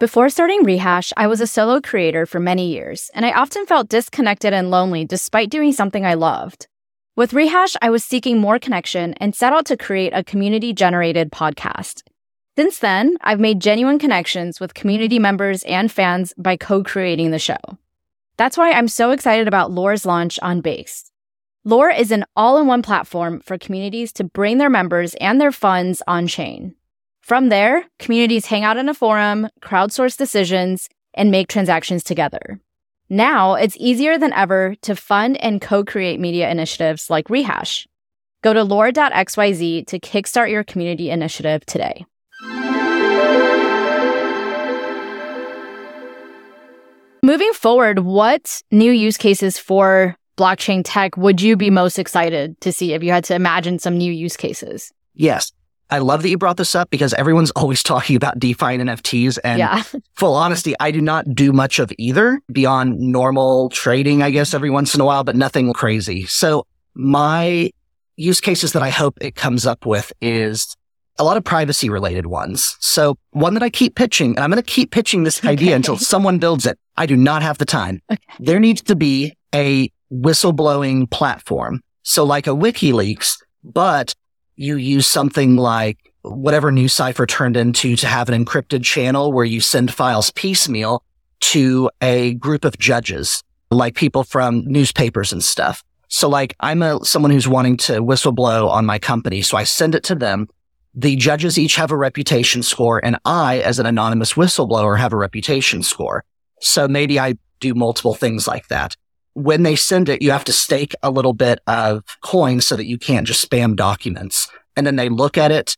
Before 0.00 0.28
starting 0.28 0.64
Rehash, 0.64 1.12
I 1.16 1.26
was 1.28 1.40
a 1.40 1.46
solo 1.46 1.80
creator 1.80 2.26
for 2.26 2.40
many 2.40 2.72
years, 2.72 3.10
and 3.14 3.24
I 3.24 3.32
often 3.32 3.64
felt 3.64 3.88
disconnected 3.88 4.52
and 4.52 4.70
lonely 4.70 5.04
despite 5.04 5.50
doing 5.50 5.72
something 5.72 6.04
I 6.04 6.14
loved. 6.14 6.66
With 7.16 7.32
Rehash, 7.32 7.76
I 7.80 7.90
was 7.90 8.02
seeking 8.02 8.40
more 8.40 8.58
connection 8.58 9.14
and 9.14 9.36
set 9.36 9.52
out 9.52 9.66
to 9.66 9.76
create 9.76 10.12
a 10.12 10.24
community 10.24 10.72
generated 10.72 11.30
podcast. 11.30 12.02
Since 12.56 12.80
then, 12.80 13.18
I've 13.20 13.38
made 13.38 13.60
genuine 13.60 14.00
connections 14.00 14.58
with 14.58 14.74
community 14.74 15.20
members 15.20 15.62
and 15.62 15.92
fans 15.92 16.34
by 16.36 16.56
co 16.56 16.82
creating 16.82 17.30
the 17.30 17.38
show. 17.38 17.58
That's 18.36 18.58
why 18.58 18.72
I'm 18.72 18.88
so 18.88 19.12
excited 19.12 19.46
about 19.46 19.70
Lore's 19.70 20.04
launch 20.04 20.40
on 20.42 20.60
Base. 20.60 21.12
Lore 21.64 21.88
is 21.88 22.10
an 22.10 22.24
all 22.34 22.58
in 22.58 22.66
one 22.66 22.82
platform 22.82 23.38
for 23.38 23.58
communities 23.58 24.12
to 24.14 24.24
bring 24.24 24.58
their 24.58 24.68
members 24.68 25.14
and 25.20 25.40
their 25.40 25.52
funds 25.52 26.02
on 26.08 26.26
chain. 26.26 26.74
From 27.20 27.48
there, 27.48 27.86
communities 28.00 28.46
hang 28.46 28.64
out 28.64 28.76
in 28.76 28.88
a 28.88 28.94
forum, 28.94 29.48
crowdsource 29.62 30.16
decisions, 30.16 30.88
and 31.14 31.30
make 31.30 31.46
transactions 31.46 32.02
together. 32.02 32.58
Now 33.10 33.54
it's 33.54 33.76
easier 33.78 34.18
than 34.18 34.32
ever 34.32 34.74
to 34.82 34.96
fund 34.96 35.36
and 35.42 35.60
co 35.60 35.84
create 35.84 36.18
media 36.18 36.50
initiatives 36.50 37.10
like 37.10 37.28
Rehash. 37.28 37.86
Go 38.42 38.52
to 38.52 38.62
lore.xyz 38.62 39.86
to 39.86 40.00
kickstart 40.00 40.50
your 40.50 40.64
community 40.64 41.10
initiative 41.10 41.64
today. 41.66 42.06
Moving 47.22 47.52
forward, 47.54 48.00
what 48.00 48.62
new 48.70 48.92
use 48.92 49.16
cases 49.16 49.56
for 49.56 50.14
blockchain 50.36 50.82
tech 50.84 51.16
would 51.16 51.40
you 51.40 51.56
be 51.56 51.70
most 51.70 51.98
excited 51.98 52.60
to 52.60 52.70
see 52.72 52.92
if 52.92 53.02
you 53.02 53.10
had 53.10 53.24
to 53.24 53.34
imagine 53.34 53.78
some 53.78 53.96
new 53.96 54.12
use 54.12 54.36
cases? 54.36 54.92
Yes. 55.14 55.52
I 55.94 55.98
love 55.98 56.22
that 56.22 56.28
you 56.28 56.36
brought 56.36 56.56
this 56.56 56.74
up 56.74 56.90
because 56.90 57.14
everyone's 57.14 57.50
always 57.56 57.82
talking 57.84 58.16
about 58.16 58.40
DeFi 58.40 58.74
and 58.74 58.88
NFTs. 58.88 59.38
And 59.44 59.60
yeah. 59.60 59.82
full 60.14 60.34
honesty, 60.34 60.74
I 60.80 60.90
do 60.90 61.00
not 61.00 61.32
do 61.34 61.52
much 61.52 61.78
of 61.78 61.92
either 61.98 62.40
beyond 62.50 62.98
normal 62.98 63.68
trading, 63.68 64.20
I 64.20 64.30
guess, 64.30 64.54
every 64.54 64.70
once 64.70 64.96
in 64.96 65.00
a 65.00 65.04
while, 65.04 65.22
but 65.22 65.36
nothing 65.36 65.72
crazy. 65.72 66.26
So 66.26 66.66
my 66.94 67.70
use 68.16 68.40
cases 68.40 68.72
that 68.72 68.82
I 68.82 68.90
hope 68.90 69.18
it 69.20 69.36
comes 69.36 69.66
up 69.66 69.86
with 69.86 70.12
is 70.20 70.76
a 71.16 71.22
lot 71.22 71.36
of 71.36 71.44
privacy 71.44 71.88
related 71.88 72.26
ones. 72.26 72.76
So 72.80 73.16
one 73.30 73.54
that 73.54 73.62
I 73.62 73.70
keep 73.70 73.94
pitching, 73.94 74.34
and 74.34 74.40
I'm 74.40 74.50
going 74.50 74.60
to 74.60 74.68
keep 74.68 74.90
pitching 74.90 75.22
this 75.22 75.44
idea 75.44 75.68
okay. 75.68 75.74
until 75.74 75.96
someone 75.96 76.38
builds 76.38 76.66
it. 76.66 76.76
I 76.96 77.06
do 77.06 77.16
not 77.16 77.42
have 77.42 77.58
the 77.58 77.64
time. 77.64 78.02
Okay. 78.10 78.20
There 78.40 78.58
needs 78.58 78.82
to 78.82 78.96
be 78.96 79.36
a 79.54 79.92
whistleblowing 80.12 81.08
platform. 81.12 81.82
So 82.02 82.24
like 82.24 82.48
a 82.48 82.50
WikiLeaks, 82.50 83.36
but 83.62 84.14
you 84.56 84.76
use 84.76 85.06
something 85.06 85.56
like 85.56 86.12
whatever 86.22 86.72
NuCypher 86.72 87.28
turned 87.28 87.56
into 87.56 87.96
to 87.96 88.06
have 88.06 88.28
an 88.28 88.44
encrypted 88.44 88.82
channel 88.82 89.32
where 89.32 89.44
you 89.44 89.60
send 89.60 89.92
files 89.92 90.30
piecemeal 90.30 91.02
to 91.40 91.90
a 92.00 92.34
group 92.34 92.64
of 92.64 92.78
judges, 92.78 93.42
like 93.70 93.94
people 93.94 94.24
from 94.24 94.64
newspapers 94.66 95.32
and 95.32 95.42
stuff. 95.42 95.84
So 96.08 96.28
like 96.28 96.54
I'm 96.60 96.82
a, 96.82 97.04
someone 97.04 97.30
who's 97.30 97.48
wanting 97.48 97.76
to 97.78 98.00
whistleblow 98.00 98.68
on 98.68 98.86
my 98.86 98.98
company. 98.98 99.42
So 99.42 99.56
I 99.56 99.64
send 99.64 99.94
it 99.94 100.04
to 100.04 100.14
them. 100.14 100.48
The 100.94 101.16
judges 101.16 101.58
each 101.58 101.74
have 101.76 101.90
a 101.90 101.96
reputation 101.96 102.62
score 102.62 103.04
and 103.04 103.18
I, 103.24 103.58
as 103.58 103.78
an 103.78 103.86
anonymous 103.86 104.34
whistleblower, 104.34 104.96
have 104.98 105.12
a 105.12 105.16
reputation 105.16 105.82
score. 105.82 106.24
So 106.60 106.86
maybe 106.86 107.18
I 107.18 107.34
do 107.58 107.74
multiple 107.74 108.14
things 108.14 108.46
like 108.46 108.68
that 108.68 108.96
when 109.34 109.64
they 109.64 109.76
send 109.76 110.08
it, 110.08 110.22
you 110.22 110.30
have 110.30 110.44
to 110.44 110.52
stake 110.52 110.94
a 111.02 111.10
little 111.10 111.32
bit 111.32 111.60
of 111.66 112.02
coin 112.22 112.60
so 112.60 112.76
that 112.76 112.86
you 112.86 112.98
can't 112.98 113.26
just 113.26 113.48
spam 113.48 113.76
documents. 113.76 114.48
And 114.76 114.86
then 114.86 114.96
they 114.96 115.08
look 115.08 115.36
at 115.36 115.50
it. 115.50 115.76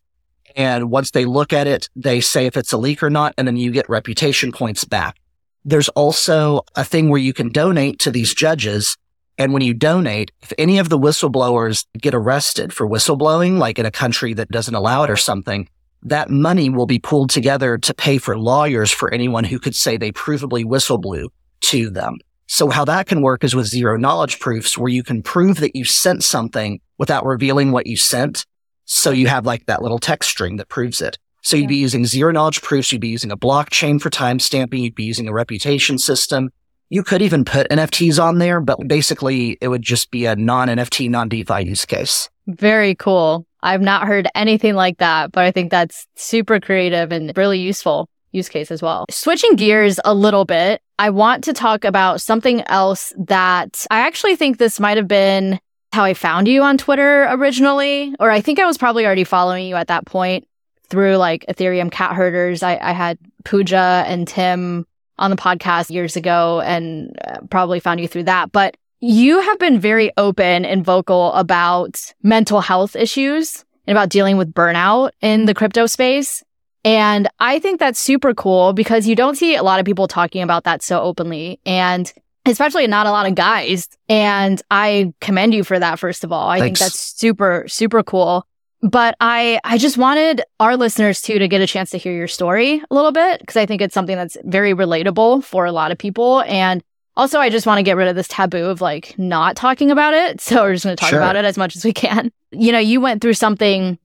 And 0.55 0.91
once 0.91 1.11
they 1.11 1.25
look 1.25 1.53
at 1.53 1.67
it, 1.67 1.89
they 1.97 2.21
say 2.21 2.47
if 2.47 2.57
it's 2.57 2.73
a 2.73 2.79
leak 2.79 3.03
or 3.03 3.11
not, 3.11 3.35
and 3.37 3.47
then 3.47 3.57
you 3.57 3.71
get 3.71 3.89
reputation 3.89 4.53
points 4.53 4.85
back. 4.85 5.17
There's 5.65 5.89
also 5.91 6.63
a 6.77 6.85
thing 6.85 7.11
where 7.11 7.21
you 7.21 7.33
can 7.33 7.51
donate 7.51 7.99
to 8.01 8.11
these 8.11 8.33
judges. 8.33 8.97
And 9.37 9.53
when 9.53 9.63
you 9.63 9.75
donate, 9.75 10.33
if 10.41 10.53
any 10.57 10.79
of 10.79 10.89
the 10.89 10.99
whistleblowers 10.99 11.85
get 11.99 12.15
arrested 12.15 12.73
for 12.73 12.89
whistleblowing, 12.89 13.59
like 13.59 13.79
in 13.79 13.85
a 13.85 13.91
country 13.91 14.33
that 14.35 14.49
doesn't 14.49 14.75
allow 14.75 15.03
it 15.03 15.11
or 15.11 15.17
something, 15.17 15.69
that 16.03 16.31
money 16.31 16.71
will 16.71 16.87
be 16.87 16.99
pooled 16.99 17.31
together 17.31 17.77
to 17.79 17.93
pay 17.93 18.17
for 18.17 18.39
lawyers 18.39 18.91
for 18.91 19.13
anyone 19.13 19.45
who 19.45 19.59
could 19.59 19.75
say 19.75 19.97
they 19.97 20.13
provably 20.13 20.65
whistleblew 20.65 21.29
to 21.63 21.91
them. 21.91 22.19
So 22.47 22.71
how 22.71 22.85
that 22.85 23.07
can 23.07 23.23
work 23.23 23.45
is 23.45 23.55
with 23.55 23.67
zero 23.67 23.97
knowledge 23.97 24.39
proofs 24.39 24.79
where 24.79 24.89
you 24.89 25.03
can 25.03 25.23
prove 25.23 25.59
that 25.59 25.75
you 25.75 25.85
sent 25.85 26.23
something 26.23 26.81
without 26.99 27.27
revealing 27.27 27.73
what 27.73 27.87
you 27.87 27.97
sent. 27.97 28.47
So 28.85 29.11
you 29.11 29.27
have 29.27 29.45
like 29.45 29.67
that 29.67 29.83
little 29.83 29.99
text 29.99 30.31
string 30.31 30.57
that 30.57 30.69
proves 30.69 31.01
it. 31.01 31.19
So 31.43 31.57
you'd 31.57 31.65
yeah. 31.65 31.69
be 31.69 31.77
using 31.77 32.07
zero 32.07 32.33
knowledge 32.33 32.63
proofs. 32.63 32.91
You'd 32.93 33.01
be 33.01 33.09
using 33.09 33.31
a 33.31 33.37
blockchain 33.37 34.01
for 34.01 34.11
timestamping. 34.11 34.81
You'd 34.81 34.95
be 34.95 35.05
using 35.05 35.29
a 35.29 35.33
reputation 35.33 35.99
system. 35.99 36.51
You 36.89 37.03
could 37.03 37.21
even 37.21 37.45
put 37.45 37.69
NFTs 37.69 38.23
on 38.23 38.39
there, 38.39 38.61
but 38.61 38.79
basically 38.87 39.59
it 39.61 39.69
would 39.69 39.83
just 39.83 40.11
be 40.11 40.27
a 40.27 40.37
non 40.37 40.69
NFT, 40.69 41.11
non 41.11 41.29
DeFi 41.29 41.65
use 41.65 41.85
case. 41.85 42.29
Very 42.47 42.95
cool. 42.95 43.45
I've 43.63 43.81
not 43.81 44.07
heard 44.07 44.29
anything 44.37 44.75
like 44.75 44.99
that, 44.99 45.33
but 45.33 45.45
I 45.45 45.51
think 45.51 45.73
that's 45.73 46.07
super 46.15 46.61
creative 46.61 47.11
and 47.11 47.37
really 47.37 47.59
useful 47.59 48.09
use 48.31 48.49
case 48.49 48.71
as 48.71 48.83
well. 48.83 49.07
Switching 49.11 49.57
gears 49.57 49.99
a 50.05 50.15
little 50.15 50.45
bit, 50.45 50.81
I 50.99 51.11
want 51.11 51.45
to 51.45 51.53
talk 51.53 51.85
about 51.85 52.21
something 52.21 52.63
else 52.63 53.13
that 53.19 53.87
I 53.91 54.01
actually 54.01 54.37
think 54.37 54.59
this 54.59 54.81
might 54.81 54.97
have 54.97 55.09
been 55.09 55.61
how 55.93 56.05
I 56.05 56.15
found 56.15 56.49
you 56.49 56.63
on 56.63 56.79
Twitter 56.79 57.27
originally, 57.31 58.15
or 58.21 58.31
I 58.31 58.41
think 58.41 58.59
I 58.59 58.67
was 58.67 58.79
probably 58.79 59.07
already 59.07 59.25
following 59.25 59.67
you 59.67 59.77
at 59.77 59.89
that 59.89 60.07
point 60.07 60.47
through 60.89 61.17
like 61.17 61.45
Ethereum 61.49 61.91
cat 61.91 62.13
herders. 62.13 62.63
I, 62.63 62.79
I 62.81 62.93
had 62.93 63.19
Pooja 63.45 64.05
and 64.07 64.27
Tim 64.27 64.87
on 65.19 65.31
the 65.31 65.37
podcast 65.37 65.91
years 65.91 66.17
ago 66.17 66.61
and 66.61 67.17
uh, 67.27 67.39
probably 67.51 67.81
found 67.81 68.01
you 68.01 68.09
through 68.09 68.25
that. 68.25 68.53
But 68.53 68.77
you 69.01 69.41
have 69.41 69.59
been 69.59 69.79
very 69.79 70.11
open 70.17 70.65
and 70.65 70.85
vocal 70.85 71.33
about 71.33 72.13
mental 72.23 72.61
health 72.61 72.97
issues 72.97 73.65
and 73.87 73.97
about 73.97 74.09
dealing 74.09 74.37
with 74.37 74.53
burnout 74.53 75.11
in 75.21 75.47
the 75.47 75.55
crypto 75.55 75.87
space. 75.87 76.43
And 76.87 77.29
I 77.41 77.59
think 77.59 77.81
that's 77.81 77.99
super 77.99 78.33
cool 78.33 78.73
because 78.73 79.09
you 79.09 79.17
don't 79.17 79.35
see 79.35 79.57
a 79.57 79.63
lot 79.65 79.81
of 79.81 79.85
people 79.87 80.07
talking 80.07 80.41
about 80.41 80.63
that 80.65 80.83
so 80.83 81.01
openly. 81.03 81.59
And 81.67 82.11
especially 82.47 82.87
not 82.87 83.07
a 83.07 83.11
lot 83.11 83.27
of 83.27 83.35
guys. 83.35 83.89
And 84.09 84.63
I 84.71 85.13
commend 85.21 85.53
you 85.53 85.65
for 85.65 85.81
that, 85.81 85.99
first 85.99 86.23
of 86.23 86.31
all. 86.31 86.49
I 86.49 86.61
Thanks. 86.61 86.79
think 86.81 86.91
that's 86.93 87.01
super, 87.01 87.65
super 87.67 88.05
cool. 88.05 88.47
But 88.83 89.17
I, 89.21 89.59
I 89.65 89.79
just 89.79 89.99
wanted 89.99 90.43
our 90.61 90.77
listeners 90.77 91.21
too 91.21 91.41
to 91.41 91.49
get 91.49 91.61
a 91.61 91.67
chance 91.67 91.91
to 91.91 91.99
hear 91.99 92.13
your 92.13 92.29
story 92.29 92.81
a 92.89 92.95
little 92.95 93.11
bit 93.11 93.41
because 93.41 93.57
I 93.57 93.67
think 93.67 93.83
it's 93.83 93.95
something 93.95 94.15
that's 94.17 94.37
very 94.45 94.73
relatable 94.73 95.43
for 95.43 95.65
a 95.67 95.73
lot 95.73 95.91
of 95.91 95.99
people. 95.99 96.43
And 96.43 96.85
also, 97.17 97.41
I 97.41 97.51
just 97.51 97.67
want 97.67 97.79
to 97.79 97.83
get 97.83 97.97
rid 97.97 98.07
of 98.07 98.15
this 98.15 98.29
taboo 98.29 98.67
of 98.67 98.81
like 98.81 99.19
not 99.19 99.57
talking 99.57 99.91
about 99.91 100.15
it. 100.15 100.41
So 100.41 100.63
we're 100.63 100.75
just 100.75 100.85
going 100.85 100.97
to 100.97 101.01
talk 101.01 101.11
Sure. 101.11 101.19
about 101.19 101.35
it 101.35 101.45
as 101.45 101.59
much 101.59 101.75
as 101.75 101.85
we 101.85 101.93
can. 101.93 102.31
You 102.53 102.71
know, 102.71 102.79
you 102.79 103.01
went 103.01 103.23
through 103.23 103.35
something 103.35 103.99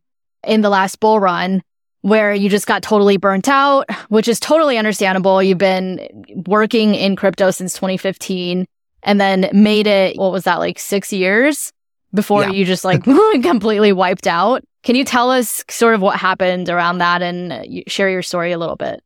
in 0.44 0.62
the 0.62 0.70
last 0.70 1.00
bull 1.00 1.20
run 1.20 1.62
where 2.02 2.34
you 2.34 2.50
just 2.50 2.68
got 2.68 2.82
totally 2.84 3.18
burnt 3.18 3.48
out, 3.48 3.86
which 4.10 4.28
is 4.28 4.40
totally 4.40 4.78
understandable. 4.78 5.42
You've 5.42 5.58
been 5.58 6.08
working 6.48 6.96
in 6.96 7.16
crypto 7.16 7.52
since 7.52 7.74
2015 7.74 8.66
and 9.04 9.22
then 9.22 9.50
made 9.54 9.88
it, 9.88 10.18
what 10.18 10.32
was 10.32 10.44
that, 10.46 10.60
like 10.60 10.80
six 10.80 11.12
years 11.14 11.72
before 12.14 12.44
Yeah. 12.44 12.50
you 12.52 12.66
just 12.66 12.84
like 12.84 13.04
completely 13.44 13.94
wiped 13.94 14.28
out? 14.28 14.64
Can 14.84 14.96
you 14.96 15.04
tell 15.04 15.30
us 15.30 15.64
sort 15.70 15.94
of 15.94 16.02
what 16.02 16.18
happened 16.18 16.68
around 16.70 16.98
that 17.00 17.22
and 17.22 17.84
share 17.88 18.10
your 18.10 18.24
story 18.24 18.52
a 18.52 18.58
little 18.58 18.76
bit? 18.76 19.02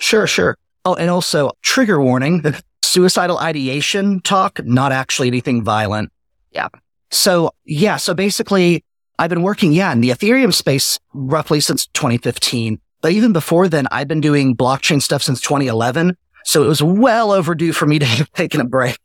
Sure, 0.00 0.26
sure. 0.26 0.56
Oh, 0.86 0.94
and 0.94 1.10
also 1.10 1.50
trigger 1.62 2.00
warning: 2.00 2.42
suicidal 2.82 3.38
ideation 3.38 4.20
talk, 4.22 4.64
not 4.64 4.90
actually 4.90 5.28
anything 5.28 5.62
violent. 5.62 6.10
Yeah. 6.52 6.68
So 7.10 7.50
yeah, 7.66 7.96
so 7.98 8.14
basically, 8.14 8.84
I've 9.18 9.30
been 9.30 9.42
working 9.42 9.72
yeah 9.72 9.92
in 9.92 10.00
the 10.00 10.10
Ethereum 10.10 10.54
space 10.54 10.98
roughly 11.12 11.60
since 11.60 11.86
2015, 11.88 12.80
but 13.00 13.12
even 13.12 13.32
before 13.32 13.68
then, 13.68 13.88
I've 13.90 14.08
been 14.08 14.20
doing 14.20 14.56
blockchain 14.56 15.02
stuff 15.02 15.22
since 15.22 15.40
2011. 15.40 16.16
So 16.44 16.64
it 16.64 16.68
was 16.68 16.82
well 16.82 17.32
overdue 17.32 17.72
for 17.72 17.86
me 17.86 17.98
to 17.98 18.04
have 18.06 18.32
taken 18.32 18.60
a 18.60 18.64
break. 18.64 18.98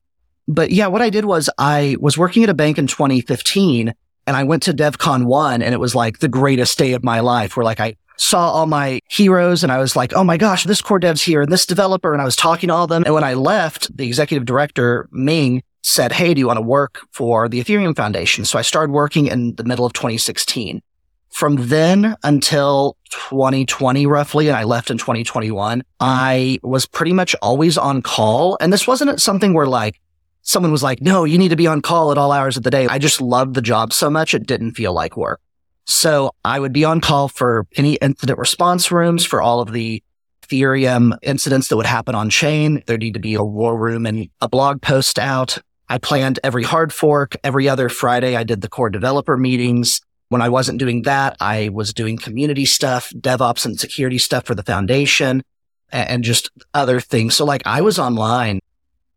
But 0.48 0.72
yeah, 0.72 0.88
what 0.88 1.02
I 1.02 1.10
did 1.10 1.26
was 1.26 1.50
I 1.58 1.96
was 2.00 2.18
working 2.18 2.44
at 2.44 2.50
a 2.50 2.54
bank 2.54 2.78
in 2.78 2.88
2015 2.88 3.94
and 4.28 4.38
I 4.38 4.44
went 4.44 4.64
to 4.64 4.74
DevCon 4.74 5.26
1 5.26 5.62
and 5.62 5.74
it 5.74 5.80
was 5.80 5.96
like 5.96 6.20
the 6.20 6.28
greatest 6.28 6.78
day 6.78 6.94
of 6.94 7.04
my 7.04 7.20
life 7.20 7.56
where 7.56 7.64
like 7.64 7.80
I 7.80 7.96
saw 8.18 8.52
all 8.52 8.66
my 8.66 9.00
heroes 9.10 9.64
and 9.64 9.72
I 9.72 9.80
was 9.80 9.96
like, 9.96 10.14
oh 10.14 10.24
my 10.24 10.38
gosh, 10.38 10.64
this 10.66 10.82
core 10.82 11.00
dev's 11.00 11.24
here 11.24 11.42
and 11.42 11.52
this 11.52 11.66
developer. 11.66 12.14
And 12.14 12.22
I 12.22 12.26
was 12.26 12.36
talking 12.36 12.68
to 12.68 12.74
all 12.74 12.84
of 12.84 12.90
them. 12.90 13.04
And 13.04 13.14
when 13.14 13.24
I 13.24 13.34
left, 13.34 13.96
the 13.96 14.06
executive 14.06 14.46
director, 14.46 15.08
Ming, 15.12 15.64
said, 15.84 16.14
Hey, 16.14 16.34
do 16.34 16.40
you 16.40 16.48
want 16.48 16.58
to 16.58 16.62
work 16.62 17.02
for 17.12 17.48
the 17.48 17.64
Ethereum 17.64 17.96
Foundation? 17.96 18.46
So 18.46 18.58
I 18.58 18.64
started 18.64 18.92
working 18.92 19.28
in 19.28 19.56
the 19.56 19.64
middle 19.64 19.86
of 19.86 19.94
2016. 19.94 20.82
From 21.30 21.68
then 21.68 22.16
until 22.24 22.96
2020, 23.10 24.06
roughly, 24.06 24.48
and 24.48 24.56
I 24.56 24.64
left 24.64 24.92
in 24.92 25.00
2021, 25.00 25.84
I 26.00 26.60
was 26.62 26.86
pretty 26.86 27.12
much 27.12 27.36
always 27.42 27.78
on 27.78 28.04
call. 28.04 28.56
And 28.62 28.72
this 28.72 28.88
wasn't 28.88 29.20
something 29.22 29.54
where 29.54 29.66
like 29.66 30.00
someone 30.44 30.72
was 30.72 30.84
like, 30.84 31.02
no, 31.02 31.24
you 31.24 31.38
need 31.40 31.50
to 31.50 31.56
be 31.56 31.66
on 31.66 31.82
call 31.82 32.12
at 32.12 32.18
all 32.18 32.32
hours 32.32 32.56
of 32.56 32.64
the 32.64 32.70
day. 32.70 32.88
I 32.88 33.00
just 33.00 33.20
loved 33.20 33.56
the 33.56 33.62
job 33.62 33.94
so 33.94 34.10
much. 34.10 34.34
It 34.34 34.46
didn't 34.46 34.74
feel 34.74 34.94
like 34.94 35.18
work. 35.18 35.42
So 35.86 36.32
I 36.46 36.60
would 36.60 36.72
be 36.72 36.86
on 36.86 37.02
call 37.02 37.28
for 37.28 37.66
any 37.76 37.96
incident 37.96 38.38
response 38.38 38.92
rooms 38.92 39.26
for 39.26 39.42
all 39.42 39.60
of 39.60 39.72
the 39.72 40.04
Ethereum 40.44 41.18
incidents 41.22 41.68
that 41.70 41.78
would 41.78 41.86
happen 41.86 42.16
on 42.16 42.30
chain. 42.30 42.84
There'd 42.86 43.02
need 43.02 43.16
to 43.16 43.20
be 43.20 43.34
a 43.34 43.44
war 43.44 43.78
room 43.78 44.06
and 44.06 44.30
a 44.40 44.48
blog 44.48 44.82
post 44.82 45.18
out. 45.18 45.58
I 45.90 45.98
planned 45.98 46.40
every 46.44 46.64
hard 46.64 46.94
fork. 46.94 47.36
Every 47.44 47.70
other 47.70 47.90
Friday, 47.90 48.36
I 48.36 48.44
did 48.44 48.62
the 48.62 48.70
core 48.70 48.90
developer 48.90 49.38
meetings. 49.38 50.02
When 50.30 50.42
I 50.42 50.50
wasn't 50.50 50.80
doing 50.80 51.04
that, 51.04 51.38
I 51.40 51.70
was 51.70 51.94
doing 51.94 52.18
community 52.18 52.66
stuff, 52.66 53.12
DevOps 53.12 53.66
and 53.66 53.80
security 53.80 54.18
stuff 54.18 54.46
for 54.46 54.56
the 54.56 54.64
foundation 54.64 55.44
and 55.92 56.24
just 56.24 56.50
other 56.74 57.00
things. 57.00 57.36
So 57.36 57.46
like 57.46 57.62
I 57.66 57.82
was 57.82 58.00
online 58.00 58.60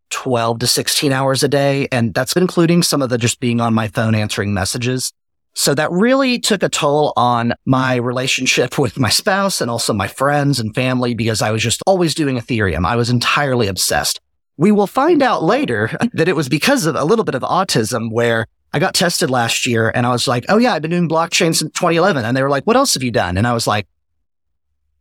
12 0.09 0.59
to 0.59 0.67
16 0.67 1.11
hours 1.11 1.43
a 1.43 1.47
day. 1.47 1.87
And 1.91 2.13
that's 2.13 2.35
including 2.35 2.83
some 2.83 3.01
of 3.01 3.09
the 3.09 3.17
just 3.17 3.39
being 3.39 3.59
on 3.59 3.73
my 3.73 3.87
phone 3.87 4.15
answering 4.15 4.53
messages. 4.53 5.11
So 5.53 5.73
that 5.73 5.91
really 5.91 6.39
took 6.39 6.61
a 6.61 6.69
toll 6.69 7.13
on 7.17 7.53
my 7.65 7.95
relationship 7.95 8.77
with 8.79 8.99
my 8.99 9.09
spouse 9.09 9.59
and 9.59 9.71
also 9.71 9.93
my 9.93 10.07
friends 10.07 10.59
and 10.59 10.73
family 10.75 11.15
because 11.15 11.41
I 11.41 11.51
was 11.51 11.63
just 11.63 11.81
always 11.87 12.13
doing 12.13 12.37
Ethereum. 12.37 12.85
I 12.85 12.95
was 12.95 13.09
entirely 13.09 13.67
obsessed. 13.67 14.19
We 14.57 14.71
will 14.71 14.87
find 14.87 15.21
out 15.21 15.43
later 15.43 15.95
that 16.13 16.27
it 16.27 16.35
was 16.35 16.49
because 16.49 16.85
of 16.85 16.95
a 16.95 17.03
little 17.03 17.25
bit 17.25 17.35
of 17.35 17.43
autism 17.43 18.11
where 18.11 18.47
I 18.73 18.79
got 18.79 18.93
tested 18.93 19.29
last 19.29 19.65
year 19.65 19.91
and 19.93 20.05
I 20.05 20.11
was 20.11 20.27
like, 20.27 20.45
Oh 20.49 20.57
yeah, 20.57 20.73
I've 20.73 20.81
been 20.81 20.91
doing 20.91 21.09
blockchain 21.09 21.55
since 21.55 21.71
2011. 21.73 22.25
And 22.25 22.35
they 22.35 22.43
were 22.43 22.49
like, 22.49 22.65
what 22.65 22.75
else 22.75 22.93
have 22.95 23.03
you 23.03 23.11
done? 23.11 23.37
And 23.37 23.47
I 23.47 23.53
was 23.53 23.67
like, 23.67 23.87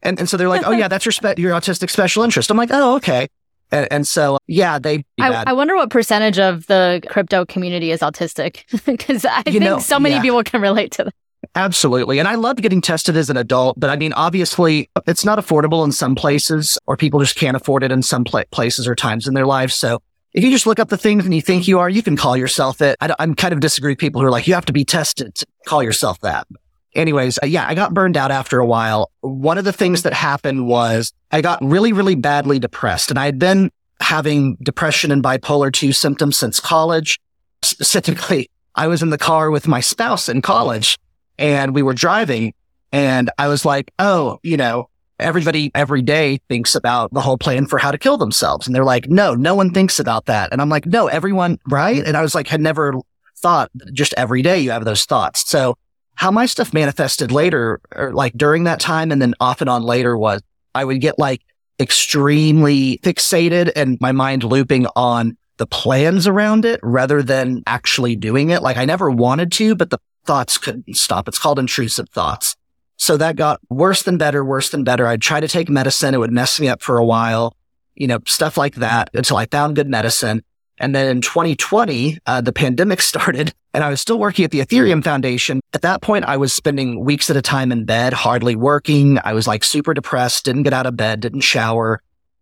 and, 0.03 0.19
and 0.19 0.29
so 0.29 0.37
they're 0.37 0.49
like, 0.49 0.67
Oh 0.67 0.73
yeah, 0.73 0.89
that's 0.89 1.05
your, 1.05 1.13
spe- 1.13 1.39
your 1.39 1.53
autistic 1.53 1.91
special 1.91 2.23
interest. 2.23 2.51
I'm 2.51 2.57
like, 2.57 2.71
Oh, 2.73 2.97
okay. 2.97 3.29
And, 3.73 3.89
and 3.91 4.07
so, 4.07 4.39
yeah, 4.47 4.79
they, 4.79 5.05
I, 5.19 5.45
I 5.49 5.53
wonder 5.53 5.75
what 5.75 5.91
percentage 5.91 6.39
of 6.39 6.67
the 6.69 7.03
crypto 7.09 7.45
community 7.45 7.91
is 7.91 8.01
autistic 8.01 8.63
because 8.85 9.25
I 9.25 9.43
think 9.43 9.61
know, 9.61 9.79
so 9.81 9.99
many 9.99 10.15
yeah. 10.15 10.23
people 10.23 10.45
can 10.45 10.61
relate 10.61 10.93
to 10.93 11.05
that. 11.05 11.15
Absolutely. 11.57 12.19
And 12.19 12.29
I 12.29 12.35
loved 12.35 12.61
getting 12.61 12.83
tested 12.83 13.17
as 13.17 13.31
an 13.31 13.39
adult, 13.39 13.81
but 13.81 13.89
I 13.89 13.97
mean, 13.97 14.13
obviously 14.13 14.91
it's 15.07 15.25
not 15.25 15.39
affordable 15.39 15.87
in 15.87 15.91
some 15.91 16.15
places 16.15 16.79
or 16.87 16.99
people 16.99 17.19
just 17.19 17.35
can't 17.35 17.57
afford 17.57 17.83
it 17.83 17.91
in 17.91 18.03
some 18.03 18.25
pla- 18.25 18.45
places 18.51 18.87
or 18.87 18.95
times 18.95 19.27
in 19.27 19.33
their 19.33 19.47
lives. 19.47 19.75
So 19.75 20.03
if 20.35 20.45
you 20.45 20.51
just 20.51 20.67
look 20.67 20.79
up 20.79 20.91
the 20.91 20.99
things 20.99 21.25
and 21.25 21.35
you 21.35 21.41
think 21.41 21.67
you 21.67 21.79
are, 21.79 21.89
you 21.89 22.03
can 22.03 22.15
call 22.15 22.37
yourself 22.37 22.83
it. 22.83 22.95
I, 23.01 23.15
am 23.19 23.35
kind 23.35 23.55
of 23.55 23.61
disagree 23.61 23.93
with 23.93 23.99
people 23.99 24.21
who 24.21 24.27
are 24.27 24.31
like, 24.31 24.47
you 24.47 24.53
have 24.53 24.67
to 24.67 24.73
be 24.75 24.85
tested 24.85 25.35
to 25.35 25.47
call 25.67 25.83
yourself 25.83 26.21
that. 26.21 26.47
Anyways, 26.95 27.39
uh, 27.43 27.47
yeah, 27.47 27.67
I 27.67 27.75
got 27.75 27.95
burned 27.95 28.19
out 28.19 28.31
after 28.31 28.61
a 28.61 28.67
while. 28.67 29.11
One 29.23 29.57
of 29.57 29.65
the 29.65 29.73
things 29.73 30.03
that 30.03 30.13
happened 30.13 30.67
was 30.67 31.15
I 31.33 31.41
got 31.41 31.59
really, 31.63 31.95
really 31.95 32.17
badly 32.17 32.59
depressed 32.59 33.09
and 33.09 33.19
I 33.19 33.25
had 33.25 33.39
been 33.39 33.71
having 34.01 34.57
depression 34.57 35.11
and 35.11 35.23
bipolar 35.23 35.73
2 35.73 35.95
symptoms 35.95 36.37
since 36.37 36.61
college. 36.61 37.19
Specifically, 37.63 38.51
I 38.75 38.89
was 38.89 39.03
in 39.03 39.09
the 39.09 39.17
car 39.17 39.51
with 39.51 39.67
my 39.67 39.81
spouse 39.81 40.29
in 40.29 40.43
college 40.43 40.99
and 41.39 41.75
we 41.75 41.83
were 41.83 41.95
driving 41.95 42.55
and 42.93 43.31
I 43.39 43.49
was 43.49 43.65
like, 43.65 43.93
oh, 43.99 44.39
you 44.43 44.57
know, 44.57 44.89
everybody 45.19 45.71
every 45.75 46.03
day 46.03 46.41
thinks 46.49 46.75
about 46.75 47.13
the 47.13 47.21
whole 47.21 47.39
plan 47.39 47.67
for 47.67 47.79
how 47.79 47.91
to 47.91 47.99
kill 47.99 48.17
themselves. 48.17 48.67
And 48.67 48.75
they're 48.75 48.85
like, 48.85 49.09
no, 49.09 49.35
no 49.35 49.55
one 49.55 49.73
thinks 49.73 49.99
about 49.99 50.27
that. 50.27 50.53
And 50.53 50.61
I'm 50.61 50.69
like, 50.69 50.87
no, 50.87 51.07
everyone, 51.07 51.59
right? 51.69 52.05
And 52.05 52.17
I 52.17 52.23
was 52.23 52.35
like, 52.35 52.49
had 52.49 52.61
never 52.61 52.95
thought 53.39 53.71
just 53.93 54.15
every 54.17 54.43
day 54.43 54.59
you 54.61 54.71
have 54.71 54.85
those 54.85 55.05
thoughts. 55.05 55.49
So 55.49 55.77
how 56.15 56.31
my 56.31 56.47
stuff 56.47 56.73
manifested 56.73 57.31
later, 57.31 57.81
or 57.95 58.13
like 58.13 58.33
during 58.35 58.65
that 58.65 58.81
time 58.81 59.13
and 59.13 59.21
then 59.21 59.35
off 59.41 59.61
and 59.61 59.69
on 59.69 59.83
later 59.83 60.17
was 60.17 60.43
I 60.75 60.85
would 60.85 61.01
get 61.01 61.19
like 61.19 61.43
extremely 61.79 62.99
fixated 62.99 63.73
and 63.77 63.99
my 64.01 64.13
mind 64.13 64.43
looping 64.45 64.87
on 64.97 65.37
the 65.59 65.67
plans 65.67 66.27
around 66.27 66.65
it 66.65 66.81
rather 66.83 67.23
than 67.23 67.63
actually 67.67 68.17
doing 68.17 68.51
it. 68.51 68.63
Like 68.63 68.77
I 68.77 68.85
never 68.85 69.11
wanted 69.11 69.53
to, 69.53 69.75
but 69.75 69.91
the 69.91 69.99
thoughts 70.27 70.59
couldn't 70.59 70.97
stop. 70.97 71.29
It's 71.29 71.39
called 71.39 71.59
intrusive 71.59 72.09
thoughts. 72.11 72.57
So 72.99 73.17
that 73.17 73.37
got 73.37 73.61
worse 73.69 74.03
than 74.03 74.19
better, 74.19 74.45
worse 74.45 74.71
than 74.71 74.85
better. 74.85 75.07
I'd 75.07 75.23
try 75.23 75.41
to 75.41 75.49
take 75.49 75.69
medicine. 75.69 76.15
It 76.15 76.19
would 76.19 76.33
mess 76.33 76.59
me 76.61 76.69
up 76.69 76.83
for 76.83 76.99
a 76.99 77.05
while, 77.05 77.55
you 77.95 78.07
know, 78.07 78.19
stuff 78.27 78.57
like 78.57 78.77
that 78.77 79.11
until 79.15 79.37
I 79.37 79.47
found 79.47 79.77
good 79.77 79.89
medicine. 79.89 80.43
And 80.79 80.95
then 80.95 81.09
in 81.09 81.21
2020, 81.21 82.19
uh, 82.27 82.41
the 82.41 82.53
pandemic 82.53 83.01
started 83.13 83.53
and 83.77 83.85
I 83.85 83.91
was 83.91 84.01
still 84.01 84.19
working 84.19 84.43
at 84.47 84.51
the 84.51 84.61
Ethereum 84.61 85.05
Foundation. 85.05 85.61
At 85.75 85.83
that 85.83 86.01
point, 86.01 86.25
I 86.25 86.39
was 86.39 86.51
spending 86.51 87.05
weeks 87.05 87.29
at 87.29 87.37
a 87.37 87.43
time 87.43 87.71
in 87.71 87.85
bed, 87.85 88.15
hardly 88.15 88.57
working. 88.57 89.19
I 89.23 89.35
was 89.35 89.47
like 89.47 89.63
super 89.63 89.93
depressed, 89.93 90.47
didn't 90.47 90.63
get 90.63 90.73
out 90.73 90.87
of 90.87 90.97
bed, 90.97 91.21
didn't 91.21 91.43
shower. 91.43 92.01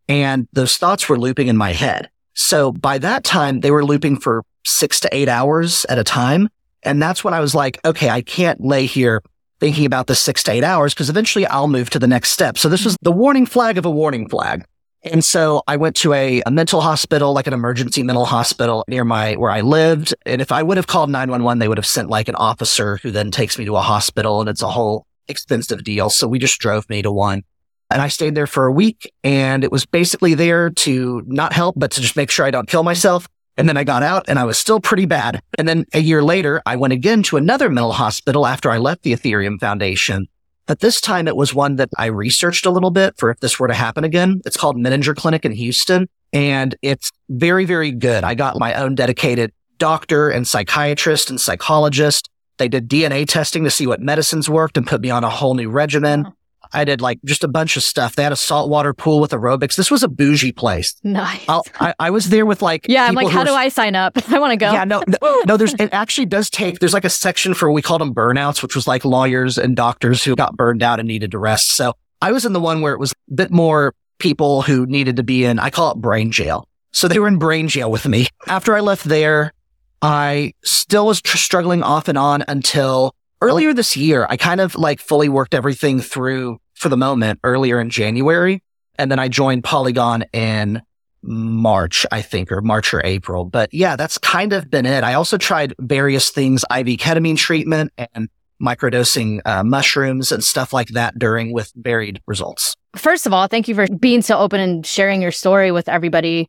And 0.09 0.47
those 0.53 0.77
thoughts 0.77 1.09
were 1.09 1.19
looping 1.19 1.49
in 1.49 1.57
my 1.57 1.73
head. 1.73 2.09
So 2.35 2.71
by 2.71 2.99
that 2.99 3.25
time, 3.25 3.61
they 3.61 3.73
were 3.73 3.85
looping 3.85 4.21
for 4.21 4.45
six 4.65 5.01
to 5.01 5.09
eight 5.13 5.29
hours 5.29 5.85
at 5.87 5.99
a 5.99 6.05
time. 6.05 6.51
And 6.85 7.01
that's 7.03 7.25
when 7.25 7.35
I 7.35 7.41
was 7.41 7.55
like, 7.55 7.79
okay, 7.85 8.11
I 8.11 8.23
can't 8.23 8.61
lay 8.61 8.87
here 8.87 9.23
thinking 9.61 9.87
about 9.87 10.07
the 10.07 10.15
six 10.15 10.43
to 10.45 10.53
eight 10.53 10.65
hours 10.65 10.95
because 10.95 11.09
eventually 11.09 11.47
I'll 11.47 11.69
move 11.69 11.91
to 11.91 11.99
the 11.99 12.07
next 12.07 12.31
step. 12.31 12.59
So 12.59 12.69
this 12.69 12.85
was 12.85 12.97
the 13.03 13.13
warning 13.13 13.47
flag 13.47 13.79
of 13.79 13.87
a 13.87 13.91
warning 13.91 14.29
flag. 14.29 14.65
And 15.03 15.23
so 15.23 15.63
I 15.67 15.77
went 15.77 15.97
to 15.97 16.15
a, 16.15 16.43
a 16.47 16.51
mental 16.51 16.81
hospital, 16.81 17.35
like 17.35 17.47
an 17.47 17.53
emergency 17.53 18.03
mental 18.03 18.25
hospital 18.25 18.85
near 18.89 19.05
my, 19.05 19.35
where 19.35 19.51
I 19.51 19.61
lived. 19.61 20.15
And 20.25 20.41
if 20.41 20.51
I 20.51 20.63
would 20.63 20.79
have 20.79 20.87
called 20.87 21.11
911, 21.11 21.59
they 21.59 21.69
would 21.69 21.79
have 21.79 21.87
sent 21.87 22.09
like 22.09 22.29
an 22.29 22.35
officer 22.37 22.97
who 22.99 23.11
then 23.11 23.31
takes 23.31 23.59
me 23.59 23.67
to 23.67 23.77
a 23.77 23.83
hospital 23.83 24.41
and 24.41 24.49
it's 24.49 24.63
a 24.63 24.71
whole 24.71 25.07
expensive 25.29 25.85
deal. 25.85 26.09
So 26.09 26.27
we 26.27 26.39
just 26.39 26.59
drove 26.59 26.89
me 26.89 27.03
to 27.03 27.13
one 27.13 27.43
and 27.91 28.01
I 28.01 28.09
stayed 28.09 28.35
there 28.35 28.47
for 28.47 28.67
a 28.67 28.73
week 28.73 29.13
and 29.23 29.63
it 29.63 29.71
was 29.71 29.87
basically 29.87 30.35
there 30.35 30.71
to 30.71 31.23
not 31.27 31.53
help, 31.53 31.75
but 31.79 31.91
to 31.93 32.01
just 32.01 32.17
make 32.17 32.31
sure 32.31 32.47
I 32.47 32.51
don't 32.51 32.69
kill 32.69 32.83
myself. 32.83 33.29
And 33.57 33.69
then 33.69 33.77
I 33.77 33.85
got 33.85 34.03
out 34.03 34.25
and 34.29 34.39
I 34.39 34.45
was 34.45 34.59
still 34.59 34.81
pretty 34.81 35.07
bad. 35.07 35.41
And 35.59 35.69
then 35.69 35.85
a 35.93 36.01
year 36.01 36.23
later, 36.23 36.61
I 36.67 36.77
went 36.77 36.93
again 36.93 37.23
to 37.25 37.37
another 37.37 37.69
mental 37.69 37.93
hospital 37.93 38.47
after 38.47 38.71
I 38.71 38.79
left 38.79 39.03
the 39.03 39.13
Ethereum 39.13 39.61
Foundation. 39.61 40.27
But 40.67 40.81
this 40.81 41.01
time 41.01 41.29
it 41.29 41.37
was 41.37 41.55
one 41.55 41.77
that 41.77 41.91
I 41.99 42.07
researched 42.07 42.67
a 42.67 42.71
little 42.71 42.91
bit 42.91 43.15
for 43.19 43.31
if 43.31 43.41
this 43.41 43.61
were 43.61 43.69
to 43.69 43.75
happen 43.75 44.03
again. 44.03 44.41
It's 44.45 44.57
called 44.57 44.77
Menninger 44.77 45.15
Clinic 45.15 45.45
in 45.45 45.53
Houston 45.53 46.09
and 46.33 46.75
it's 46.83 47.13
very, 47.29 47.65
very 47.65 47.93
good. 47.93 48.25
I 48.25 48.35
got 48.35 48.59
my 48.59 48.75
own 48.75 48.97
dedicated 48.97 49.53
doctor 49.79 50.31
and 50.31 50.47
psychiatrist 50.47 51.31
and 51.31 51.41
psychologist. 51.41 52.29
They 52.59 52.69
did 52.69 52.89
DNA 52.89 53.27
testing 53.27 53.65
to 53.65 53.71
see 53.71 53.87
what 53.87 54.01
medicines 54.01 54.51
worked 54.51 54.77
and 54.77 54.87
put 54.87 55.01
me 55.01 55.11
on 55.11 55.23
a 55.23 55.31
whole 55.31 55.55
new 55.55 55.71
regimen. 55.71 56.27
I 56.75 56.85
did 56.85 57.01
like 57.01 57.21
just 57.25 57.45
a 57.45 57.49
bunch 57.49 57.77
of 57.77 57.83
stuff. 57.83 58.17
They 58.17 58.23
had 58.23 58.33
a 58.33 58.37
saltwater 58.37 58.93
pool 58.93 59.21
with 59.21 59.31
aerobics. 59.31 59.77
This 59.77 59.91
was 59.91 60.03
a 60.03 60.09
bougie 60.09 60.53
place. 60.53 60.95
Nice. 61.03 61.45
I'll, 61.49 61.65
I, 61.81 61.95
I 61.99 62.11
was 62.11 62.31
there 62.31 62.45
with 62.45 62.63
like 62.63 62.87
yeah. 62.89 63.05
I'm 63.05 63.15
like, 63.15 63.29
how 63.29 63.45
do 63.45 63.55
I 63.55 63.69
sign 63.69 63.95
up? 63.95 64.19
I 64.31 64.39
want 64.39 64.53
to 64.53 64.57
go. 64.57 64.73
Yeah, 64.73 64.85
no, 64.85 65.03
no, 65.07 65.43
no, 65.47 65.57
there's, 65.57 65.75
it 65.75 65.91
actually 65.93 66.27
does 66.27 66.51
take, 66.51 66.81
there's 66.81 66.93
like 66.93 67.05
a 67.05 67.11
section 67.11 67.55
for, 67.55 67.71
we 67.71 67.83
called 67.83 68.01
them 68.01 68.15
burnouts, 68.15 68.63
which 68.63 68.75
was 68.75 68.87
like 68.87 69.05
lawyers 69.05 69.59
and 69.59 69.77
doctors 69.77 70.25
who 70.25 70.35
got 70.37 70.57
burned 70.57 70.83
out 70.83 70.99
and 70.99 71.09
needed 71.09 71.31
to 71.31 71.39
rest. 71.39 71.77
So 71.77 71.95
I 72.21 72.33
was 72.33 72.45
in 72.45 72.53
the 72.53 72.61
one 72.61 72.81
where 72.81 72.93
it 72.93 72.99
was 72.99 73.13
a 73.13 73.35
bit 73.35 73.51
more 73.51 73.95
people 74.19 74.63
who 74.63 74.87
needed 74.87 75.17
to 75.17 75.23
be 75.23 75.45
in, 75.45 75.59
I 75.59 75.71
call 75.71 75.93
it 75.93 75.99
brain 75.99 76.31
jail. 76.31 76.69
So 76.93 77.09
they 77.09 77.19
were 77.19 77.29
in 77.29 77.39
brain 77.39 77.69
jail 77.69 77.91
with 77.91 78.07
me. 78.07 78.29
After 78.47 78.75
I 78.75 78.81
left 78.81 79.05
there, 79.05 79.53
I 80.01 80.53
still 80.65 81.07
was 81.07 81.21
tr- 81.21 81.37
struggling 81.37 81.83
off 81.83 82.09
and 82.09 82.17
on 82.17 82.45
until 82.47 83.15
earlier 83.41 83.75
this 83.75 83.97
year. 83.97 84.27
I 84.31 84.37
kind 84.37 84.61
of 84.61 84.75
like 84.75 85.01
fully 85.01 85.29
worked 85.29 85.55
everything 85.55 86.01
through 86.01 86.59
for 86.75 86.89
the 86.89 86.97
moment 86.97 87.41
earlier 87.45 87.81
in 87.81 87.91
January. 87.91 88.63
And 88.97 89.11
then 89.11 89.19
I 89.19 89.29
joined 89.29 89.65
Polygon 89.65 90.25
in 90.33 90.83
March, 91.23 92.07
I 92.13 92.23
think, 92.23 92.53
or 92.53 92.61
March 92.61 92.93
or 92.93 93.05
April. 93.05 93.45
But 93.45 93.73
yeah, 93.73 93.97
that's 93.97 94.19
kind 94.19 94.53
of 94.53 94.71
been 94.71 94.87
it. 94.87 95.03
I 95.03 95.15
also 95.15 95.39
tried 95.39 95.75
various 95.79 96.31
things, 96.31 96.65
IV 96.71 96.87
ketamine 96.99 97.37
treatment 97.37 97.93
and 98.15 98.29
microdosing 98.63 99.41
uh, 99.45 99.65
mushrooms 99.65 100.31
and 100.31 100.45
stuff 100.45 100.73
like 100.73 100.89
that 100.89 101.19
during 101.19 101.53
with 101.53 101.73
varied 101.77 102.21
results. 102.27 102.77
First 102.97 103.27
of 103.27 103.33
all, 103.33 103.49
thank 103.49 103.69
you 103.69 103.75
for 103.75 103.87
being 103.89 104.23
so 104.23 104.39
open 104.39 104.61
and 104.61 104.87
sharing 104.87 105.21
your 105.21 105.33
story 105.33 105.73
with 105.73 105.89
everybody. 105.89 106.49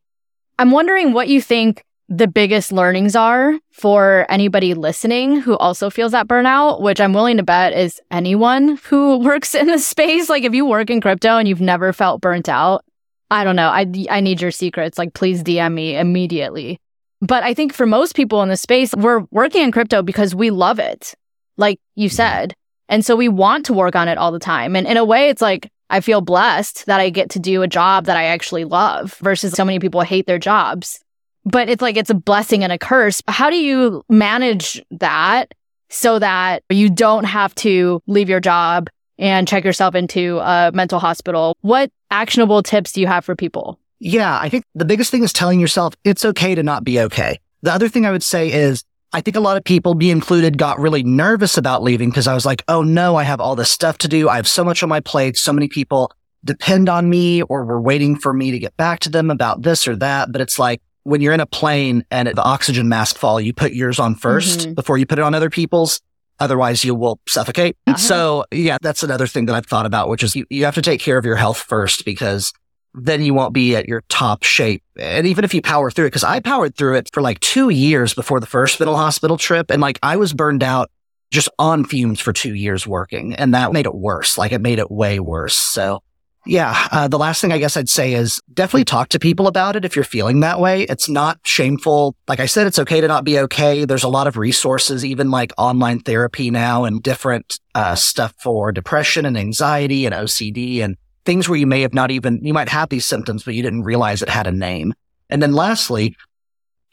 I'm 0.60 0.72
wondering 0.72 1.14
what 1.14 1.28
you 1.28 1.42
think 1.42 1.84
the 2.08 2.28
biggest 2.28 2.72
learnings 2.72 3.16
are 3.16 3.58
for 3.72 4.26
anybody 4.30 4.74
listening 4.74 5.40
who 5.40 5.58
also 5.58 5.90
feels 5.90 6.12
that 6.12 6.28
burnout, 6.28 6.82
which 6.82 7.02
I'm 7.02 7.14
willing 7.14 7.38
to 7.38 7.44
bet 7.44 7.74
is 7.74 8.00
anyone 8.12 8.78
who 8.84 9.18
works 9.24 9.56
in 9.56 9.68
the 9.68 9.80
space. 9.80 10.30
Like 10.30 10.44
if 10.44 10.54
you 10.54 10.66
work 10.66 10.90
in 10.90 11.02
crypto 11.02 11.38
and 11.38 11.48
you've 11.48 11.62
never 11.62 11.94
felt 11.94 12.22
burnt 12.22 12.48
out, 12.48 12.86
I 13.32 13.44
don't 13.44 13.56
know. 13.56 13.70
I, 13.70 13.92
I 14.10 14.20
need 14.20 14.42
your 14.42 14.52
secrets. 14.52 14.98
Like 14.98 15.14
please 15.14 15.44
DM 15.44 15.74
me 15.74 15.98
immediately. 15.98 16.80
But 17.22 17.44
I 17.44 17.54
think 17.54 17.74
for 17.74 17.88
most 17.88 18.16
people 18.16 18.44
in 18.44 18.50
the 18.50 18.58
space, 18.58 18.94
we're 18.96 19.26
working 19.32 19.64
in 19.64 19.72
crypto 19.72 20.04
because 20.04 20.36
we 20.36 20.52
love 20.52 20.80
it, 20.80 21.16
like 21.58 21.80
you 21.96 22.10
mm-hmm. 22.10 22.16
said. 22.16 22.56
And 22.88 23.04
so 23.04 23.16
we 23.16 23.30
want 23.30 23.66
to 23.66 23.74
work 23.74 23.96
on 23.96 24.08
it 24.08 24.20
all 24.20 24.32
the 24.32 24.38
time. 24.38 24.76
And 24.76 24.86
in 24.86 24.98
a 24.98 25.06
way, 25.06 25.30
it's 25.30 25.42
like, 25.42 25.72
I 25.90 26.02
feel 26.02 26.22
blessed 26.22 26.86
that 26.86 27.00
I 27.00 27.10
get 27.10 27.32
to 27.32 27.40
do 27.40 27.62
a 27.62 27.68
job 27.68 28.06
that 28.06 28.18
I 28.18 28.26
actually 28.26 28.66
love 28.66 29.16
versus 29.22 29.54
so 29.54 29.66
many 29.66 29.80
people 29.80 30.02
hate 30.02 30.28
their 30.28 30.40
jobs. 30.40 31.00
But 31.46 31.70
it's 31.70 31.82
like 31.82 31.96
it's 31.96 32.10
a 32.10 32.16
blessing 32.16 32.64
and 32.64 32.74
a 32.74 32.78
curse. 32.78 33.22
How 33.28 33.50
do 33.50 33.58
you 33.58 34.04
manage 34.10 34.82
that 34.92 35.54
so 35.90 36.20
that 36.20 36.64
you 36.70 36.90
don't 36.90 37.24
have 37.26 37.54
to 37.56 38.02
leave 38.08 38.30
your 38.30 38.40
job 38.40 38.90
and 39.18 39.48
check 39.48 39.64
yourself 39.64 39.96
into 39.96 40.40
a 40.40 40.72
mental 40.74 41.00
hospital? 41.00 41.56
What 41.62 41.92
actionable 42.12 42.64
tips 42.64 42.92
do 42.92 43.02
you 43.02 43.08
have 43.08 43.24
for 43.24 43.36
people? 43.36 43.80
Yeah, 44.00 44.38
I 44.40 44.50
think 44.50 44.66
the 44.74 44.86
biggest 44.86 45.12
thing 45.12 45.24
is 45.24 45.32
telling 45.32 45.60
yourself 45.60 45.94
it's 46.04 46.26
okay 46.26 46.56
to 46.56 46.64
not 46.64 46.84
be 46.84 47.00
okay. 47.00 47.40
The 47.62 47.72
other 47.72 47.90
thing 47.90 48.06
I 48.06 48.12
would 48.12 48.24
say 48.24 48.52
is 48.52 48.84
I 49.14 49.22
think 49.22 49.38
a 49.38 49.40
lot 49.40 49.56
of 49.56 49.64
people, 49.64 49.96
me 49.96 50.12
included, 50.12 50.58
got 50.58 50.80
really 50.80 51.02
nervous 51.02 51.58
about 51.58 51.82
leaving 51.82 52.10
because 52.10 52.28
I 52.28 52.34
was 52.34 52.46
like, 52.46 52.64
oh 52.68 52.82
no, 52.82 53.16
I 53.16 53.24
have 53.24 53.40
all 53.40 53.56
this 53.56 53.72
stuff 53.72 53.98
to 54.00 54.08
do. 54.08 54.28
I 54.28 54.36
have 54.36 54.48
so 54.48 54.64
much 54.64 54.84
on 54.84 54.90
my 54.90 55.00
plate. 55.00 55.38
So 55.38 55.54
many 55.54 55.70
people 55.70 56.12
depend 56.44 56.90
on 56.90 57.10
me 57.10 57.42
or 57.44 57.64
were 57.64 57.82
waiting 57.82 58.18
for 58.18 58.34
me 58.34 58.52
to 58.52 58.60
get 58.60 58.76
back 58.76 59.00
to 59.02 59.10
them 59.10 59.32
about 59.32 59.62
this 59.62 59.88
or 59.88 59.96
that. 59.96 60.32
But 60.32 60.42
it's 60.42 60.60
like 60.60 60.82
when 61.06 61.22
you're 61.22 61.34
in 61.34 61.40
a 61.40 61.46
plane 61.46 62.04
and 62.12 62.28
the 62.28 62.44
oxygen 62.44 62.90
mask 62.90 63.16
fall, 63.18 63.40
you 63.40 63.54
put 63.54 63.72
yours 63.74 64.00
on 64.00 64.16
1st 64.16 64.68
Mhm. 64.70 64.76
before 64.76 64.98
you 64.98 65.06
put 65.06 65.18
it 65.20 65.22
on 65.22 65.34
other 65.34 65.50
people's. 65.50 66.02
Otherwise 66.40 66.84
you 66.84 66.94
will 66.94 67.20
suffocate. 67.28 67.78
Uh-huh. 67.88 67.96
So 67.98 68.46
yeah, 68.52 68.78
that's 68.82 69.04
another 69.04 69.26
thing 69.28 69.46
that 69.46 69.56
I've 69.56 69.68
thought 69.68 69.86
about, 69.86 70.10
which 70.10 70.22
is 70.24 70.36
you, 70.36 70.46
you 70.50 70.66
have 70.66 70.76
to 70.76 70.82
take 70.82 71.00
care 71.00 71.18
of 71.18 71.24
your 71.24 71.38
health 71.38 71.58
first 71.60 72.04
because 72.04 72.52
then 72.94 73.22
you 73.22 73.34
won't 73.34 73.54
be 73.54 73.76
at 73.76 73.88
your 73.88 74.04
top 74.10 74.44
shape. 74.44 74.82
And 75.00 75.28
even 75.28 75.44
if 75.46 75.54
you 75.54 75.62
power 75.62 75.92
through 75.92 76.06
it, 76.06 76.10
because 76.10 76.24
I 76.24 76.40
powered 76.40 76.76
through 76.76 76.96
it 76.96 77.10
for 77.14 77.22
like 77.22 77.40
two 77.40 77.70
years 77.70 78.14
before 78.14 78.40
the 78.40 78.46
first 78.48 78.80
mental 78.80 78.98
hospital 78.98 79.38
trip. 79.38 79.70
And 79.70 79.82
like 79.82 80.00
I 80.04 80.16
was 80.18 80.34
burned 80.34 80.64
out 80.64 80.90
just 81.32 81.50
on 81.60 81.86
fumes 81.86 82.20
for 82.20 82.34
two 82.34 82.54
years 82.56 82.88
working. 82.88 83.34
And 83.36 83.54
that 83.54 83.72
made 83.74 83.86
it 83.86 83.96
worse. 83.96 84.38
Like 84.38 84.52
it 84.52 84.60
made 84.62 84.80
it 84.80 84.90
way 84.90 85.20
worse. 85.20 85.56
So 85.56 86.02
yeah, 86.46 86.88
uh, 86.92 87.08
the 87.08 87.18
last 87.18 87.42
thing 87.42 87.52
I 87.52 87.58
guess 87.58 87.76
I'd 87.76 87.90
say 87.90 88.14
is 88.14 88.42
definitely 88.54 88.86
talk 88.86 89.10
to 89.10 89.20
people 89.20 89.48
about 89.48 89.76
it 89.76 89.84
if 89.86 89.96
you're 89.96 90.06
feeling 90.06 90.42
that 90.42 90.60
way. 90.60 90.84
It's 90.84 91.10
not 91.10 91.40
shameful. 91.44 92.16
Like 92.28 92.40
I 92.40 92.46
said, 92.46 92.68
it's 92.68 92.80
okay 92.80 93.02
to 93.02 93.08
not 93.08 93.24
be 93.24 93.40
okay. 93.40 93.86
There's 93.86 94.04
a 94.04 94.10
lot 94.10 94.28
of 94.28 94.38
resources, 94.38 95.04
even 95.04 95.32
like 95.32 95.54
online 95.58 96.00
therapy 96.00 96.52
now 96.52 96.84
and 96.84 97.02
different 97.02 97.60
uh, 97.74 97.96
stuff 97.96 98.34
for 98.38 98.72
depression 98.72 99.26
and 99.26 99.38
anxiety 99.38 100.06
and 100.06 100.14
OCD 100.14 100.82
and 100.82 100.98
things 101.26 101.50
where 101.50 101.58
you 101.58 101.68
may 101.68 101.82
have 101.82 101.94
not 101.94 102.12
even, 102.12 102.40
you 102.44 102.54
might 102.54 102.70
have 102.70 102.90
these 102.90 103.06
symptoms, 103.06 103.44
but 103.44 103.56
you 103.56 103.64
didn't 103.64 103.84
realize 103.84 104.22
it 104.22 104.30
had 104.30 104.48
a 104.48 104.52
name. 104.52 104.94
And 105.30 105.42
then 105.42 105.54
lastly, 105.54 106.16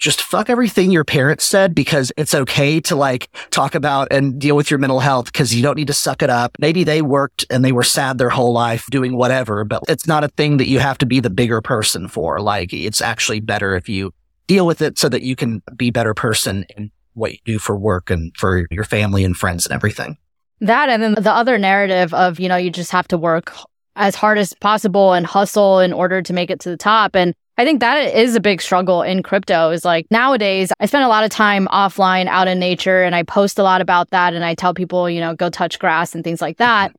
just 0.03 0.21
fuck 0.21 0.51
everything 0.51 0.91
your 0.91 1.05
parents 1.05 1.45
said 1.45 1.77
because 1.77 2.11
it's 2.17 2.35
okay 2.35 2.81
to 2.81 2.97
like 2.97 3.29
talk 3.51 3.77
about 3.77 4.09
and 4.11 4.41
deal 4.41 4.57
with 4.57 4.69
your 4.69 4.79
mental 4.79 4.99
health 4.99 5.27
because 5.27 5.55
you 5.55 5.63
don't 5.63 5.77
need 5.77 5.87
to 5.87 5.93
suck 5.93 6.23
it 6.23 6.29
up. 6.29 6.57
Maybe 6.59 6.83
they 6.83 7.03
worked 7.03 7.47
and 7.49 7.65
they 7.65 7.71
were 7.71 7.85
sad 7.85 8.19
their 8.19 8.29
whole 8.29 8.53
life 8.53 8.85
doing 8.91 9.17
whatever, 9.17 9.63
but 9.63 9.85
it's 9.89 10.09
not 10.09 10.25
a 10.25 10.29
thing 10.29 10.57
that 10.57 10.67
you 10.67 10.81
have 10.81 10.99
to 10.99 11.07
be 11.07 11.21
the 11.21 11.31
bigger 11.31 11.61
person 11.61 12.09
for. 12.09 12.41
Like 12.41 12.73
it's 12.73 13.01
actually 13.01 13.39
better 13.39 13.77
if 13.77 13.89
you 13.89 14.13
deal 14.49 14.67
with 14.67 14.83
it 14.83 14.99
so 14.99 15.09
that 15.09 15.23
you 15.23 15.37
can 15.37 15.63
be 15.77 15.93
better 15.93 16.15
person 16.15 16.67
in 16.77 16.91
what 17.15 17.31
you 17.31 17.39
do 17.45 17.59
for 17.61 17.79
work 17.79 18.11
and 18.11 18.37
for 18.37 18.67
your 18.73 18.85
family 18.85 19.23
and 19.23 19.37
friends 19.37 19.67
and 19.67 19.73
everything. 19.73 20.19
That 20.61 20.89
and 20.89 21.01
then 21.01 21.15
the 21.15 21.33
other 21.33 21.59
narrative 21.59 22.13
of, 22.13 22.41
you 22.41 22.49
know, 22.49 22.57
you 22.57 22.71
just 22.71 22.91
have 22.91 23.07
to 23.09 23.19
work 23.19 23.55
as 23.95 24.17
hard 24.17 24.39
as 24.39 24.53
possible 24.55 25.13
and 25.13 25.25
hustle 25.25 25.79
in 25.79 25.93
order 25.93 26.23
to 26.23 26.33
make 26.33 26.51
it 26.51 26.59
to 26.61 26.71
the 26.71 26.77
top. 26.77 27.15
And 27.15 27.35
I 27.63 27.65
think 27.65 27.79
that 27.79 28.13
is 28.13 28.35
a 28.35 28.41
big 28.41 28.61
struggle 28.61 29.03
in 29.03 29.23
crypto 29.23 29.71
is 29.71 29.85
like 29.85 30.09
nowadays 30.11 30.73
I 30.81 30.87
spend 30.87 31.05
a 31.05 31.09
lot 31.09 31.23
of 31.23 31.31
time 31.31 31.69
offline 31.69 32.27
out 32.27 32.49
in 32.49 32.59
nature 32.59 33.05
and 33.05 33.15
I 33.15 33.23
post 33.23 33.57
a 33.57 33.63
lot 33.63 33.81
about 33.81 34.11
that 34.11 34.35
and 34.35 34.45
I 34.45 34.57
tell 34.57 34.75
people, 34.75 35.09
you 35.09 35.21
know, 35.21 35.37
go 35.37 35.49
touch 35.49 35.79
grass 35.79 36.13
and 36.13 36.25
things 36.25 36.41
like 36.41 36.57
that. 36.57 36.89
Mm-hmm. 36.89 36.97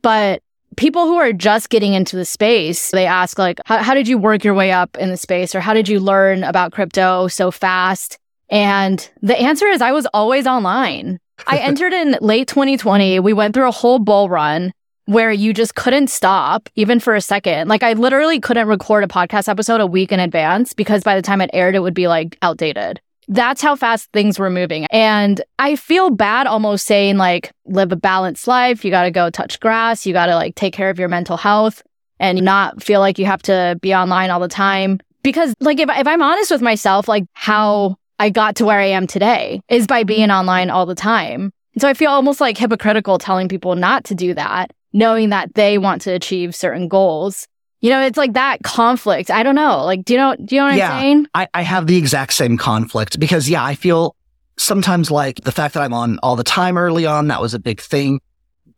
But 0.00 0.42
people 0.78 1.04
who 1.04 1.16
are 1.16 1.34
just 1.34 1.68
getting 1.68 1.92
into 1.92 2.16
the 2.16 2.24
space, 2.24 2.92
they 2.92 3.04
ask 3.04 3.38
like, 3.38 3.60
how, 3.66 3.82
how 3.82 3.92
did 3.92 4.08
you 4.08 4.16
work 4.16 4.42
your 4.42 4.54
way 4.54 4.72
up 4.72 4.96
in 4.96 5.10
the 5.10 5.18
space 5.18 5.54
or 5.54 5.60
how 5.60 5.74
did 5.74 5.86
you 5.86 6.00
learn 6.00 6.44
about 6.44 6.72
crypto 6.72 7.28
so 7.28 7.50
fast? 7.50 8.18
And 8.48 9.06
the 9.20 9.38
answer 9.38 9.66
is 9.66 9.82
I 9.82 9.92
was 9.92 10.06
always 10.14 10.46
online. 10.46 11.20
I 11.46 11.58
entered 11.58 11.92
in 11.92 12.16
late 12.22 12.48
2020. 12.48 13.20
We 13.20 13.34
went 13.34 13.52
through 13.52 13.68
a 13.68 13.70
whole 13.70 13.98
bull 13.98 14.30
run 14.30 14.72
where 15.06 15.32
you 15.32 15.54
just 15.54 15.74
couldn't 15.74 16.08
stop 16.08 16.68
even 16.74 17.00
for 17.00 17.14
a 17.14 17.20
second. 17.20 17.68
Like 17.68 17.82
I 17.82 17.94
literally 17.94 18.40
couldn't 18.40 18.68
record 18.68 19.04
a 19.04 19.08
podcast 19.08 19.48
episode 19.48 19.80
a 19.80 19.86
week 19.86 20.12
in 20.12 20.20
advance 20.20 20.72
because 20.72 21.02
by 21.02 21.14
the 21.14 21.22
time 21.22 21.40
it 21.40 21.50
aired, 21.52 21.74
it 21.74 21.80
would 21.80 21.94
be 21.94 22.08
like 22.08 22.36
outdated. 22.42 23.00
That's 23.28 23.62
how 23.62 23.74
fast 23.74 24.10
things 24.12 24.38
were 24.38 24.50
moving. 24.50 24.86
And 24.86 25.40
I 25.58 25.74
feel 25.76 26.10
bad 26.10 26.46
almost 26.46 26.86
saying 26.86 27.16
like 27.16 27.50
live 27.64 27.90
a 27.90 27.96
balanced 27.96 28.46
life. 28.46 28.84
You 28.84 28.90
got 28.90 29.04
to 29.04 29.10
go 29.10 29.30
touch 29.30 29.58
grass. 29.58 30.06
You 30.06 30.12
got 30.12 30.26
to 30.26 30.34
like 30.34 30.54
take 30.54 30.74
care 30.74 30.90
of 30.90 30.98
your 30.98 31.08
mental 31.08 31.36
health 31.36 31.82
and 32.20 32.42
not 32.42 32.82
feel 32.82 33.00
like 33.00 33.18
you 33.18 33.26
have 33.26 33.42
to 33.42 33.78
be 33.80 33.94
online 33.94 34.30
all 34.30 34.40
the 34.40 34.48
time. 34.48 35.00
Because 35.22 35.54
like 35.60 35.80
if, 35.80 35.88
if 35.90 36.06
I'm 36.06 36.22
honest 36.22 36.50
with 36.50 36.62
myself, 36.62 37.08
like 37.08 37.24
how 37.32 37.96
I 38.18 38.30
got 38.30 38.56
to 38.56 38.64
where 38.64 38.78
I 38.78 38.86
am 38.86 39.06
today 39.06 39.60
is 39.68 39.86
by 39.86 40.04
being 40.04 40.30
online 40.30 40.70
all 40.70 40.86
the 40.86 40.94
time. 40.94 41.52
And 41.74 41.80
so 41.82 41.88
I 41.88 41.94
feel 41.94 42.10
almost 42.10 42.40
like 42.40 42.56
hypocritical 42.56 43.18
telling 43.18 43.48
people 43.48 43.74
not 43.74 44.04
to 44.04 44.14
do 44.14 44.34
that, 44.34 44.72
knowing 44.96 45.28
that 45.28 45.54
they 45.54 45.76
want 45.76 46.00
to 46.02 46.12
achieve 46.12 46.54
certain 46.54 46.88
goals. 46.88 47.46
You 47.82 47.90
know, 47.90 48.00
it's 48.02 48.16
like 48.16 48.32
that 48.32 48.62
conflict. 48.62 49.30
I 49.30 49.42
don't 49.42 49.54
know. 49.54 49.84
Like, 49.84 50.04
do 50.04 50.14
you 50.14 50.18
know, 50.18 50.34
do 50.42 50.56
you 50.56 50.62
know 50.62 50.68
what 50.68 50.76
Yeah. 50.76 50.94
I'm 50.94 51.00
saying? 51.02 51.26
I, 51.34 51.48
I 51.52 51.62
have 51.62 51.86
the 51.86 51.98
exact 51.98 52.32
same 52.32 52.56
conflict 52.56 53.20
because 53.20 53.48
yeah, 53.48 53.62
I 53.62 53.74
feel 53.74 54.16
sometimes 54.56 55.10
like 55.10 55.42
the 55.42 55.52
fact 55.52 55.74
that 55.74 55.82
I'm 55.82 55.92
on 55.92 56.18
all 56.22 56.34
the 56.34 56.42
time 56.42 56.78
early 56.78 57.04
on, 57.04 57.28
that 57.28 57.42
was 57.42 57.52
a 57.52 57.58
big 57.58 57.80
thing. 57.82 58.20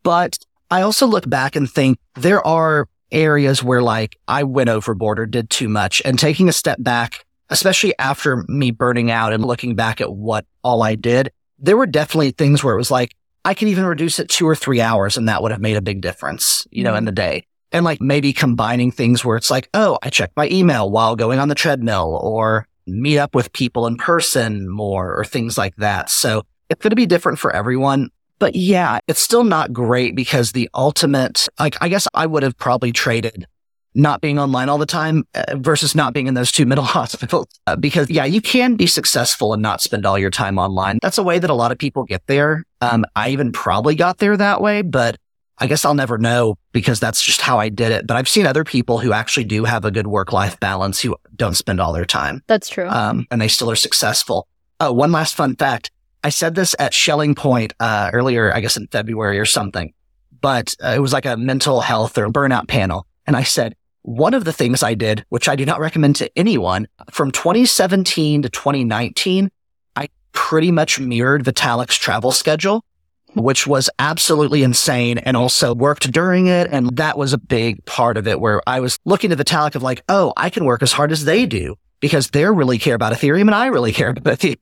But 0.02 0.38
I 0.72 0.82
also 0.82 1.06
look 1.06 1.30
back 1.30 1.54
and 1.54 1.70
think 1.70 1.98
there 2.16 2.44
are 2.44 2.88
areas 3.12 3.62
where 3.62 3.80
like 3.80 4.18
I 4.26 4.42
went 4.42 4.68
overboard 4.68 5.20
or 5.20 5.26
did 5.26 5.50
too 5.50 5.68
much 5.68 6.02
and 6.04 6.18
taking 6.18 6.48
a 6.48 6.52
step 6.52 6.82
back, 6.82 7.24
especially 7.48 7.96
after 8.00 8.44
me 8.48 8.72
burning 8.72 9.12
out 9.12 9.32
and 9.32 9.44
looking 9.44 9.76
back 9.76 10.00
at 10.00 10.12
what 10.12 10.44
all 10.64 10.82
I 10.82 10.96
did, 10.96 11.30
there 11.60 11.76
were 11.76 11.86
definitely 11.86 12.32
things 12.32 12.64
where 12.64 12.74
it 12.74 12.78
was 12.78 12.90
like, 12.90 13.14
I 13.48 13.54
could 13.54 13.68
even 13.68 13.86
reduce 13.86 14.18
it 14.18 14.28
two 14.28 14.46
or 14.46 14.54
three 14.54 14.82
hours 14.82 15.16
and 15.16 15.26
that 15.30 15.42
would 15.42 15.52
have 15.52 15.60
made 15.62 15.78
a 15.78 15.80
big 15.80 16.02
difference, 16.02 16.66
you 16.70 16.84
know, 16.84 16.90
in 16.90 16.98
mm-hmm. 16.98 17.06
the 17.06 17.12
day. 17.12 17.46
And 17.72 17.82
like 17.82 17.98
maybe 17.98 18.34
combining 18.34 18.92
things 18.92 19.24
where 19.24 19.38
it's 19.38 19.50
like, 19.50 19.70
oh, 19.72 19.98
I 20.02 20.10
check 20.10 20.32
my 20.36 20.48
email 20.50 20.90
while 20.90 21.16
going 21.16 21.38
on 21.38 21.48
the 21.48 21.54
treadmill 21.54 22.20
or 22.22 22.68
meet 22.86 23.18
up 23.18 23.34
with 23.34 23.54
people 23.54 23.86
in 23.86 23.96
person 23.96 24.68
more 24.68 25.14
or 25.14 25.24
things 25.24 25.56
like 25.56 25.74
that. 25.76 26.10
So 26.10 26.42
it's 26.68 26.82
going 26.82 26.90
to 26.90 26.96
be 26.96 27.06
different 27.06 27.38
for 27.38 27.50
everyone. 27.50 28.10
But 28.38 28.54
yeah, 28.54 28.98
it's 29.08 29.20
still 29.20 29.44
not 29.44 29.72
great 29.72 30.14
because 30.14 30.52
the 30.52 30.68
ultimate, 30.74 31.48
like, 31.58 31.74
I 31.80 31.88
guess 31.88 32.06
I 32.12 32.26
would 32.26 32.42
have 32.42 32.58
probably 32.58 32.92
traded 32.92 33.46
not 33.94 34.20
being 34.20 34.38
online 34.38 34.68
all 34.68 34.78
the 34.78 34.86
time 34.86 35.26
uh, 35.34 35.56
versus 35.56 35.94
not 35.94 36.12
being 36.12 36.26
in 36.26 36.34
those 36.34 36.52
two 36.52 36.66
middle 36.66 36.84
hospitals. 36.98 37.46
Uh, 37.66 37.76
because 37.76 38.10
yeah, 38.10 38.24
you 38.24 38.40
can 38.40 38.76
be 38.76 38.86
successful 38.86 39.52
and 39.52 39.62
not 39.62 39.80
spend 39.80 40.06
all 40.06 40.18
your 40.18 40.30
time 40.30 40.58
online. 40.58 40.98
That's 41.02 41.18
a 41.18 41.22
way 41.22 41.38
that 41.38 41.50
a 41.50 41.54
lot 41.54 41.72
of 41.72 41.78
people 41.78 42.04
get 42.04 42.22
there. 42.26 42.64
Um, 42.80 43.04
I 43.16 43.30
even 43.30 43.52
probably 43.52 43.94
got 43.94 44.18
there 44.18 44.36
that 44.36 44.60
way, 44.60 44.82
but 44.82 45.16
I 45.60 45.66
guess 45.66 45.84
I'll 45.84 45.94
never 45.94 46.18
know 46.18 46.56
because 46.72 47.00
that's 47.00 47.22
just 47.22 47.40
how 47.40 47.58
I 47.58 47.68
did 47.68 47.90
it. 47.90 48.06
But 48.06 48.16
I've 48.16 48.28
seen 48.28 48.46
other 48.46 48.64
people 48.64 48.98
who 48.98 49.12
actually 49.12 49.44
do 49.44 49.64
have 49.64 49.84
a 49.84 49.90
good 49.90 50.06
work 50.06 50.32
life 50.32 50.58
balance 50.60 51.00
who 51.00 51.16
don't 51.34 51.56
spend 51.56 51.80
all 51.80 51.92
their 51.92 52.04
time. 52.04 52.42
That's 52.46 52.68
true. 52.68 52.88
Um, 52.88 53.26
and 53.30 53.40
they 53.40 53.48
still 53.48 53.70
are 53.70 53.76
successful. 53.76 54.46
Oh, 54.80 54.92
one 54.92 55.10
last 55.10 55.34
fun 55.34 55.56
fact. 55.56 55.90
I 56.22 56.30
said 56.30 56.54
this 56.54 56.74
at 56.78 56.94
Schelling 56.94 57.34
Point 57.34 57.72
uh, 57.80 58.10
earlier, 58.12 58.54
I 58.54 58.60
guess 58.60 58.76
in 58.76 58.86
February 58.88 59.38
or 59.38 59.44
something, 59.44 59.92
but 60.40 60.74
uh, 60.82 60.92
it 60.94 61.00
was 61.00 61.12
like 61.12 61.26
a 61.26 61.36
mental 61.36 61.80
health 61.80 62.18
or 62.18 62.28
burnout 62.28 62.68
panel. 62.68 63.06
And 63.28 63.36
I 63.36 63.44
said, 63.44 63.76
one 64.02 64.34
of 64.34 64.44
the 64.44 64.52
things 64.52 64.82
I 64.82 64.94
did, 64.94 65.24
which 65.28 65.48
I 65.48 65.54
do 65.54 65.64
not 65.64 65.80
recommend 65.80 66.16
to 66.16 66.30
anyone, 66.36 66.88
from 67.10 67.30
2017 67.30 68.42
to 68.42 68.48
2019, 68.48 69.50
I 69.94 70.08
pretty 70.32 70.72
much 70.72 70.98
mirrored 70.98 71.44
Vitalik's 71.44 71.96
travel 71.96 72.32
schedule 72.32 72.84
which 73.34 73.66
was 73.66 73.90
absolutely 73.98 74.62
insane 74.62 75.18
and 75.18 75.36
also 75.36 75.74
worked 75.74 76.10
during 76.10 76.46
it. 76.46 76.68
And 76.70 76.96
that 76.96 77.18
was 77.18 77.32
a 77.32 77.38
big 77.38 77.84
part 77.84 78.16
of 78.16 78.26
it 78.26 78.40
where 78.40 78.62
I 78.66 78.80
was 78.80 78.98
looking 79.04 79.32
at 79.32 79.38
Vitalik 79.38 79.74
of 79.74 79.82
like, 79.82 80.02
oh, 80.08 80.32
I 80.36 80.50
can 80.50 80.64
work 80.64 80.82
as 80.82 80.92
hard 80.92 81.12
as 81.12 81.24
they 81.24 81.46
do 81.46 81.76
because 82.00 82.30
they 82.30 82.44
really 82.46 82.78
care 82.78 82.94
about 82.94 83.12
Ethereum 83.12 83.42
and 83.42 83.54
I 83.54 83.66
really 83.66 83.92
care 83.92 84.10
about 84.10 84.38
Ethereum. 84.38 84.56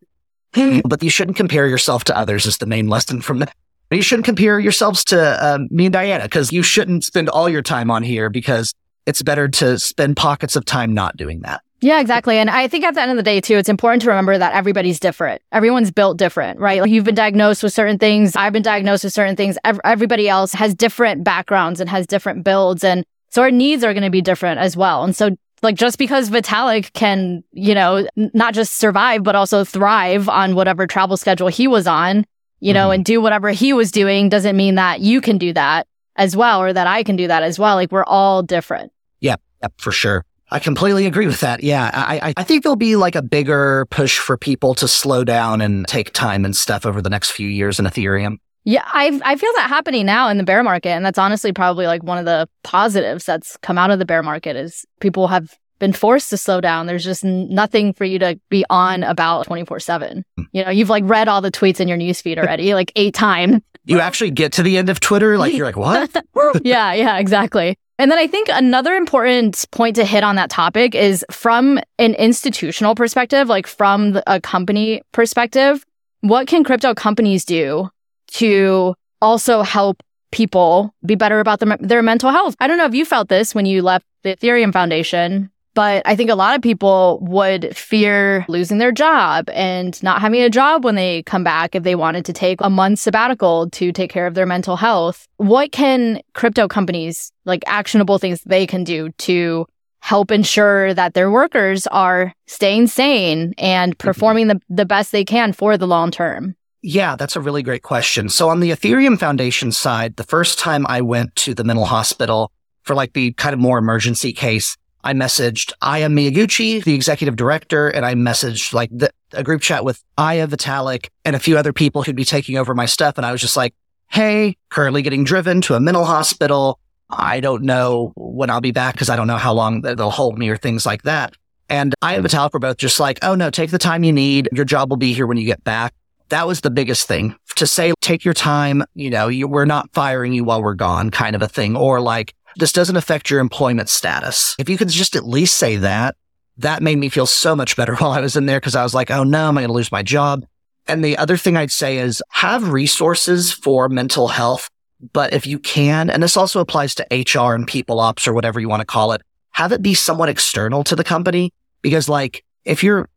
Hmm. 0.54 0.80
but 0.86 1.02
you 1.02 1.10
shouldn't 1.10 1.36
compare 1.36 1.66
yourself 1.66 2.04
to 2.04 2.16
others 2.16 2.46
is 2.46 2.58
the 2.58 2.66
main 2.66 2.88
lesson 2.88 3.20
from 3.20 3.40
that. 3.40 3.54
You 3.90 4.02
shouldn't 4.02 4.24
compare 4.24 4.58
yourselves 4.58 5.04
to 5.06 5.46
um, 5.46 5.68
me 5.70 5.86
and 5.86 5.92
Diana 5.92 6.24
because 6.24 6.52
you 6.52 6.62
shouldn't 6.62 7.04
spend 7.04 7.28
all 7.28 7.48
your 7.48 7.62
time 7.62 7.90
on 7.90 8.02
here 8.02 8.28
because 8.28 8.74
it's 9.06 9.22
better 9.22 9.48
to 9.48 9.78
spend 9.78 10.16
pockets 10.16 10.56
of 10.56 10.64
time 10.64 10.92
not 10.92 11.16
doing 11.16 11.40
that. 11.42 11.62
Yeah, 11.80 12.00
exactly. 12.00 12.38
And 12.38 12.48
I 12.48 12.68
think 12.68 12.84
at 12.84 12.94
the 12.94 13.02
end 13.02 13.10
of 13.10 13.16
the 13.16 13.22
day, 13.22 13.40
too, 13.40 13.56
it's 13.56 13.68
important 13.68 14.02
to 14.02 14.08
remember 14.08 14.36
that 14.36 14.54
everybody's 14.54 14.98
different. 14.98 15.42
Everyone's 15.52 15.90
built 15.90 16.16
different, 16.16 16.58
right? 16.58 16.80
Like 16.80 16.90
you've 16.90 17.04
been 17.04 17.14
diagnosed 17.14 17.62
with 17.62 17.72
certain 17.72 17.98
things. 17.98 18.34
I've 18.34 18.52
been 18.52 18.62
diagnosed 18.62 19.04
with 19.04 19.12
certain 19.12 19.36
things. 19.36 19.58
Everybody 19.84 20.28
else 20.28 20.52
has 20.54 20.74
different 20.74 21.22
backgrounds 21.22 21.80
and 21.80 21.88
has 21.90 22.06
different 22.06 22.44
builds. 22.44 22.82
And 22.82 23.04
so 23.28 23.42
our 23.42 23.50
needs 23.50 23.84
are 23.84 23.92
going 23.92 24.04
to 24.04 24.10
be 24.10 24.22
different 24.22 24.58
as 24.58 24.76
well. 24.76 25.04
And 25.04 25.14
so 25.14 25.36
like 25.62 25.74
just 25.74 25.98
because 25.98 26.30
Vitalik 26.30 26.92
can, 26.94 27.44
you 27.52 27.74
know, 27.74 28.06
not 28.16 28.54
just 28.54 28.78
survive, 28.78 29.22
but 29.22 29.34
also 29.34 29.62
thrive 29.62 30.28
on 30.28 30.54
whatever 30.54 30.86
travel 30.86 31.16
schedule 31.16 31.48
he 31.48 31.68
was 31.68 31.86
on, 31.86 32.24
you 32.60 32.72
know, 32.72 32.86
mm-hmm. 32.86 32.94
and 32.94 33.04
do 33.04 33.20
whatever 33.20 33.50
he 33.50 33.72
was 33.72 33.90
doing 33.90 34.28
doesn't 34.28 34.56
mean 34.56 34.76
that 34.76 35.00
you 35.00 35.20
can 35.20 35.38
do 35.38 35.52
that 35.52 35.86
as 36.16 36.36
well 36.36 36.62
or 36.62 36.72
that 36.72 36.86
I 36.86 37.02
can 37.02 37.16
do 37.16 37.28
that 37.28 37.42
as 37.42 37.58
well. 37.58 37.76
Like 37.76 37.92
we're 37.92 38.04
all 38.04 38.42
different. 38.42 38.92
Yeah, 39.20 39.36
yeah 39.62 39.68
for 39.78 39.92
sure. 39.92 40.24
I 40.50 40.60
completely 40.60 41.06
agree 41.06 41.26
with 41.26 41.40
that. 41.40 41.62
Yeah. 41.62 41.90
I, 41.92 42.32
I 42.36 42.42
think 42.44 42.62
there'll 42.62 42.76
be 42.76 42.94
like 42.94 43.16
a 43.16 43.22
bigger 43.22 43.86
push 43.90 44.18
for 44.18 44.36
people 44.36 44.74
to 44.76 44.86
slow 44.86 45.24
down 45.24 45.60
and 45.60 45.86
take 45.88 46.12
time 46.12 46.44
and 46.44 46.54
stuff 46.54 46.86
over 46.86 47.02
the 47.02 47.10
next 47.10 47.32
few 47.32 47.48
years 47.48 47.80
in 47.80 47.84
Ethereum. 47.84 48.36
Yeah, 48.68 48.82
I 48.84 49.20
I 49.24 49.36
feel 49.36 49.52
that 49.54 49.68
happening 49.68 50.06
now 50.06 50.28
in 50.28 50.38
the 50.38 50.42
bear 50.42 50.60
market, 50.64 50.88
and 50.88 51.06
that's 51.06 51.18
honestly 51.18 51.52
probably 51.52 51.86
like 51.86 52.02
one 52.02 52.18
of 52.18 52.24
the 52.24 52.48
positives 52.64 53.24
that's 53.24 53.56
come 53.58 53.78
out 53.78 53.92
of 53.92 54.00
the 54.00 54.04
bear 54.04 54.24
market 54.24 54.56
is 54.56 54.84
people 54.98 55.28
have 55.28 55.56
been 55.78 55.92
forced 55.92 56.30
to 56.30 56.36
slow 56.36 56.60
down. 56.60 56.86
There's 56.86 57.04
just 57.04 57.24
nothing 57.24 57.92
for 57.92 58.04
you 58.04 58.18
to 58.18 58.38
be 58.48 58.64
on 58.70 59.02
about 59.02 59.46
24 59.46 59.80
seven. 59.80 60.24
Hmm. 60.36 60.44
You 60.52 60.64
know, 60.64 60.70
you've 60.70 60.90
like 60.90 61.04
read 61.06 61.28
all 61.28 61.40
the 61.40 61.50
tweets 61.50 61.80
in 61.80 61.88
your 61.88 61.98
newsfeed 61.98 62.38
already, 62.38 62.74
like 62.80 62.92
eight 62.96 63.14
times. 63.14 63.62
You 63.84 64.00
actually 64.00 64.32
get 64.32 64.52
to 64.54 64.62
the 64.64 64.78
end 64.78 64.88
of 64.88 64.98
Twitter, 64.98 65.38
like 65.38 65.54
you're 65.54 65.66
like, 65.66 65.76
what? 65.76 66.10
yeah, 66.64 66.92
yeah, 66.92 67.18
exactly. 67.18 67.78
And 67.98 68.10
then 68.10 68.18
I 68.18 68.26
think 68.26 68.48
another 68.50 68.94
important 68.94 69.64
point 69.70 69.96
to 69.96 70.04
hit 70.04 70.22
on 70.22 70.36
that 70.36 70.50
topic 70.50 70.94
is 70.94 71.24
from 71.30 71.78
an 71.98 72.14
institutional 72.14 72.94
perspective, 72.94 73.48
like 73.48 73.66
from 73.66 74.20
a 74.26 74.40
company 74.40 75.02
perspective, 75.12 75.84
what 76.20 76.46
can 76.46 76.64
crypto 76.64 76.94
companies 76.94 77.44
do 77.44 77.88
to 78.32 78.94
also 79.22 79.62
help 79.62 80.02
people 80.30 80.94
be 81.04 81.14
better 81.14 81.40
about 81.40 81.60
their, 81.60 81.76
their 81.78 82.02
mental 82.02 82.30
health? 82.30 82.54
I 82.60 82.66
don't 82.66 82.78
know 82.78 82.86
if 82.86 82.94
you 82.94 83.04
felt 83.04 83.28
this 83.28 83.54
when 83.54 83.64
you 83.64 83.82
left 83.82 84.04
the 84.22 84.36
Ethereum 84.36 84.72
Foundation, 84.72 85.50
but 85.76 86.02
I 86.06 86.16
think 86.16 86.30
a 86.30 86.34
lot 86.34 86.56
of 86.56 86.62
people 86.62 87.18
would 87.20 87.76
fear 87.76 88.46
losing 88.48 88.78
their 88.78 88.92
job 88.92 89.50
and 89.52 90.02
not 90.02 90.22
having 90.22 90.40
a 90.40 90.48
job 90.48 90.84
when 90.84 90.94
they 90.94 91.22
come 91.24 91.44
back 91.44 91.74
if 91.74 91.82
they 91.82 91.94
wanted 91.94 92.24
to 92.24 92.32
take 92.32 92.62
a 92.62 92.70
month 92.70 92.98
sabbatical 92.98 93.68
to 93.70 93.92
take 93.92 94.10
care 94.10 94.26
of 94.26 94.32
their 94.32 94.46
mental 94.46 94.76
health. 94.76 95.28
What 95.36 95.72
can 95.72 96.22
crypto 96.32 96.66
companies, 96.66 97.30
like 97.44 97.62
actionable 97.66 98.16
things 98.18 98.40
they 98.46 98.66
can 98.66 98.84
do 98.84 99.10
to 99.18 99.66
help 100.00 100.30
ensure 100.30 100.94
that 100.94 101.12
their 101.12 101.30
workers 101.30 101.86
are 101.88 102.32
staying 102.46 102.86
sane 102.86 103.52
and 103.58 103.92
mm-hmm. 103.92 104.06
performing 104.06 104.48
the, 104.48 104.58
the 104.70 104.86
best 104.86 105.12
they 105.12 105.26
can 105.26 105.52
for 105.52 105.76
the 105.76 105.86
long 105.86 106.10
term? 106.10 106.56
Yeah, 106.80 107.16
that's 107.16 107.36
a 107.36 107.40
really 107.40 107.62
great 107.62 107.82
question. 107.82 108.30
So 108.30 108.48
on 108.48 108.60
the 108.60 108.70
Ethereum 108.70 109.18
Foundation 109.18 109.72
side, 109.72 110.16
the 110.16 110.24
first 110.24 110.58
time 110.58 110.86
I 110.88 111.02
went 111.02 111.36
to 111.36 111.52
the 111.52 111.64
mental 111.64 111.84
hospital 111.84 112.50
for 112.82 112.94
like 112.94 113.12
the 113.12 113.32
kind 113.32 113.52
of 113.52 113.58
more 113.58 113.76
emergency 113.76 114.32
case, 114.32 114.74
I 115.06 115.12
messaged 115.12 115.72
Aya 115.82 116.08
Miyaguchi, 116.08 116.82
the 116.82 116.94
executive 116.94 117.36
director, 117.36 117.86
and 117.86 118.04
I 118.04 118.14
messaged 118.14 118.74
like 118.74 118.90
the, 118.90 119.08
a 119.32 119.44
group 119.44 119.62
chat 119.62 119.84
with 119.84 120.02
Aya 120.18 120.48
Vitalik 120.48 121.10
and 121.24 121.36
a 121.36 121.38
few 121.38 121.56
other 121.56 121.72
people 121.72 122.02
who'd 122.02 122.16
be 122.16 122.24
taking 122.24 122.58
over 122.58 122.74
my 122.74 122.86
stuff. 122.86 123.16
And 123.16 123.24
I 123.24 123.30
was 123.30 123.40
just 123.40 123.56
like, 123.56 123.72
Hey, 124.10 124.56
currently 124.68 125.02
getting 125.02 125.22
driven 125.22 125.60
to 125.62 125.74
a 125.74 125.80
mental 125.80 126.04
hospital. 126.04 126.80
I 127.08 127.38
don't 127.38 127.62
know 127.62 128.14
when 128.16 128.50
I'll 128.50 128.60
be 128.60 128.72
back 128.72 128.94
because 128.94 129.08
I 129.08 129.14
don't 129.14 129.28
know 129.28 129.36
how 129.36 129.52
long 129.52 129.82
they'll 129.82 130.10
hold 130.10 130.40
me 130.40 130.48
or 130.48 130.56
things 130.56 130.84
like 130.84 131.04
that. 131.04 131.34
And 131.68 131.94
Aya 132.02 132.16
and 132.16 132.26
Vitalik 132.26 132.52
were 132.52 132.58
both 132.58 132.76
just 132.76 132.98
like, 132.98 133.20
Oh 133.22 133.36
no, 133.36 133.48
take 133.48 133.70
the 133.70 133.78
time 133.78 134.02
you 134.02 134.12
need. 134.12 134.48
Your 134.52 134.64
job 134.64 134.90
will 134.90 134.96
be 134.96 135.12
here 135.12 135.28
when 135.28 135.36
you 135.36 135.46
get 135.46 135.62
back. 135.62 135.94
That 136.30 136.48
was 136.48 136.62
the 136.62 136.70
biggest 136.70 137.06
thing 137.06 137.36
to 137.54 137.68
say, 137.68 137.92
take 138.00 138.24
your 138.24 138.34
time. 138.34 138.82
You 138.94 139.10
know, 139.10 139.28
you, 139.28 139.46
we're 139.46 139.66
not 139.66 139.88
firing 139.92 140.32
you 140.32 140.42
while 140.42 140.64
we're 140.64 140.74
gone 140.74 141.10
kind 141.10 141.36
of 141.36 141.42
a 141.42 141.48
thing. 141.48 141.76
Or 141.76 142.00
like, 142.00 142.34
this 142.56 142.72
doesn't 142.72 142.96
affect 142.96 143.30
your 143.30 143.40
employment 143.40 143.88
status. 143.88 144.56
If 144.58 144.68
you 144.68 144.76
could 144.76 144.88
just 144.88 145.14
at 145.14 145.26
least 145.26 145.56
say 145.56 145.76
that, 145.76 146.16
that 146.58 146.82
made 146.82 146.98
me 146.98 147.08
feel 147.08 147.26
so 147.26 147.54
much 147.54 147.76
better 147.76 147.94
while 147.96 148.12
I 148.12 148.20
was 148.20 148.36
in 148.36 148.46
there 148.46 148.60
because 148.60 148.74
I 148.74 148.82
was 148.82 148.94
like, 148.94 149.10
oh 149.10 149.24
no, 149.24 149.48
am 149.48 149.58
I 149.58 149.62
going 149.62 149.68
to 149.68 149.74
lose 149.74 149.92
my 149.92 150.02
job? 150.02 150.46
And 150.88 151.04
the 151.04 151.18
other 151.18 151.36
thing 151.36 151.56
I'd 151.56 151.72
say 151.72 151.98
is 151.98 152.22
have 152.30 152.70
resources 152.70 153.52
for 153.52 153.88
mental 153.88 154.28
health. 154.28 154.68
But 155.12 155.32
if 155.32 155.46
you 155.46 155.58
can, 155.58 156.08
and 156.08 156.22
this 156.22 156.36
also 156.36 156.60
applies 156.60 156.94
to 156.94 157.06
HR 157.10 157.54
and 157.54 157.66
people 157.66 158.00
ops 158.00 158.26
or 158.26 158.32
whatever 158.32 158.60
you 158.60 158.68
want 158.68 158.80
to 158.80 158.86
call 158.86 159.12
it, 159.12 159.20
have 159.50 159.72
it 159.72 159.82
be 159.82 159.94
somewhat 159.94 160.28
external 160.28 160.84
to 160.84 160.96
the 160.96 161.04
company. 161.04 161.52
Because 161.82 162.08
like 162.08 162.44
if 162.64 162.82
you're 162.82 163.08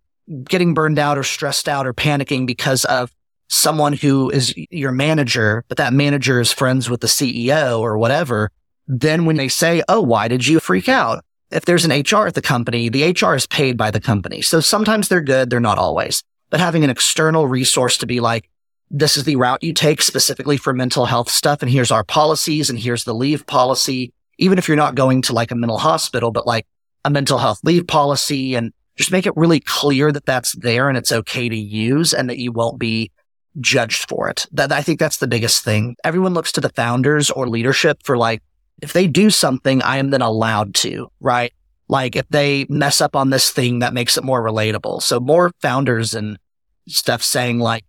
getting 0.43 0.73
burned 0.73 0.99
out 0.99 1.17
or 1.17 1.23
stressed 1.23 1.69
out 1.69 1.87
or 1.87 1.93
panicking 1.93 2.45
because 2.45 2.85
of 2.85 3.11
someone 3.49 3.93
who 3.93 4.29
is 4.29 4.53
your 4.69 4.91
manager, 4.91 5.63
but 5.67 5.77
that 5.77 5.93
manager 5.93 6.39
is 6.39 6.51
friends 6.51 6.89
with 6.89 7.01
the 7.01 7.07
CEO 7.07 7.79
or 7.79 7.97
whatever, 7.97 8.51
then 8.89 9.25
when 9.25 9.37
they 9.37 9.47
say, 9.47 9.83
Oh, 9.87 10.01
why 10.01 10.27
did 10.27 10.45
you 10.45 10.59
freak 10.59 10.89
out? 10.89 11.23
If 11.51 11.65
there's 11.65 11.85
an 11.85 11.91
HR 11.91 12.27
at 12.27 12.33
the 12.33 12.41
company, 12.41 12.89
the 12.89 13.11
HR 13.11 13.35
is 13.35 13.47
paid 13.47 13.77
by 13.77 13.91
the 13.91 14.01
company. 14.01 14.41
So 14.41 14.59
sometimes 14.59 15.07
they're 15.07 15.21
good. 15.21 15.49
They're 15.49 15.59
not 15.59 15.77
always, 15.77 16.23
but 16.49 16.59
having 16.59 16.83
an 16.83 16.89
external 16.89 17.47
resource 17.47 17.97
to 17.99 18.07
be 18.07 18.19
like, 18.19 18.49
this 18.91 19.17
is 19.17 19.23
the 19.23 19.35
route 19.35 19.63
you 19.63 19.73
take 19.73 20.01
specifically 20.01 20.57
for 20.57 20.73
mental 20.73 21.05
health 21.05 21.29
stuff. 21.29 21.61
And 21.61 21.71
here's 21.71 21.91
our 21.91 22.03
policies 22.03 22.69
and 22.69 22.79
here's 22.79 23.03
the 23.03 23.13
leave 23.13 23.45
policy. 23.45 24.11
Even 24.39 24.57
if 24.57 24.67
you're 24.67 24.77
not 24.77 24.95
going 24.95 25.21
to 25.23 25.33
like 25.33 25.51
a 25.51 25.55
mental 25.55 25.77
hospital, 25.77 26.31
but 26.31 26.47
like 26.47 26.65
a 27.05 27.09
mental 27.09 27.37
health 27.37 27.59
leave 27.63 27.85
policy 27.85 28.55
and 28.55 28.73
just 28.95 29.11
make 29.11 29.25
it 29.25 29.37
really 29.37 29.59
clear 29.59 30.11
that 30.11 30.25
that's 30.25 30.53
there 30.53 30.89
and 30.89 30.97
it's 30.97 31.11
okay 31.11 31.47
to 31.49 31.55
use 31.55 32.13
and 32.13 32.29
that 32.29 32.39
you 32.39 32.51
won't 32.51 32.79
be 32.79 33.11
judged 33.59 34.09
for 34.09 34.29
it. 34.29 34.45
That 34.51 34.71
I 34.71 34.81
think 34.81 34.99
that's 34.99 35.17
the 35.17 35.27
biggest 35.27 35.63
thing. 35.63 35.95
Everyone 36.03 36.33
looks 36.33 36.51
to 36.53 36.61
the 36.61 36.69
founders 36.69 37.29
or 37.29 37.47
leadership 37.47 38.01
for 38.03 38.17
like, 38.17 38.41
if 38.82 38.93
they 38.93 39.07
do 39.07 39.30
something, 39.30 39.82
I 39.82 39.97
am 39.97 40.09
then 40.09 40.21
allowed 40.21 40.75
to, 40.75 41.11
right? 41.19 41.53
Like 41.88 42.15
if 42.15 42.27
they 42.30 42.65
mess 42.69 43.01
up 43.01 43.15
on 43.15 43.30
this 43.30 43.51
thing, 43.51 43.80
that 43.80 43.93
makes 43.93 44.17
it 44.17 44.23
more 44.23 44.43
relatable. 44.43 45.01
So 45.01 45.19
more 45.19 45.51
founders 45.61 46.13
and 46.13 46.38
stuff 46.88 47.23
saying 47.23 47.59
like, 47.59 47.84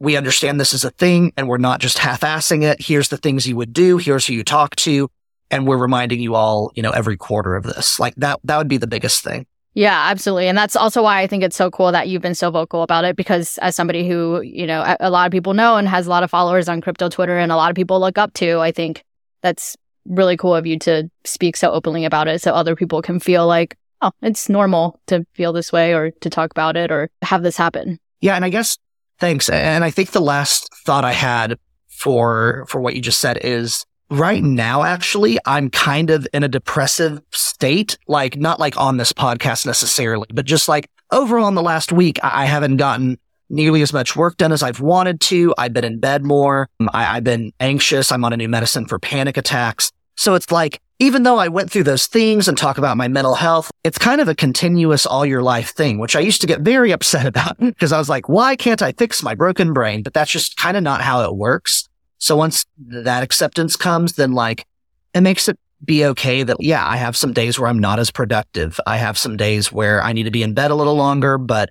we 0.00 0.16
understand 0.16 0.60
this 0.60 0.72
is 0.72 0.84
a 0.84 0.90
thing 0.90 1.32
and 1.36 1.48
we're 1.48 1.58
not 1.58 1.80
just 1.80 1.98
half-assing 1.98 2.62
it. 2.62 2.80
Here's 2.80 3.08
the 3.08 3.16
things 3.16 3.48
you 3.48 3.56
would 3.56 3.72
do. 3.72 3.96
Here's 3.96 4.26
who 4.26 4.34
you 4.34 4.44
talk 4.44 4.76
to. 4.76 5.10
And 5.50 5.66
we're 5.66 5.78
reminding 5.78 6.20
you 6.20 6.34
all, 6.34 6.70
you 6.74 6.82
know, 6.82 6.90
every 6.90 7.16
quarter 7.16 7.56
of 7.56 7.64
this. 7.64 7.98
Like 7.98 8.14
that, 8.16 8.38
that 8.44 8.58
would 8.58 8.68
be 8.68 8.76
the 8.76 8.86
biggest 8.86 9.24
thing. 9.24 9.46
Yeah, 9.74 10.08
absolutely. 10.10 10.48
And 10.48 10.58
that's 10.58 10.76
also 10.76 11.02
why 11.02 11.20
I 11.20 11.26
think 11.26 11.42
it's 11.42 11.56
so 11.56 11.70
cool 11.70 11.92
that 11.92 12.08
you've 12.08 12.22
been 12.22 12.34
so 12.34 12.50
vocal 12.50 12.82
about 12.82 13.04
it 13.04 13.16
because 13.16 13.58
as 13.58 13.74
somebody 13.76 14.08
who, 14.08 14.40
you 14.40 14.66
know, 14.66 14.96
a 15.00 15.10
lot 15.10 15.26
of 15.26 15.32
people 15.32 15.54
know 15.54 15.76
and 15.76 15.88
has 15.88 16.06
a 16.06 16.10
lot 16.10 16.22
of 16.22 16.30
followers 16.30 16.68
on 16.68 16.80
crypto 16.80 17.08
Twitter 17.08 17.38
and 17.38 17.50
a 17.50 17.56
lot 17.56 17.70
of 17.70 17.76
people 17.76 17.98
look 17.98 18.18
up 18.18 18.32
to, 18.34 18.58
I 18.58 18.72
think 18.72 19.04
that's 19.40 19.76
really 20.06 20.36
cool 20.36 20.54
of 20.54 20.66
you 20.66 20.78
to 20.80 21.10
speak 21.24 21.56
so 21.56 21.70
openly 21.70 22.04
about 22.04 22.28
it 22.28 22.40
so 22.40 22.52
other 22.52 22.76
people 22.76 23.02
can 23.02 23.20
feel 23.20 23.46
like, 23.46 23.76
oh, 24.00 24.10
it's 24.22 24.48
normal 24.48 25.00
to 25.06 25.26
feel 25.34 25.52
this 25.52 25.72
way 25.72 25.94
or 25.94 26.10
to 26.10 26.30
talk 26.30 26.50
about 26.50 26.76
it 26.76 26.90
or 26.90 27.10
have 27.22 27.42
this 27.42 27.56
happen. 27.56 27.98
Yeah. 28.20 28.36
And 28.36 28.44
I 28.44 28.48
guess 28.48 28.78
thanks. 29.18 29.48
And 29.48 29.84
I 29.84 29.90
think 29.90 30.10
the 30.10 30.20
last 30.20 30.68
thought 30.84 31.04
I 31.04 31.12
had 31.12 31.58
for, 31.88 32.64
for 32.68 32.80
what 32.80 32.94
you 32.94 33.02
just 33.02 33.20
said 33.20 33.38
is 33.42 33.84
right 34.10 34.42
now, 34.42 34.84
actually, 34.84 35.38
I'm 35.44 35.70
kind 35.70 36.10
of 36.10 36.26
in 36.32 36.42
a 36.42 36.48
depressive 36.48 37.20
state, 37.32 37.98
like 38.06 38.36
not 38.36 38.60
like 38.60 38.76
on 38.76 38.96
this 38.96 39.12
podcast 39.12 39.66
necessarily, 39.66 40.26
but 40.32 40.46
just 40.46 40.68
like 40.68 40.88
overall 41.10 41.48
in 41.48 41.54
the 41.54 41.62
last 41.62 41.92
week, 41.92 42.18
I 42.22 42.46
haven't 42.46 42.76
gotten 42.76 43.18
nearly 43.50 43.82
as 43.82 43.92
much 43.92 44.16
work 44.16 44.36
done 44.36 44.52
as 44.52 44.62
I've 44.62 44.80
wanted 44.80 45.20
to. 45.22 45.54
I've 45.56 45.72
been 45.72 45.84
in 45.84 45.98
bed 45.98 46.24
more. 46.24 46.68
Mm, 46.80 46.88
I, 46.92 47.16
I've 47.16 47.24
been 47.24 47.52
anxious. 47.60 48.12
I'm 48.12 48.24
on 48.24 48.32
a 48.32 48.36
new 48.36 48.48
medicine 48.48 48.86
for 48.86 48.98
panic 48.98 49.36
attacks. 49.36 49.92
So 50.16 50.34
it's 50.34 50.50
like, 50.50 50.80
even 50.98 51.22
though 51.22 51.38
I 51.38 51.46
went 51.46 51.70
through 51.70 51.84
those 51.84 52.06
things 52.06 52.48
and 52.48 52.58
talk 52.58 52.76
about 52.76 52.96
my 52.96 53.06
mental 53.06 53.36
health, 53.36 53.70
it's 53.84 53.98
kind 53.98 54.20
of 54.20 54.26
a 54.26 54.34
continuous 54.34 55.06
all 55.06 55.24
your 55.24 55.42
life 55.42 55.70
thing, 55.70 55.98
which 55.98 56.16
I 56.16 56.20
used 56.20 56.40
to 56.40 56.46
get 56.46 56.62
very 56.62 56.90
upset 56.92 57.26
about 57.26 57.58
because 57.58 57.92
I 57.92 57.98
was 57.98 58.08
like, 58.08 58.28
why 58.28 58.56
can't 58.56 58.82
I 58.82 58.92
fix 58.92 59.22
my 59.22 59.34
broken 59.34 59.72
brain? 59.72 60.02
But 60.02 60.14
that's 60.14 60.30
just 60.30 60.56
kind 60.56 60.76
of 60.76 60.82
not 60.82 61.00
how 61.00 61.22
it 61.22 61.36
works. 61.36 61.88
So 62.18 62.36
once 62.36 62.66
that 62.78 63.22
acceptance 63.22 63.76
comes, 63.76 64.14
then 64.14 64.32
like 64.32 64.66
it 65.14 65.20
makes 65.20 65.48
it 65.48 65.56
be 65.84 66.04
okay 66.04 66.42
that, 66.42 66.56
yeah, 66.58 66.84
I 66.84 66.96
have 66.96 67.16
some 67.16 67.32
days 67.32 67.58
where 67.58 67.68
I'm 67.68 67.78
not 67.78 68.00
as 68.00 68.10
productive. 68.10 68.80
I 68.86 68.96
have 68.96 69.16
some 69.16 69.36
days 69.36 69.70
where 69.70 70.02
I 70.02 70.12
need 70.12 70.24
to 70.24 70.32
be 70.32 70.42
in 70.42 70.52
bed 70.52 70.72
a 70.72 70.74
little 70.74 70.96
longer, 70.96 71.38
but 71.38 71.70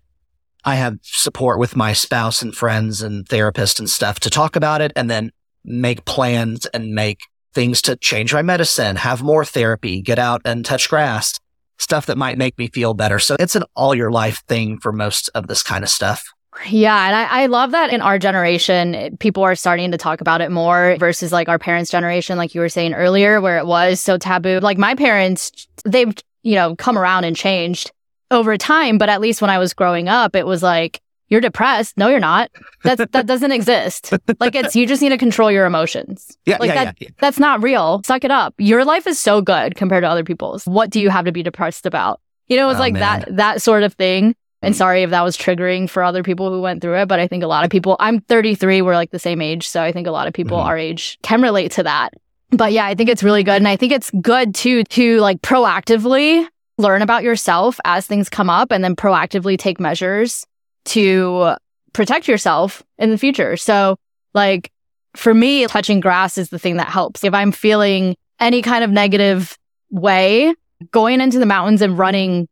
I 0.68 0.76
have 0.76 0.99
support 1.01 1.59
with 1.59 1.78
my 1.78 1.93
spouse 1.93 2.41
and 2.41 2.53
friends 2.53 3.01
and 3.01 3.26
therapist 3.26 3.80
and 3.80 3.89
stuff 3.89 4.20
to 4.20 4.30
talk 4.30 4.57
about 4.57 4.82
it 4.82 4.91
and 4.97 5.09
then 5.09 5.32
make 5.63 6.03
plans 6.03 6.65
and 6.65 6.93
make 6.93 7.22
things 7.53 7.82
to 7.84 7.95
change 7.95 8.34
my 8.34 8.41
medicine, 8.41 8.97
have 8.97 9.24
more 9.24 9.45
therapy, 9.45 10.01
get 10.01 10.20
out 10.20 10.41
and 10.43 10.65
touch 10.65 10.89
grass, 10.89 11.39
stuff 11.80 12.05
that 12.07 12.18
might 12.18 12.38
make 12.38 12.57
me 12.57 12.68
feel 12.68 12.93
better. 12.93 13.18
So 13.18 13.38
it's 13.39 13.55
an 13.55 13.63
all 13.78 13.95
your 13.95 14.11
life 14.11 14.43
thing 14.49 14.78
for 14.78 14.91
most 14.91 15.30
of 15.34 15.47
this 15.47 15.63
kind 15.63 15.86
of 15.86 15.89
stuff. 15.89 16.22
Yeah. 16.68 17.07
And 17.07 17.15
I, 17.15 17.43
I, 17.43 17.45
love 17.45 17.72
that 17.72 17.93
in 17.93 18.01
our 18.01 18.20
generation, 18.20 19.15
people 19.22 19.43
are 19.43 19.55
starting 19.55 19.91
to 19.91 19.97
talk 19.97 20.20
about 20.20 20.41
it 20.41 20.51
more 20.51 20.97
versus 20.99 21.32
like 21.32 21.47
our 21.47 21.59
parents' 21.59 21.89
generation, 21.89 22.38
like 22.38 22.53
you 22.53 22.59
were 22.59 22.68
saying 22.68 22.93
earlier, 22.93 23.39
where 23.39 23.57
it 23.57 23.68
was 23.68 24.01
so 24.01 24.18
taboo. 24.18 24.59
Like 24.59 24.78
my 24.78 24.95
parents, 24.95 25.65
they've, 25.86 26.13
you 26.43 26.55
know, 26.55 26.76
come 26.76 26.97
around 26.97 27.24
and 27.24 27.38
changed 27.38 27.91
over 28.32 28.57
time. 28.57 28.97
But 28.97 29.09
at 29.09 29.21
least 29.21 29.41
when 29.41 29.49
I 29.49 29.57
was 29.57 29.73
growing 29.73 30.07
up, 30.09 30.36
it 30.36 30.45
was 30.45 30.61
like, 30.63 31.01
you're 31.30 31.41
depressed. 31.41 31.97
No, 31.97 32.07
you're 32.07 32.19
not. 32.21 32.49
That's, 32.84 33.03
that 33.11 33.25
doesn't 33.25 33.51
exist. 33.51 34.13
Like 34.39 34.55
it's, 34.55 34.75
you 34.75 34.86
just 34.88 35.01
need 35.01 35.09
to 35.09 35.17
control 35.17 35.51
your 35.51 35.65
emotions. 35.65 36.38
Yeah, 36.45 36.57
like 36.59 36.69
yeah, 36.69 36.86
that, 36.86 36.95
yeah, 37.01 37.07
yeah. 37.09 37.15
That's 37.19 37.39
not 37.39 37.61
real. 37.63 38.01
Suck 38.05 38.23
it 38.23 38.32
up. 38.32 38.53
Your 38.57 38.86
life 38.86 39.07
is 39.07 39.19
so 39.19 39.41
good 39.41 39.75
compared 39.75 40.03
to 40.03 40.07
other 40.09 40.23
people's. 40.23 40.63
What 40.65 40.89
do 40.89 41.01
you 41.01 41.09
have 41.09 41.25
to 41.25 41.32
be 41.34 41.43
depressed 41.43 41.86
about? 41.86 42.21
You 42.47 42.55
know, 42.55 42.69
it's 42.69 42.78
Oh, 42.78 42.82
like 42.82 42.93
man. 42.93 43.01
that, 43.01 43.36
that 43.36 43.61
sort 43.61 43.84
of 43.84 43.93
thing. 43.95 44.36
And 44.61 44.73
sorry 44.75 45.03
if 45.03 45.09
that 45.09 45.23
was 45.23 45.38
triggering 45.38 45.89
for 45.89 46.01
other 46.01 46.23
people 46.23 46.49
who 46.49 46.61
went 46.61 46.82
through 46.82 46.95
it, 47.01 47.07
but 47.07 47.19
I 47.19 47.28
think 47.28 47.43
a 47.43 47.47
lot 47.47 47.63
of 47.65 47.69
people, 47.71 47.95
I'm 47.99 48.21
33, 48.21 48.82
we're 48.82 48.95
like 48.95 49.11
the 49.11 49.19
same 49.19 49.41
age. 49.41 49.67
So 49.67 49.82
I 49.84 49.91
think 49.91 50.07
a 50.07 50.11
lot 50.11 50.28
of 50.28 50.34
people 50.34 50.57
Mhm. 50.57 50.65
our 50.65 50.78
age 50.78 51.17
can 51.23 51.41
relate 51.41 51.71
to 51.73 51.84
that. 51.84 52.13
But 52.51 52.71
yeah, 52.71 52.86
I 52.86 52.95
think 52.95 53.09
it's 53.09 53.23
really 53.23 53.43
good. 53.43 53.55
And 53.57 53.67
I 53.67 53.75
think 53.75 53.91
it's 53.91 54.09
good 54.21 54.55
too 54.55 54.84
to 54.86 55.19
like 55.19 55.41
proactively 55.41 56.47
learn 56.78 57.01
about 57.01 57.23
yourself 57.23 57.80
as 57.86 58.05
things 58.05 58.30
come 58.30 58.49
up 58.49 58.71
and 58.71 58.84
then 58.84 58.95
proactively 58.95 59.57
take 59.57 59.80
measures 59.80 60.45
to 60.86 61.55
protect 61.93 62.28
yourself 62.28 62.84
in 62.97 63.09
the 63.09 63.17
future. 63.17 63.57
So 63.57 63.97
like 64.34 64.71
for 65.15 65.34
me, 65.34 65.65
touching 65.65 65.99
grass 65.99 66.38
is 66.38 66.49
the 66.49 66.59
thing 66.59 66.78
that 66.78 66.88
helps. 66.88 67.23
If 67.23 67.34
I'm 67.34 67.51
feeling 67.51 68.15
any 68.39 68.61
kind 68.61 68.84
of 68.84 68.91
negative 68.91 69.57
way, 69.89 70.53
going 70.91 71.21
into 71.21 71.39
the 71.39 71.45
mountains 71.45 71.82
and 71.82 71.97
running 71.97 72.47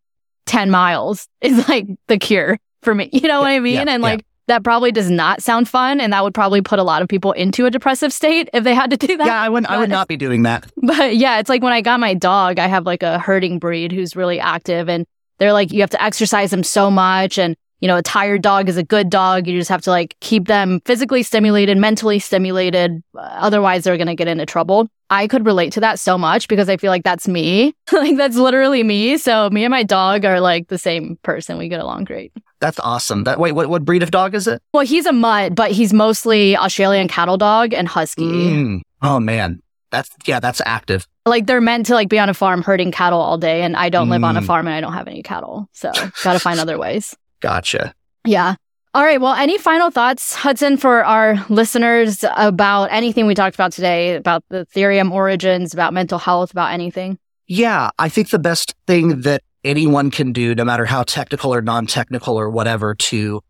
10 0.47 0.71
miles 0.71 1.27
is 1.41 1.67
like 1.67 1.85
the 2.07 2.17
cure 2.17 2.59
for 2.81 2.95
me. 2.95 3.09
You 3.13 3.27
know 3.27 3.41
what 3.41 3.49
I 3.51 3.59
mean? 3.59 3.75
yeah, 3.75 3.85
and 3.87 4.01
like 4.01 4.25
that 4.47 4.63
probably 4.63 4.91
does 4.91 5.09
not 5.09 5.41
sound 5.41 5.67
fun. 5.67 5.99
And 5.99 6.13
that 6.13 6.23
would 6.23 6.33
probably 6.33 6.61
put 6.61 6.79
a 6.79 6.83
lot 6.83 7.01
of 7.01 7.07
people 7.07 7.31
into 7.31 7.65
a 7.65 7.71
depressive 7.71 8.13
state 8.13 8.49
if 8.53 8.63
they 8.63 8.75
had 8.75 8.91
to 8.91 8.97
do 8.97 9.17
that. 9.17 9.25
Yeah, 9.25 9.41
I 9.41 9.49
wouldn't, 9.49 9.71
I 9.71 9.77
would 9.77 9.89
not 9.89 10.07
be 10.07 10.17
doing 10.17 10.43
that. 10.43 10.71
But 10.81 11.15
yeah, 11.15 11.39
it's 11.39 11.49
like 11.49 11.63
when 11.63 11.73
I 11.73 11.81
got 11.81 11.99
my 11.99 12.13
dog, 12.13 12.59
I 12.59 12.67
have 12.67 12.85
like 12.85 13.01
a 13.01 13.17
herding 13.17 13.57
breed 13.57 13.91
who's 13.91 14.15
really 14.15 14.39
active 14.39 14.87
and 14.87 15.05
they're 15.39 15.53
like, 15.53 15.71
you 15.71 15.81
have 15.81 15.89
to 15.89 16.03
exercise 16.03 16.51
them 16.51 16.63
so 16.63 16.91
much. 16.91 17.37
And, 17.39 17.55
you 17.79 17.87
know, 17.87 17.97
a 17.97 18.01
tired 18.01 18.41
dog 18.41 18.69
is 18.69 18.77
a 18.77 18.83
good 18.83 19.09
dog. 19.09 19.47
You 19.47 19.57
just 19.57 19.69
have 19.69 19.81
to 19.83 19.89
like 19.89 20.15
keep 20.21 20.47
them 20.47 20.81
physically 20.85 21.23
stimulated, 21.23 21.77
mentally 21.77 22.19
stimulated. 22.19 23.03
Uh, 23.17 23.21
Otherwise, 23.21 23.83
they're 23.83 23.97
going 23.97 24.07
to 24.07 24.15
get 24.15 24.27
into 24.27 24.45
trouble. 24.45 24.87
I 25.09 25.27
could 25.27 25.45
relate 25.45 25.73
to 25.73 25.79
that 25.81 25.99
so 25.99 26.17
much 26.17 26.47
because 26.47 26.67
I 26.69 26.77
feel 26.77 26.89
like 26.91 27.03
that's 27.03 27.27
me. 27.27 27.73
like 27.91 28.17
that's 28.17 28.37
literally 28.37 28.81
me. 28.83 29.17
So 29.17 29.49
me 29.51 29.63
and 29.63 29.71
my 29.71 29.83
dog 29.83 30.25
are 30.25 30.39
like 30.39 30.67
the 30.69 30.77
same 30.79 31.17
person. 31.21 31.57
We 31.57 31.67
get 31.69 31.79
along 31.79 32.05
great. 32.05 32.31
That's 32.59 32.79
awesome. 32.79 33.25
That 33.25 33.39
wait, 33.39 33.51
what, 33.51 33.69
what 33.69 33.85
breed 33.85 34.01
of 34.01 34.09
dog 34.09 34.33
is 34.33 34.47
it? 34.47 34.61
Well, 34.73 34.85
he's 34.85 35.05
a 35.05 35.13
mutt, 35.13 35.53
but 35.53 35.71
he's 35.71 35.93
mostly 35.93 36.57
Australian 36.57 37.07
cattle 37.07 37.37
dog 37.37 37.73
and 37.73 37.87
husky. 37.87 38.23
Mm. 38.23 38.81
Oh 39.03 39.19
man. 39.19 39.61
That's 39.91 40.09
yeah, 40.25 40.39
that's 40.39 40.61
active. 40.65 41.07
like 41.27 41.45
they're 41.45 41.61
meant 41.61 41.85
to 41.87 41.93
like 41.93 42.09
be 42.09 42.17
on 42.19 42.27
a 42.29 42.33
farm 42.33 42.63
herding 42.63 42.91
cattle 42.91 43.19
all 43.21 43.37
day 43.37 43.61
and 43.61 43.75
i 43.77 43.87
don't 43.89 44.09
live 44.09 44.23
on 44.23 44.35
a 44.37 44.41
Mm. 44.41 44.45
farm 44.45 44.67
and 44.67 44.75
i 44.75 44.81
don't 44.81 44.93
have 44.93 45.07
any 45.07 45.23
cattle 45.23 45.67
so 45.73 45.91
gotta 46.23 46.39
find 46.39 46.59
other 46.65 46.77
ways 46.77 47.15
Gotcha. 47.45 47.93
yeah 48.25 48.55
all 48.93 49.03
right 49.03 49.21
well 49.21 49.33
any 49.33 49.57
final 49.57 49.91
thoughts 49.91 50.35
hudson 50.35 50.77
for 50.77 51.05
our 51.05 51.45
listeners 51.49 52.23
about 52.37 52.85
anything 52.91 53.27
we 53.27 53.35
talked 53.35 53.55
about 53.55 53.71
today 53.71 54.15
about 54.15 54.43
the 54.49 54.65
ethereum 54.65 55.11
origins 55.11 55.73
about 55.73 55.93
mental 55.93 56.19
health 56.19 56.51
about 56.51 56.71
anything 56.71 57.17
Yeah, 57.47 57.91
I 57.99 58.09
think 58.09 58.31
the 58.31 58.39
best 58.39 58.73
thing 58.87 59.21
that 59.21 59.41
anyone 59.63 60.09
can 60.09 60.33
do, 60.33 60.55
no 60.55 60.65
matter 60.65 60.85
how 60.85 61.03
technical 61.03 61.53
or 61.53 61.61
non-technical 61.61 62.35
or 62.39 62.49
whatever, 62.49 62.95
to 62.95 63.41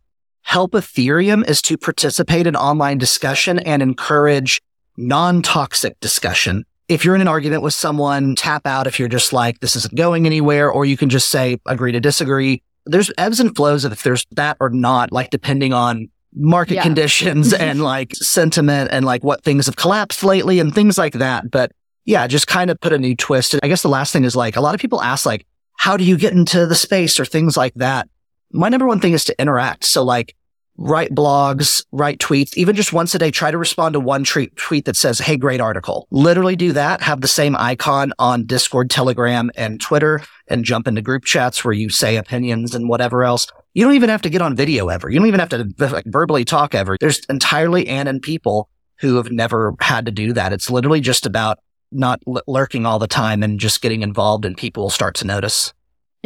help 0.42 0.72
Ethereum 0.74 1.48
is 1.48 1.62
to 1.62 1.78
participate 1.78 2.46
in 2.46 2.56
online 2.58 2.98
discussion 2.98 3.60
and 3.60 3.82
encourage 3.82 4.62
non-toxic 4.98 5.98
discussion. 6.02 6.66
If 6.90 7.06
you're 7.06 7.16
in 7.16 7.22
an 7.22 7.30
argument 7.30 7.64
with 7.64 7.74
someone, 7.74 8.36
tap 8.36 8.68
out 8.68 8.86
if 8.88 9.00
you're 9.00 9.08
just 9.08 9.32
like, 9.32 9.60
this 9.62 9.76
isn't 9.78 9.96
going 9.96 10.26
anywhere, 10.26 10.70
or 10.70 10.84
you 10.86 10.98
can 10.98 11.10
just 11.10 11.30
say, 11.30 11.58
agree 11.66 11.94
to 11.94 12.02
disagree. 12.02 12.62
There's 12.86 13.12
ebbs 13.18 13.40
and 13.40 13.56
flows 13.56 13.84
of 13.86 13.92
if 13.92 14.04
there's 14.04 14.26
that 14.32 14.58
or 14.60 14.70
not, 14.70 15.12
like 15.12 15.30
depending 15.30 15.74
on 15.74 16.10
market 16.34 16.76
Yeah. 16.76 16.84
conditions 16.84 17.54
and 17.68 17.82
like 17.82 18.14
sentiment 18.16 18.90
and 18.92 19.06
like 19.06 19.24
what 19.24 19.44
things 19.44 19.66
have 19.68 19.76
collapsed 19.76 20.24
lately 20.24 20.60
and 20.60 20.74
things 20.74 20.98
like 20.98 21.14
that. 21.14 21.50
But 21.50 21.72
yeah, 22.06 22.28
just 22.28 22.48
kind 22.48 22.70
of 22.70 22.80
put 22.80 22.94
a 22.94 22.98
new 23.00 23.16
twist. 23.16 23.54
And 23.54 23.62
I 23.64 23.68
guess 23.68 23.82
the 23.82 23.90
last 23.90 24.12
thing 24.14 24.24
is 24.26 24.36
like 24.36 24.56
a 24.56 24.62
lot 24.62 24.76
of 24.76 24.82
people 24.82 25.02
ask 25.02 25.26
like, 25.26 25.46
how 25.78 25.98
do 25.98 26.04
you 26.04 26.18
get 26.18 26.34
into 26.34 26.66
the 26.68 26.76
space 26.76 27.20
or 27.20 27.26
things 27.26 27.58
like 27.58 27.74
that? 27.76 28.08
My 28.52 28.70
number 28.70 28.86
one 28.86 29.00
thing 29.00 29.14
is 29.14 29.26
to 29.26 29.42
interact. 29.42 29.86
So 29.86 30.04
like 30.04 30.36
write 30.78 31.12
blogs, 31.12 31.86
write 31.92 32.20
tweets, 32.20 32.56
even 32.58 32.76
just 32.76 32.94
once 32.94 33.16
a 33.16 33.20
day, 33.20 33.32
try 33.32 33.52
to 33.52 33.58
respond 33.58 33.94
to 33.94 34.00
one 34.00 34.24
tweet, 34.24 34.56
tweet 34.56 34.86
that 34.86 34.96
says, 34.96 35.20
Hey, 35.20 35.38
great 35.38 35.62
article. 35.62 36.08
Literally 36.12 36.56
do 36.56 36.74
that. 36.74 37.02
Have 37.02 37.22
the 37.22 37.28
same 37.28 37.56
icon 37.56 38.14
on 38.20 38.46
Discord, 38.46 38.90
Telegram 38.90 39.52
and 39.56 39.80
Twitter 39.80 40.22
and 40.48 40.66
jump 40.66 40.88
into 40.88 41.02
group 41.02 41.26
chats 41.26 41.64
where 41.64 41.74
you 41.74 41.90
say 41.90 42.18
opinions 42.18 42.76
and 42.76 42.90
whatever 42.90 43.24
else. 43.24 43.48
You 43.74 43.84
don't 43.84 43.96
even 43.96 44.10
have 44.10 44.22
to 44.24 44.30
get 44.30 44.42
on 44.42 44.56
video 44.56 44.90
ever. 44.90 45.10
You 45.10 45.20
don't 45.20 45.28
even 45.28 45.40
have 45.40 45.50
to 45.50 45.68
like, 45.78 46.06
verbally 46.06 46.46
talk 46.46 46.76
ever. 46.76 46.98
There's 47.00 47.20
entirely 47.26 47.88
Anon 47.88 48.20
people 48.20 48.70
who 49.00 49.18
have 49.18 49.32
never 49.32 49.76
had 49.82 50.06
to 50.06 50.12
do 50.12 50.34
that. 50.34 50.54
It's 50.54 50.70
literally 50.70 51.02
just 51.02 51.26
about 51.26 51.60
not 51.92 52.22
lurking 52.48 52.86
all 52.86 53.00
the 53.00 53.08
time 53.08 53.44
and 53.44 53.60
just 53.60 53.82
getting 53.82 54.02
involved 54.02 54.46
and 54.46 54.56
people 54.56 54.84
will 54.84 54.90
start 54.90 55.16
to 55.16 55.28
notice. 55.28 55.74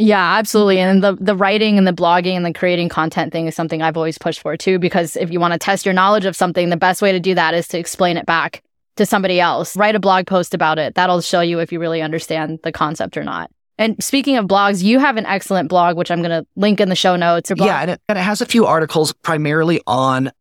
Yeah 0.00 0.36
absolutely. 0.36 0.78
And 0.78 1.02
the 1.02 1.16
the 1.20 1.36
writing 1.36 1.78
and 1.78 1.86
the 1.86 1.92
blogging 1.92 2.34
and 2.34 2.44
the 2.44 2.52
creating 2.52 2.88
content 2.88 3.32
thing 3.32 3.46
is 3.46 3.54
something 3.54 3.82
i've 3.82 3.96
always 3.96 4.18
pushed 4.18 4.40
for 4.40 4.56
too 4.56 4.78
because 4.78 5.16
if 5.16 5.30
you 5.30 5.40
want 5.40 5.52
to 5.52 5.58
test 5.58 5.84
your 5.84 5.92
knowledge 5.92 6.24
of 6.24 6.34
something 6.34 6.70
the 6.70 6.76
best 6.76 7.02
way 7.02 7.12
to 7.12 7.20
do 7.20 7.34
that 7.34 7.54
is 7.54 7.68
to 7.68 7.78
explain 7.78 8.16
it 8.16 8.26
back 8.26 8.62
to 8.96 9.06
somebody 9.06 9.40
else. 9.40 9.76
Write 9.76 9.94
a 9.94 10.00
blog 10.00 10.26
post 10.26 10.52
about 10.52 10.78
it. 10.78 10.94
That'll 10.94 11.20
show 11.20 11.40
you 11.40 11.60
if 11.60 11.72
you 11.72 11.80
really 11.80 12.02
understand 12.02 12.58
the 12.62 12.72
concept 12.72 13.16
or 13.16 13.24
not. 13.24 13.50
And 13.78 14.02
speaking 14.02 14.36
of 14.36 14.46
blogs 14.46 14.82
you 14.82 14.98
have 14.98 15.16
an 15.16 15.26
excellent 15.26 15.68
blog 15.68 15.96
which 15.96 16.10
i'm 16.10 16.22
going 16.22 16.30
to 16.30 16.46
link 16.56 16.80
in 16.80 16.88
the 16.88 16.96
show 16.96 17.16
notes. 17.16 17.50
Yeah, 17.56 17.80
and 17.80 17.90
it, 17.92 18.00
and 18.08 18.18
it 18.18 18.22
has 18.22 18.40
a 18.40 18.46
few 18.46 18.66
articles 18.66 19.12
primarily 19.12 19.80
on 19.86 20.32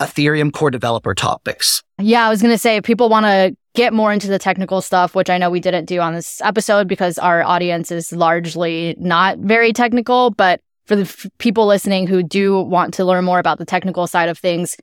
Ethereum 0.00 0.52
core 0.52 0.70
developer 0.70 1.14
topics. 1.14 1.82
Yeah, 1.98 2.26
I 2.26 2.30
was 2.30 2.42
going 2.42 2.54
to 2.54 2.58
say 2.58 2.76
if 2.76 2.84
people 2.84 3.08
want 3.08 3.26
to 3.26 3.56
get 3.74 3.92
more 3.92 4.12
into 4.12 4.28
the 4.28 4.38
technical 4.38 4.80
stuff, 4.80 5.14
which 5.14 5.30
I 5.30 5.38
know 5.38 5.50
we 5.50 5.60
didn't 5.60 5.86
do 5.86 6.00
on 6.00 6.14
this 6.14 6.40
episode 6.42 6.88
because 6.88 7.18
our 7.18 7.42
audience 7.42 7.90
is 7.90 8.12
largely 8.12 8.94
not 8.98 9.38
very 9.38 9.72
technical, 9.72 10.30
but 10.30 10.60
for 10.86 10.96
the 10.96 11.02
f- 11.02 11.26
people 11.38 11.66
listening 11.66 12.06
who 12.06 12.22
do 12.22 12.60
want 12.60 12.94
to 12.94 13.04
learn 13.04 13.24
more 13.24 13.38
about 13.38 13.58
the 13.58 13.64
technical 13.64 14.06
side 14.06 14.28
of 14.28 14.38
things, 14.38 14.76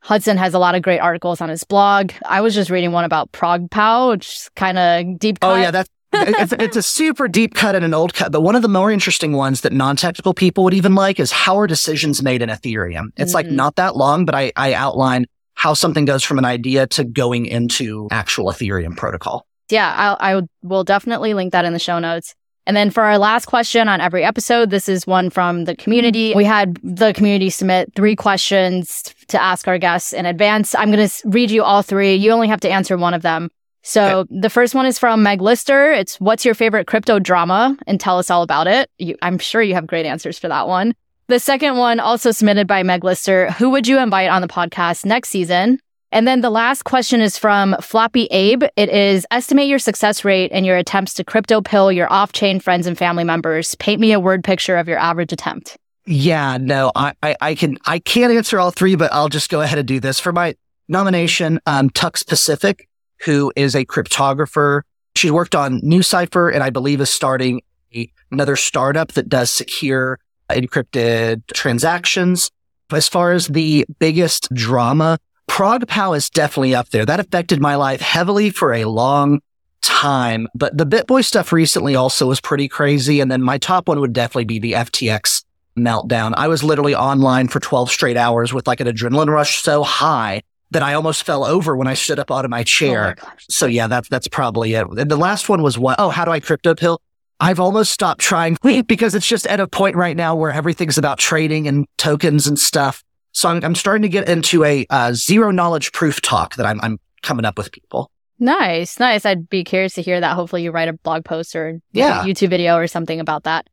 Hudson 0.00 0.36
has 0.36 0.54
a 0.54 0.58
lot 0.58 0.74
of 0.74 0.82
great 0.82 1.00
articles 1.00 1.40
on 1.40 1.48
his 1.48 1.64
blog. 1.64 2.12
I 2.24 2.40
was 2.40 2.54
just 2.54 2.70
reading 2.70 2.92
one 2.92 3.04
about 3.04 3.32
ProgPow, 3.32 4.10
which 4.10 4.28
is 4.28 4.50
kind 4.54 4.78
of 4.78 5.18
deep. 5.18 5.38
Oh 5.42 5.56
yeah, 5.56 5.70
that's 5.70 5.90
it's, 6.12 6.52
it's 6.54 6.76
a 6.76 6.82
super 6.82 7.28
deep 7.28 7.54
cut 7.54 7.74
and 7.74 7.84
an 7.84 7.94
old 7.94 8.14
cut, 8.14 8.32
but 8.32 8.40
one 8.42 8.54
of 8.56 8.62
the 8.62 8.68
more 8.68 8.90
interesting 8.90 9.32
ones 9.32 9.60
that 9.62 9.72
non-technical 9.72 10.34
people 10.34 10.64
would 10.64 10.74
even 10.74 10.94
like 10.94 11.20
is 11.20 11.30
how 11.30 11.58
are 11.58 11.66
decisions 11.66 12.22
made 12.22 12.42
in 12.42 12.48
Ethereum? 12.48 13.08
It's 13.16 13.34
like 13.34 13.46
Mhm. 13.46 13.52
not 13.52 13.76
that 13.76 13.96
long, 13.96 14.24
but 14.24 14.34
I, 14.34 14.52
I 14.56 14.72
outline 14.74 15.26
how 15.54 15.74
something 15.74 16.04
goes 16.04 16.22
from 16.24 16.38
an 16.38 16.44
idea 16.44 16.86
to 16.86 17.04
going 17.04 17.46
into 17.46 18.08
actual 18.10 18.46
Ethereum 18.52 18.96
protocol. 18.96 19.44
yeah, 19.70 19.92
I'll, 19.96 20.16
I 20.40 20.42
will 20.62 20.84
definitely 20.84 21.34
link 21.34 21.52
that 21.52 21.64
in 21.66 21.72
the 21.74 21.78
show 21.78 21.98
notes. 21.98 22.34
And 22.66 22.76
then 22.76 22.90
for 22.90 23.02
our 23.02 23.16
last 23.18 23.46
question 23.46 23.88
on 23.88 24.00
every 24.00 24.22
episode, 24.24 24.68
this 24.70 24.88
is 24.90 25.06
one 25.06 25.30
from 25.30 25.64
the 25.64 25.74
community. 25.74 26.34
We 26.34 26.44
had 26.44 26.78
the 26.82 27.12
community 27.14 27.48
submit 27.50 27.92
three 27.96 28.14
questions 28.14 29.02
to 29.28 29.40
ask 29.42 29.66
our 29.68 29.78
guests 29.78 30.12
in 30.12 30.26
advance. 30.26 30.74
I'm 30.74 30.90
going 30.92 31.08
to 31.08 31.14
read 31.28 31.50
you 31.50 31.62
all 31.64 31.80
three. 31.82 32.14
You 32.14 32.30
only 32.30 32.48
have 32.48 32.60
to 32.60 32.70
answer 32.70 32.96
one 32.98 33.14
of 33.14 33.22
them. 33.22 33.48
So 33.82 34.26
the 34.28 34.50
first 34.50 34.74
one 34.74 34.86
is 34.86 34.98
from 34.98 35.22
Meg 35.22 35.40
Lister. 35.40 35.92
It's 35.92 36.20
what's 36.20 36.44
your 36.44 36.54
favorite 36.54 36.86
crypto 36.86 37.18
drama 37.18 37.76
and 37.86 37.98
tell 37.98 38.18
us 38.18 38.30
all 38.30 38.42
about 38.42 38.66
it. 38.66 38.90
You, 38.98 39.16
I'm 39.22 39.38
sure 39.38 39.62
you 39.62 39.74
have 39.74 39.86
great 39.86 40.06
answers 40.06 40.38
for 40.38 40.48
that 40.48 40.68
one. 40.68 40.94
The 41.28 41.40
second 41.40 41.76
one, 41.76 42.00
also 42.00 42.30
submitted 42.30 42.66
by 42.66 42.82
Meg 42.82 43.04
Lister. 43.04 43.50
Who 43.52 43.70
would 43.70 43.86
you 43.86 43.98
invite 43.98 44.30
on 44.30 44.42
the 44.42 44.48
podcast 44.48 45.04
next 45.04 45.28
season? 45.28 45.78
And 46.10 46.26
then 46.26 46.40
the 46.40 46.50
last 46.50 46.84
question 46.84 47.20
is 47.20 47.36
from 47.36 47.76
Floppy 47.82 48.24
Abe. 48.26 48.62
It 48.76 48.88
is 48.88 49.26
estimate 49.30 49.66
your 49.66 49.78
success 49.78 50.24
rate 50.24 50.50
in 50.52 50.64
your 50.64 50.78
attempts 50.78 51.12
to 51.14 51.24
crypto 51.24 51.60
pill 51.60 51.92
your 51.92 52.10
off 52.10 52.32
chain 52.32 52.60
friends 52.60 52.86
and 52.86 52.96
family 52.96 53.24
members. 53.24 53.74
Paint 53.74 54.00
me 54.00 54.12
a 54.12 54.20
word 54.20 54.42
picture 54.42 54.76
of 54.78 54.88
your 54.88 54.98
average 54.98 55.32
attempt. 55.32 55.76
Yeah, 56.06 56.56
no, 56.58 56.90
I, 56.96 57.12
I, 57.22 57.36
I 57.42 57.54
can, 57.54 57.76
I 57.84 57.98
can't 57.98 58.32
answer 58.32 58.58
all 58.58 58.70
three, 58.70 58.94
but 58.94 59.12
I'll 59.12 59.28
just 59.28 59.50
go 59.50 59.60
ahead 59.60 59.78
and 59.78 59.86
do 59.86 60.00
this 60.00 60.18
for 60.18 60.32
my 60.32 60.56
nomination. 60.88 61.60
Um, 61.66 61.90
Tux 61.90 62.26
Pacific, 62.26 62.88
who 63.24 63.52
is 63.56 63.74
a 63.74 63.84
cryptographer. 63.84 64.82
She's 65.16 65.32
worked 65.32 65.54
on 65.54 65.80
NuCypher 65.80 66.52
and 66.52 66.62
I 66.62 66.70
believe 66.70 67.00
is 67.00 67.10
starting 67.10 67.60
a, 67.94 68.10
another 68.30 68.56
startup 68.56 69.12
that 69.12 69.28
does 69.28 69.50
secure 69.50 70.18
encrypted 70.48 71.42
transactions. 71.52 72.50
As 72.92 73.08
far 73.08 73.32
as 73.32 73.48
the 73.48 73.84
biggest 73.98 74.48
drama, 74.54 75.18
ProgPow 75.48 76.16
is 76.16 76.30
definitely 76.30 76.74
up 76.74 76.90
there. 76.90 77.04
That 77.04 77.20
affected 77.20 77.60
my 77.60 77.74
life 77.74 78.00
heavily 78.00 78.50
for 78.50 78.72
a 78.72 78.84
long 78.84 79.40
time. 79.82 80.48
But 80.54 80.76
the 80.76 80.86
BitBoy 80.86 81.24
stuff 81.24 81.52
recently 81.52 81.94
also 81.94 82.26
was 82.26 82.40
pretty 82.40 82.68
crazy. 82.68 83.20
And 83.20 83.30
then 83.30 83.42
my 83.42 83.58
top 83.58 83.88
one 83.88 84.00
would 84.00 84.12
definitely 84.12 84.44
be 84.44 84.58
the 84.58 84.72
FTX 84.72 85.44
meltdown. 85.76 86.34
I 86.36 86.48
was 86.48 86.64
literally 86.64 86.94
online 86.94 87.48
for 87.48 87.60
12 87.60 87.90
straight 87.90 88.16
hours 88.16 88.52
with 88.52 88.66
like 88.66 88.80
an 88.80 88.86
adrenaline 88.86 89.28
rush 89.28 89.62
so 89.62 89.82
high 89.82 90.42
that 90.70 90.82
I 90.82 90.94
almost 90.94 91.24
fell 91.24 91.44
over 91.44 91.76
when 91.76 91.86
I 91.86 91.94
stood 91.94 92.18
up 92.18 92.30
out 92.30 92.44
of 92.44 92.50
my 92.50 92.62
chair. 92.62 93.16
Oh 93.18 93.26
my 93.26 93.32
so 93.48 93.66
yeah, 93.66 93.86
that's 93.86 94.08
that's 94.08 94.28
probably 94.28 94.74
it. 94.74 94.86
And 94.86 95.10
the 95.10 95.16
last 95.16 95.48
one 95.48 95.62
was 95.62 95.78
what? 95.78 95.96
Oh, 95.98 96.10
how 96.10 96.24
do 96.24 96.30
I 96.30 96.40
crypto 96.40 96.74
pill? 96.74 97.00
I've 97.40 97.60
almost 97.60 97.92
stopped 97.92 98.20
trying 98.20 98.56
because 98.86 99.14
it's 99.14 99.26
just 99.26 99.46
at 99.46 99.60
a 99.60 99.66
point 99.66 99.96
right 99.96 100.16
now 100.16 100.34
where 100.34 100.50
everything's 100.50 100.98
about 100.98 101.18
trading 101.18 101.68
and 101.68 101.86
tokens 101.96 102.46
and 102.46 102.58
stuff. 102.58 103.02
So 103.32 103.48
I'm, 103.48 103.62
I'm 103.64 103.74
starting 103.74 104.02
to 104.02 104.08
get 104.08 104.28
into 104.28 104.64
a 104.64 104.86
uh, 104.90 105.12
zero 105.12 105.50
knowledge 105.50 105.92
proof 105.92 106.20
talk 106.20 106.56
that 106.56 106.66
I'm, 106.66 106.80
I'm 106.82 106.98
coming 107.22 107.44
up 107.44 107.56
with 107.56 107.70
people. 107.70 108.10
Nice, 108.40 108.98
nice. 108.98 109.24
I'd 109.24 109.48
be 109.48 109.64
curious 109.64 109.94
to 109.94 110.02
hear 110.02 110.20
that. 110.20 110.34
Hopefully, 110.34 110.62
you 110.62 110.70
write 110.70 110.88
a 110.88 110.92
blog 110.92 111.24
post 111.24 111.54
or 111.54 111.80
yeah. 111.92 112.24
YouTube 112.24 112.50
video 112.50 112.76
or 112.76 112.86
something 112.86 113.20
about 113.20 113.44
that. 113.44 113.68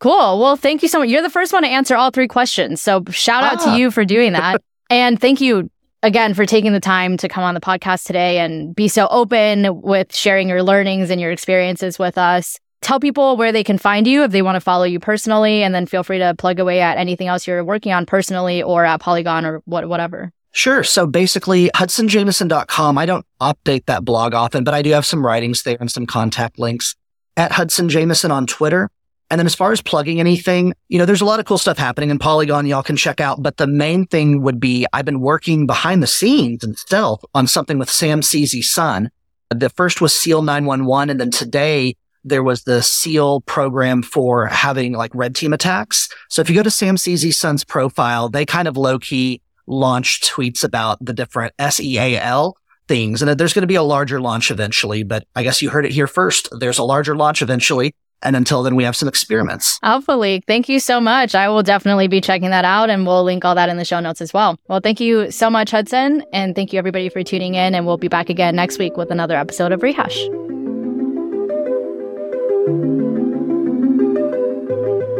Cool. 0.00 0.38
Well, 0.38 0.56
thank 0.56 0.82
you 0.82 0.88
so 0.88 1.00
much. 1.00 1.08
You're 1.08 1.22
the 1.22 1.30
first 1.30 1.52
one 1.52 1.62
to 1.62 1.68
answer 1.68 1.96
all 1.96 2.10
three 2.10 2.28
questions. 2.28 2.80
So 2.80 3.02
shout 3.10 3.42
out 3.42 3.58
ah. 3.60 3.72
to 3.72 3.80
you 3.80 3.90
for 3.90 4.04
doing 4.04 4.32
that. 4.32 4.62
and 4.90 5.20
thank 5.20 5.40
you 5.40 5.70
again 6.02 6.34
for 6.34 6.46
taking 6.46 6.72
the 6.72 6.80
time 6.80 7.16
to 7.18 7.28
come 7.28 7.44
on 7.44 7.54
the 7.54 7.60
podcast 7.60 8.04
today 8.04 8.38
and 8.38 8.74
be 8.74 8.88
so 8.88 9.08
open 9.08 9.80
with 9.82 10.14
sharing 10.14 10.48
your 10.48 10.62
learnings 10.62 11.10
and 11.10 11.20
your 11.20 11.30
experiences 11.30 11.98
with 11.98 12.18
us. 12.18 12.58
Tell 12.80 13.00
people 13.00 13.36
where 13.36 13.50
they 13.50 13.64
can 13.64 13.78
find 13.78 14.06
you 14.06 14.22
if 14.22 14.30
they 14.30 14.42
want 14.42 14.56
to 14.56 14.60
follow 14.60 14.84
you 14.84 15.00
personally, 15.00 15.64
and 15.64 15.74
then 15.74 15.86
feel 15.86 16.04
free 16.04 16.18
to 16.18 16.34
plug 16.38 16.60
away 16.60 16.80
at 16.80 16.96
anything 16.96 17.26
else 17.26 17.46
you're 17.46 17.64
working 17.64 17.92
on 17.92 18.06
personally 18.06 18.62
or 18.62 18.84
at 18.84 19.00
Polygon 19.00 19.44
or 19.44 19.62
what, 19.64 19.88
whatever. 19.88 20.32
Sure. 20.52 20.84
So 20.84 21.06
basically, 21.06 21.70
hudsonjameson.com. 21.74 22.96
I 22.96 23.06
don't 23.06 23.26
update 23.40 23.86
that 23.86 24.04
blog 24.04 24.32
often, 24.32 24.64
but 24.64 24.74
I 24.74 24.82
do 24.82 24.90
have 24.92 25.04
some 25.04 25.26
writings 25.26 25.62
there 25.62 25.76
and 25.80 25.90
some 25.90 26.06
contact 26.06 26.58
links 26.58 26.94
at 27.36 27.52
Hudson 27.52 27.88
Jameson 27.88 28.30
on 28.30 28.46
Twitter. 28.46 28.90
And 29.30 29.38
then 29.38 29.46
as 29.46 29.54
far 29.54 29.72
as 29.72 29.82
plugging 29.82 30.20
anything, 30.20 30.72
you 30.88 30.98
know, 30.98 31.04
there's 31.04 31.20
a 31.20 31.26
lot 31.26 31.38
of 31.38 31.46
cool 31.46 31.58
stuff 31.58 31.76
happening 31.76 32.10
in 32.10 32.18
Polygon 32.18 32.66
y'all 32.66 32.82
can 32.82 32.96
check 32.96 33.20
out. 33.20 33.42
But 33.42 33.58
the 33.58 33.66
main 33.66 34.06
thing 34.06 34.42
would 34.42 34.58
be 34.58 34.86
I've 34.92 35.04
been 35.04 35.20
working 35.20 35.66
behind 35.66 36.02
the 36.02 36.06
scenes 36.06 36.64
and 36.64 36.78
stealth 36.78 37.24
on 37.34 37.46
something 37.46 37.78
with 37.78 37.88
samczsun. 37.88 39.10
The 39.50 39.70
first 39.70 40.00
was 40.00 40.18
SEAL 40.18 40.42
911. 40.42 41.10
And 41.10 41.20
then 41.20 41.30
today 41.30 41.96
there 42.24 42.42
was 42.42 42.64
the 42.64 42.82
SEAL 42.82 43.42
program 43.42 44.02
for 44.02 44.46
having 44.46 44.92
like 44.92 45.14
red 45.14 45.34
team 45.34 45.52
attacks. 45.52 46.08
So 46.28 46.40
if 46.40 46.48
you 46.48 46.56
go 46.56 46.62
to 46.62 46.70
samczsun's 46.70 47.64
profile, 47.64 48.28
they 48.28 48.46
kind 48.46 48.68
of 48.68 48.76
low 48.76 48.98
key 48.98 49.42
launched 49.66 50.24
tweets 50.24 50.64
about 50.64 51.04
the 51.04 51.12
different 51.12 51.52
SEAL 51.60 52.56
things. 52.88 53.20
And 53.20 53.38
there's 53.38 53.52
going 53.52 53.62
to 53.62 53.66
be 53.66 53.74
a 53.74 53.82
larger 53.82 54.20
launch 54.20 54.50
eventually, 54.50 55.02
but 55.02 55.26
I 55.36 55.42
guess 55.42 55.60
you 55.60 55.68
heard 55.68 55.84
it 55.84 55.92
here 55.92 56.06
first. 56.06 56.48
There's 56.58 56.78
a 56.78 56.84
larger 56.84 57.14
launch 57.14 57.42
eventually. 57.42 57.94
And 58.22 58.34
until 58.34 58.62
then, 58.62 58.74
we 58.74 58.84
have 58.84 58.96
some 58.96 59.08
experiments. 59.08 59.78
Hopefully. 59.82 60.42
Thank 60.46 60.68
you 60.68 60.80
so 60.80 61.00
much. 61.00 61.34
I 61.34 61.48
will 61.48 61.62
definitely 61.62 62.08
be 62.08 62.20
checking 62.20 62.50
that 62.50 62.64
out 62.64 62.90
and 62.90 63.06
we'll 63.06 63.24
link 63.24 63.44
all 63.44 63.54
that 63.54 63.68
in 63.68 63.76
the 63.76 63.84
show 63.84 64.00
notes 64.00 64.20
as 64.20 64.32
well. 64.32 64.58
Well, 64.68 64.80
thank 64.80 65.00
you 65.00 65.30
so 65.30 65.48
much, 65.48 65.70
Hudson. 65.70 66.24
And 66.32 66.54
thank 66.54 66.72
you 66.72 66.78
everybody 66.78 67.08
for 67.08 67.22
tuning 67.22 67.54
in. 67.54 67.74
And 67.74 67.86
we'll 67.86 67.96
be 67.96 68.08
back 68.08 68.28
again 68.28 68.56
next 68.56 68.78
week 68.78 68.96
with 68.96 69.10
another 69.10 69.36
episode 69.36 69.72
of 69.72 69.82
Rehash. 69.82 70.18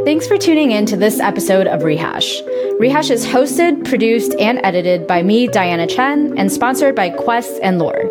Thanks 0.08 0.26
for 0.26 0.38
tuning 0.38 0.70
in 0.70 0.86
to 0.86 0.96
this 0.96 1.20
episode 1.20 1.66
of 1.66 1.84
Rehash. 1.84 2.40
Rehash 2.78 3.10
is 3.10 3.26
hosted, 3.26 3.86
produced, 3.86 4.34
and 4.40 4.58
edited 4.64 5.06
by 5.06 5.22
me, 5.22 5.48
Diana 5.48 5.86
Chen, 5.86 6.32
and 6.38 6.50
sponsored 6.50 6.94
by 6.94 7.10
Quest 7.10 7.60
and 7.62 7.78
Lore. 7.78 8.10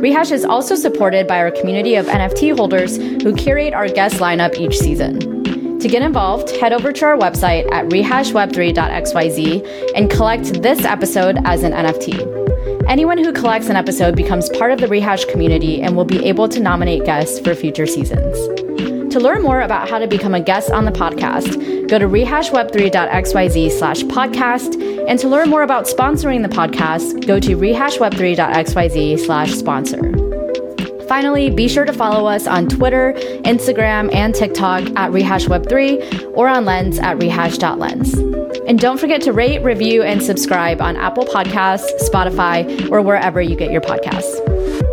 Rehash 0.00 0.30
is 0.30 0.46
also 0.46 0.74
supported 0.74 1.26
by 1.26 1.36
our 1.36 1.50
community 1.50 1.96
of 1.96 2.06
NFT 2.06 2.56
holders 2.56 2.96
who 2.96 3.34
curate 3.34 3.74
our 3.74 3.90
guest 3.90 4.20
lineup 4.20 4.58
each 4.58 4.78
season. 4.78 5.18
To 5.80 5.86
get 5.86 6.00
involved, 6.00 6.48
head 6.48 6.72
over 6.72 6.94
to 6.94 7.04
our 7.04 7.18
website 7.18 7.70
at 7.70 7.90
rehashweb3.xyz 7.90 9.92
and 9.94 10.10
collect 10.10 10.62
this 10.62 10.86
episode 10.86 11.36
as 11.44 11.62
an 11.62 11.72
NFT. 11.72 12.88
Anyone 12.88 13.18
who 13.18 13.34
collects 13.34 13.68
an 13.68 13.76
episode 13.76 14.16
becomes 14.16 14.48
part 14.48 14.72
of 14.72 14.80
the 14.80 14.88
Rehash 14.88 15.26
community 15.26 15.82
and 15.82 15.94
will 15.94 16.06
be 16.06 16.24
able 16.24 16.48
to 16.48 16.58
nominate 16.58 17.04
guests 17.04 17.38
for 17.38 17.54
future 17.54 17.86
seasons. 17.86 18.63
To 19.14 19.20
learn 19.20 19.42
more 19.42 19.60
about 19.60 19.88
how 19.88 20.00
to 20.00 20.08
become 20.08 20.34
a 20.34 20.40
guest 20.40 20.72
on 20.72 20.86
the 20.86 20.90
podcast, 20.90 21.88
go 21.88 22.00
to 22.00 22.08
rehashweb3.xyz 22.08 23.70
slash 23.70 24.02
podcast. 24.02 25.08
And 25.08 25.20
to 25.20 25.28
learn 25.28 25.50
more 25.50 25.62
about 25.62 25.84
sponsoring 25.84 26.42
the 26.42 26.48
podcast, 26.48 27.24
go 27.24 27.38
to 27.38 27.56
rehashweb3.xyz 27.56 29.20
slash 29.20 29.52
sponsor. 29.52 31.06
Finally, 31.06 31.50
be 31.50 31.68
sure 31.68 31.84
to 31.84 31.92
follow 31.92 32.26
us 32.26 32.48
on 32.48 32.66
Twitter, 32.66 33.12
Instagram, 33.44 34.12
and 34.12 34.34
TikTok 34.34 34.82
at 34.96 35.12
RehashWeb3 35.12 36.32
or 36.36 36.48
on 36.48 36.64
Lens 36.64 36.98
at 36.98 37.16
rehash.lens. 37.22 38.14
And 38.66 38.80
don't 38.80 38.98
forget 38.98 39.22
to 39.22 39.32
rate, 39.32 39.62
review, 39.62 40.02
and 40.02 40.24
subscribe 40.24 40.80
on 40.80 40.96
Apple 40.96 41.26
Podcasts, 41.26 41.86
Spotify, 42.00 42.90
or 42.90 43.00
wherever 43.00 43.40
you 43.40 43.54
get 43.54 43.70
your 43.70 43.80
podcasts. 43.80 44.83